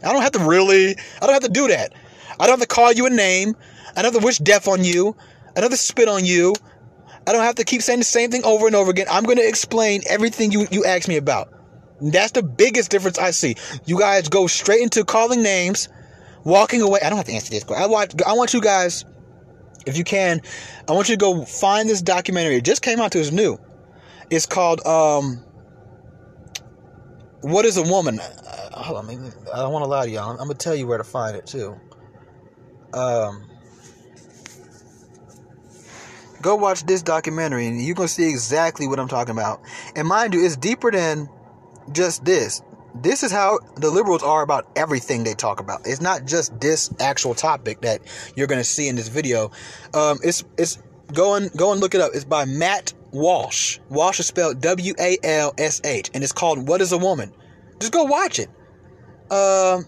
I 0.02 0.12
don't 0.12 0.22
have 0.22 0.32
to 0.32 0.38
really 0.38 0.92
I 0.92 1.26
don't 1.26 1.32
have 1.32 1.42
to 1.42 1.50
do 1.50 1.68
that. 1.68 1.92
I 2.40 2.46
don't 2.46 2.58
have 2.58 2.66
to 2.66 2.74
call 2.74 2.92
you 2.92 3.06
a 3.06 3.10
name. 3.10 3.54
I 3.90 4.02
don't 4.02 4.12
have 4.12 4.20
to 4.20 4.24
wish 4.24 4.38
death 4.38 4.68
on 4.68 4.84
you. 4.84 5.14
I 5.50 5.60
don't 5.60 5.70
have 5.70 5.78
to 5.78 5.86
spit 5.86 6.08
on 6.08 6.24
you. 6.24 6.54
I 7.26 7.32
don't 7.32 7.42
have 7.42 7.56
to 7.56 7.64
keep 7.64 7.82
saying 7.82 8.00
the 8.00 8.04
same 8.04 8.30
thing 8.30 8.44
over 8.44 8.66
and 8.66 8.76
over 8.76 8.90
again. 8.90 9.06
I'm 9.10 9.24
going 9.24 9.38
to 9.38 9.48
explain 9.48 10.02
everything 10.08 10.52
you, 10.52 10.66
you 10.70 10.84
ask 10.84 11.08
me 11.08 11.16
about. 11.16 11.52
That's 12.00 12.32
the 12.32 12.42
biggest 12.42 12.90
difference 12.90 13.18
I 13.18 13.30
see. 13.32 13.56
You 13.86 13.98
guys 13.98 14.28
go 14.28 14.46
straight 14.46 14.82
into 14.82 15.04
calling 15.04 15.42
names, 15.42 15.88
walking 16.44 16.82
away. 16.82 17.00
I 17.02 17.08
don't 17.10 17.18
have 17.18 17.26
to 17.26 17.32
answer 17.32 17.50
this. 17.50 17.64
I 17.70 17.86
want 17.86 18.22
I 18.26 18.34
want 18.34 18.54
you 18.54 18.60
guys 18.60 19.04
If 19.86 19.96
you 19.98 20.04
can, 20.04 20.40
I 20.88 20.92
want 20.92 21.08
you 21.08 21.16
to 21.16 21.20
go 21.20 21.44
find 21.44 21.88
this 21.88 22.02
documentary. 22.02 22.56
It 22.56 22.64
just 22.64 22.82
came 22.82 23.00
out. 23.00 23.14
It's 23.16 23.32
new. 23.32 23.58
It's 24.30 24.46
called 24.46 24.86
um, 24.86 25.44
"What 27.42 27.64
Is 27.64 27.76
a 27.76 27.82
Woman." 27.82 28.18
Uh, 28.20 28.82
hold 28.82 28.98
on, 28.98 29.10
I 29.10 29.58
don't 29.58 29.72
want 29.72 29.84
to 29.84 29.88
lie 29.88 30.06
to 30.06 30.10
y'all. 30.10 30.30
I'm, 30.30 30.40
I'm 30.40 30.48
gonna 30.48 30.54
tell 30.54 30.74
you 30.74 30.86
where 30.86 30.98
to 30.98 31.04
find 31.04 31.36
it 31.36 31.46
too. 31.46 31.76
Um, 32.94 33.46
go 36.44 36.54
watch 36.54 36.84
this 36.84 37.02
documentary, 37.02 37.66
and 37.66 37.80
you're 37.80 37.94
gonna 37.94 38.06
see 38.06 38.28
exactly 38.28 38.86
what 38.86 39.00
I'm 39.00 39.08
talking 39.08 39.32
about. 39.32 39.62
And 39.96 40.06
mind 40.06 40.34
you, 40.34 40.44
it's 40.44 40.56
deeper 40.56 40.90
than 40.90 41.28
just 41.92 42.24
this 42.24 42.62
this 42.94 43.24
is 43.24 43.32
how 43.32 43.58
the 43.76 43.90
liberals 43.90 44.22
are 44.22 44.42
about 44.42 44.70
everything 44.76 45.24
they 45.24 45.34
talk 45.34 45.58
about. 45.58 45.80
It's 45.84 46.00
not 46.00 46.26
just 46.26 46.60
this 46.60 46.92
actual 47.00 47.34
topic 47.34 47.80
that 47.80 48.00
you're 48.36 48.46
going 48.46 48.60
to 48.60 48.64
see 48.64 48.88
in 48.88 48.94
this 48.94 49.08
video. 49.08 49.50
Um, 49.92 50.18
it's 50.22 50.44
it's 50.56 50.78
go 51.12 51.34
and 51.34 51.50
go 51.52 51.72
and 51.72 51.80
look 51.80 51.94
it 51.94 52.00
up. 52.00 52.12
It's 52.14 52.24
by 52.24 52.44
Matt 52.44 52.92
Walsh. 53.10 53.78
Walsh 53.88 54.20
is 54.20 54.26
spelled 54.26 54.60
W 54.60 54.94
A 54.98 55.18
L 55.24 55.54
S 55.58 55.80
H, 55.82 56.10
and 56.14 56.22
it's 56.22 56.32
called 56.32 56.68
"What 56.68 56.80
Is 56.80 56.92
a 56.92 56.98
Woman." 56.98 57.32
Just 57.80 57.92
go 57.92 58.04
watch 58.04 58.38
it. 58.38 58.48
Um, 59.30 59.86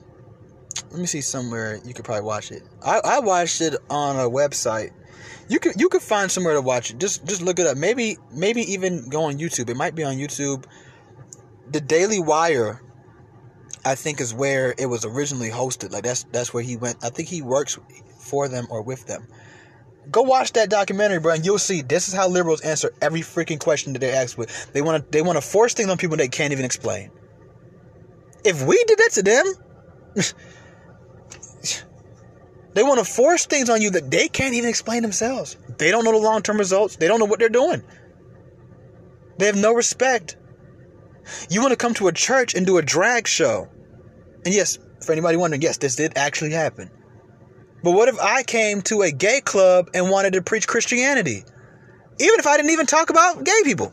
let 0.91 1.01
me 1.01 1.07
see 1.07 1.21
somewhere 1.21 1.79
you 1.85 1.95
could 1.95 2.05
probably 2.05 2.25
watch 2.25 2.51
it. 2.51 2.63
I, 2.85 3.01
I 3.05 3.21
watched 3.21 3.61
it 3.61 3.77
on 3.89 4.17
a 4.17 4.29
website. 4.29 4.91
You 5.49 5.59
could 5.61 5.81
you 5.81 5.89
could 5.89 6.03
find 6.03 6.31
somewhere 6.31 6.55
to 6.55 6.61
watch 6.61 6.91
it. 6.91 6.99
Just 6.99 7.25
just 7.25 7.43
look 7.43 7.59
it 7.59 7.67
up. 7.67 7.77
Maybe 7.77 8.17
maybe 8.33 8.63
even 8.73 9.09
go 9.09 9.25
on 9.25 9.39
YouTube. 9.39 9.71
It 9.71 9.77
might 9.77 9.95
be 9.95 10.03
on 10.05 10.17
YouTube. 10.17 10.65
The 11.71 11.81
Daily 11.81 12.21
Wire 12.21 12.83
I 13.87 13.95
think 13.95 14.21
is 14.21 14.35
where 14.35 14.75
it 14.77 14.87
was 14.87 15.05
originally 15.05 15.49
hosted. 15.49 15.93
Like 15.93 16.03
that's 16.03 16.25
that's 16.33 16.53
where 16.53 16.63
he 16.63 16.77
went. 16.77 17.05
I 17.05 17.11
think 17.11 17.29
he 17.29 17.41
works 17.41 17.79
for 18.19 18.49
them 18.49 18.67
or 18.69 18.83
with 18.83 19.07
them. 19.07 19.29
Go 20.11 20.23
watch 20.23 20.53
that 20.53 20.71
documentary, 20.71 21.21
bro, 21.21 21.35
and 21.35 21.47
you'll 21.47 21.59
see 21.59 21.83
this 21.83 22.09
is 22.09 22.15
how 22.15 22.29
liberals 22.29 22.61
answer 22.63 22.93
every 23.01 23.21
freaking 23.21 23.61
question 23.61 23.93
that 23.93 24.01
they 24.01 24.11
ask 24.11 24.37
with. 24.37 24.73
They 24.73 24.83
want 24.83 25.05
to 25.05 25.11
they 25.11 25.23
want 25.23 25.37
to 25.37 25.41
force 25.41 25.73
things 25.75 25.89
on 25.89 25.99
people 25.99 26.17
they 26.17 26.27
can't 26.27 26.53
even 26.53 26.65
explain. 26.65 27.13
If 28.45 28.65
we 28.65 28.83
did 28.89 28.99
that 28.99 29.11
to 29.15 29.23
them, 29.23 29.47
they 32.77 32.85
want 32.85 33.01
to 33.01 33.05
force 33.05 33.47
things 33.47 33.69
on 33.69 33.83
you 33.83 33.91
that 33.91 34.11
they 34.11 34.29
can't 34.29 34.55
even 34.55 34.71
explain 34.71 35.03
themselves. 35.03 35.57
They 35.79 35.91
don't 35.91 36.05
know 36.05 36.13
the 36.13 36.19
long 36.19 36.43
term 36.43 36.59
results. 36.59 36.95
They 36.95 37.09
don't 37.09 37.19
know 37.19 37.27
what 37.27 37.41
they're 37.41 37.49
doing. 37.49 37.83
They 39.39 39.47
have 39.47 39.57
no 39.57 39.73
respect. 39.73 40.37
You 41.51 41.61
want 41.61 41.73
to 41.73 41.77
come 41.77 41.95
to 41.95 42.07
a 42.07 42.13
church 42.13 42.55
and 42.55 42.65
do 42.65 42.79
a 42.79 42.83
drag 42.83 43.27
show 43.27 43.69
and 44.47 44.55
yes, 44.55 44.79
for 45.05 45.11
anybody 45.11 45.37
wondering, 45.37 45.61
yes, 45.61 45.77
this 45.79 45.97
did 45.97 46.17
actually 46.17 46.53
happen. 46.53 46.89
But 47.83 47.93
what 47.93 48.09
if 48.09 48.19
I 48.21 48.45
came 48.45 48.81
to 48.83 49.03
a 49.03 49.11
gay 49.11 49.41
club 49.41 49.91
and 49.93 50.09
wanted 50.09 50.35
to 50.35 50.43
preach 50.43 50.69
Christianity? 50.69 51.45
Even 52.21 52.39
if 52.39 52.47
I 52.47 52.57
didn't 52.57 52.71
even 52.71 52.87
talk 52.87 53.11
about 53.11 53.45
gay 53.45 53.61
people. 53.65 53.93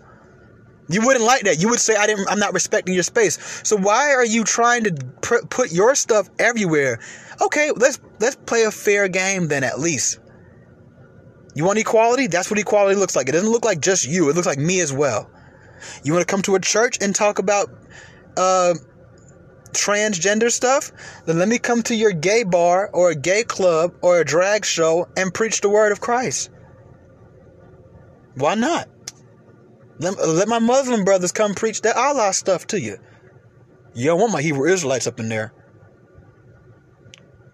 You 0.89 1.05
wouldn't 1.05 1.25
like 1.25 1.43
that. 1.43 1.59
You 1.59 1.69
would 1.69 1.79
say 1.79 1.95
I 1.95 2.05
didn't 2.05 2.29
I'm 2.29 2.39
not 2.39 2.53
respecting 2.53 2.93
your 2.93 3.03
space. 3.03 3.61
So 3.63 3.75
why 3.75 4.13
are 4.13 4.25
you 4.25 4.43
trying 4.43 4.83
to 4.83 4.93
pr- 5.21 5.45
put 5.49 5.71
your 5.71 5.95
stuff 5.95 6.29
everywhere? 6.37 6.99
Okay, 7.41 7.71
let's 7.75 7.99
let's 8.19 8.35
play 8.35 8.63
a 8.63 8.71
fair 8.71 9.07
game 9.07 9.47
then 9.47 9.63
at 9.63 9.79
least. 9.79 10.19
You 11.55 11.65
want 11.65 11.79
equality? 11.79 12.27
That's 12.27 12.49
what 12.49 12.59
equality 12.59 12.95
looks 12.95 13.15
like. 13.15 13.29
It 13.29 13.33
doesn't 13.33 13.51
look 13.51 13.65
like 13.65 13.79
just 13.79 14.07
you. 14.07 14.29
It 14.29 14.35
looks 14.35 14.47
like 14.47 14.57
me 14.57 14.79
as 14.79 14.91
well. 14.91 15.29
You 16.03 16.13
want 16.13 16.27
to 16.27 16.31
come 16.31 16.41
to 16.43 16.55
a 16.55 16.59
church 16.59 16.97
and 17.01 17.13
talk 17.13 17.39
about 17.39 17.69
uh, 18.37 18.73
transgender 19.73 20.51
stuff, 20.51 20.91
then 21.25 21.39
let 21.39 21.47
me 21.47 21.57
come 21.57 21.83
to 21.83 21.95
your 21.95 22.11
gay 22.11 22.43
bar 22.43 22.89
or 22.93 23.09
a 23.09 23.15
gay 23.15 23.43
club 23.43 23.93
or 24.01 24.19
a 24.19 24.25
drag 24.25 24.65
show 24.65 25.07
and 25.17 25.33
preach 25.33 25.61
the 25.61 25.69
word 25.69 25.91
of 25.91 25.99
Christ. 25.99 26.49
Why 28.35 28.55
not? 28.55 28.87
Let, 29.99 30.17
let 30.27 30.47
my 30.47 30.59
Muslim 30.59 31.03
brothers 31.03 31.31
come 31.31 31.53
preach 31.53 31.81
that 31.81 31.95
Allah 31.95 32.33
stuff 32.33 32.67
to 32.67 32.79
you. 32.79 32.97
You 33.93 34.07
don't 34.07 34.19
want 34.19 34.33
my 34.33 34.41
Hebrew 34.41 34.71
Israelites 34.71 35.07
up 35.07 35.19
in 35.19 35.29
there. 35.29 35.53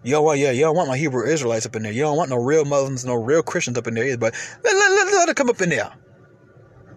Don't 0.04 0.24
want, 0.24 0.38
yeah, 0.38 0.50
you 0.50 0.62
don't 0.62 0.76
want 0.76 0.88
my 0.88 0.96
Hebrew 0.96 1.26
Israelites 1.26 1.66
up 1.66 1.76
in 1.76 1.82
there. 1.82 1.92
You 1.92 2.02
don't 2.02 2.16
want 2.16 2.30
no 2.30 2.36
real 2.36 2.64
Muslims, 2.64 3.04
no 3.04 3.14
real 3.14 3.42
Christians 3.42 3.76
up 3.76 3.86
in 3.86 3.94
there 3.94 4.06
either. 4.06 4.16
But 4.16 4.34
let, 4.64 4.74
let, 4.74 4.90
let, 4.92 5.06
let 5.12 5.26
them 5.26 5.34
come 5.34 5.50
up 5.50 5.60
in 5.60 5.68
there. 5.68 5.92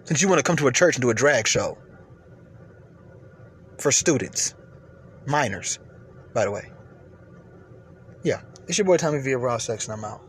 Since 0.06 0.22
you 0.22 0.28
want 0.30 0.39
to 0.39 0.43
come 0.43 0.56
to 0.58 0.68
a 0.68 0.72
church 0.72 0.95
and 0.95 1.01
do 1.01 1.10
a 1.10 1.14
drag 1.14 1.47
show 1.47 1.78
for 3.78 3.91
students. 3.91 4.56
Minors, 5.26 5.80
by 6.34 6.45
the 6.45 6.51
way. 6.51 6.72
Yeah, 8.24 8.41
it's 8.68 8.78
your 8.78 8.86
boy 8.86 8.97
Tommy 8.97 9.20
via 9.20 9.38
Raw 9.38 9.58
Sex, 9.58 9.88
and 9.88 9.93
I'm 9.93 10.06
out. 10.06 10.22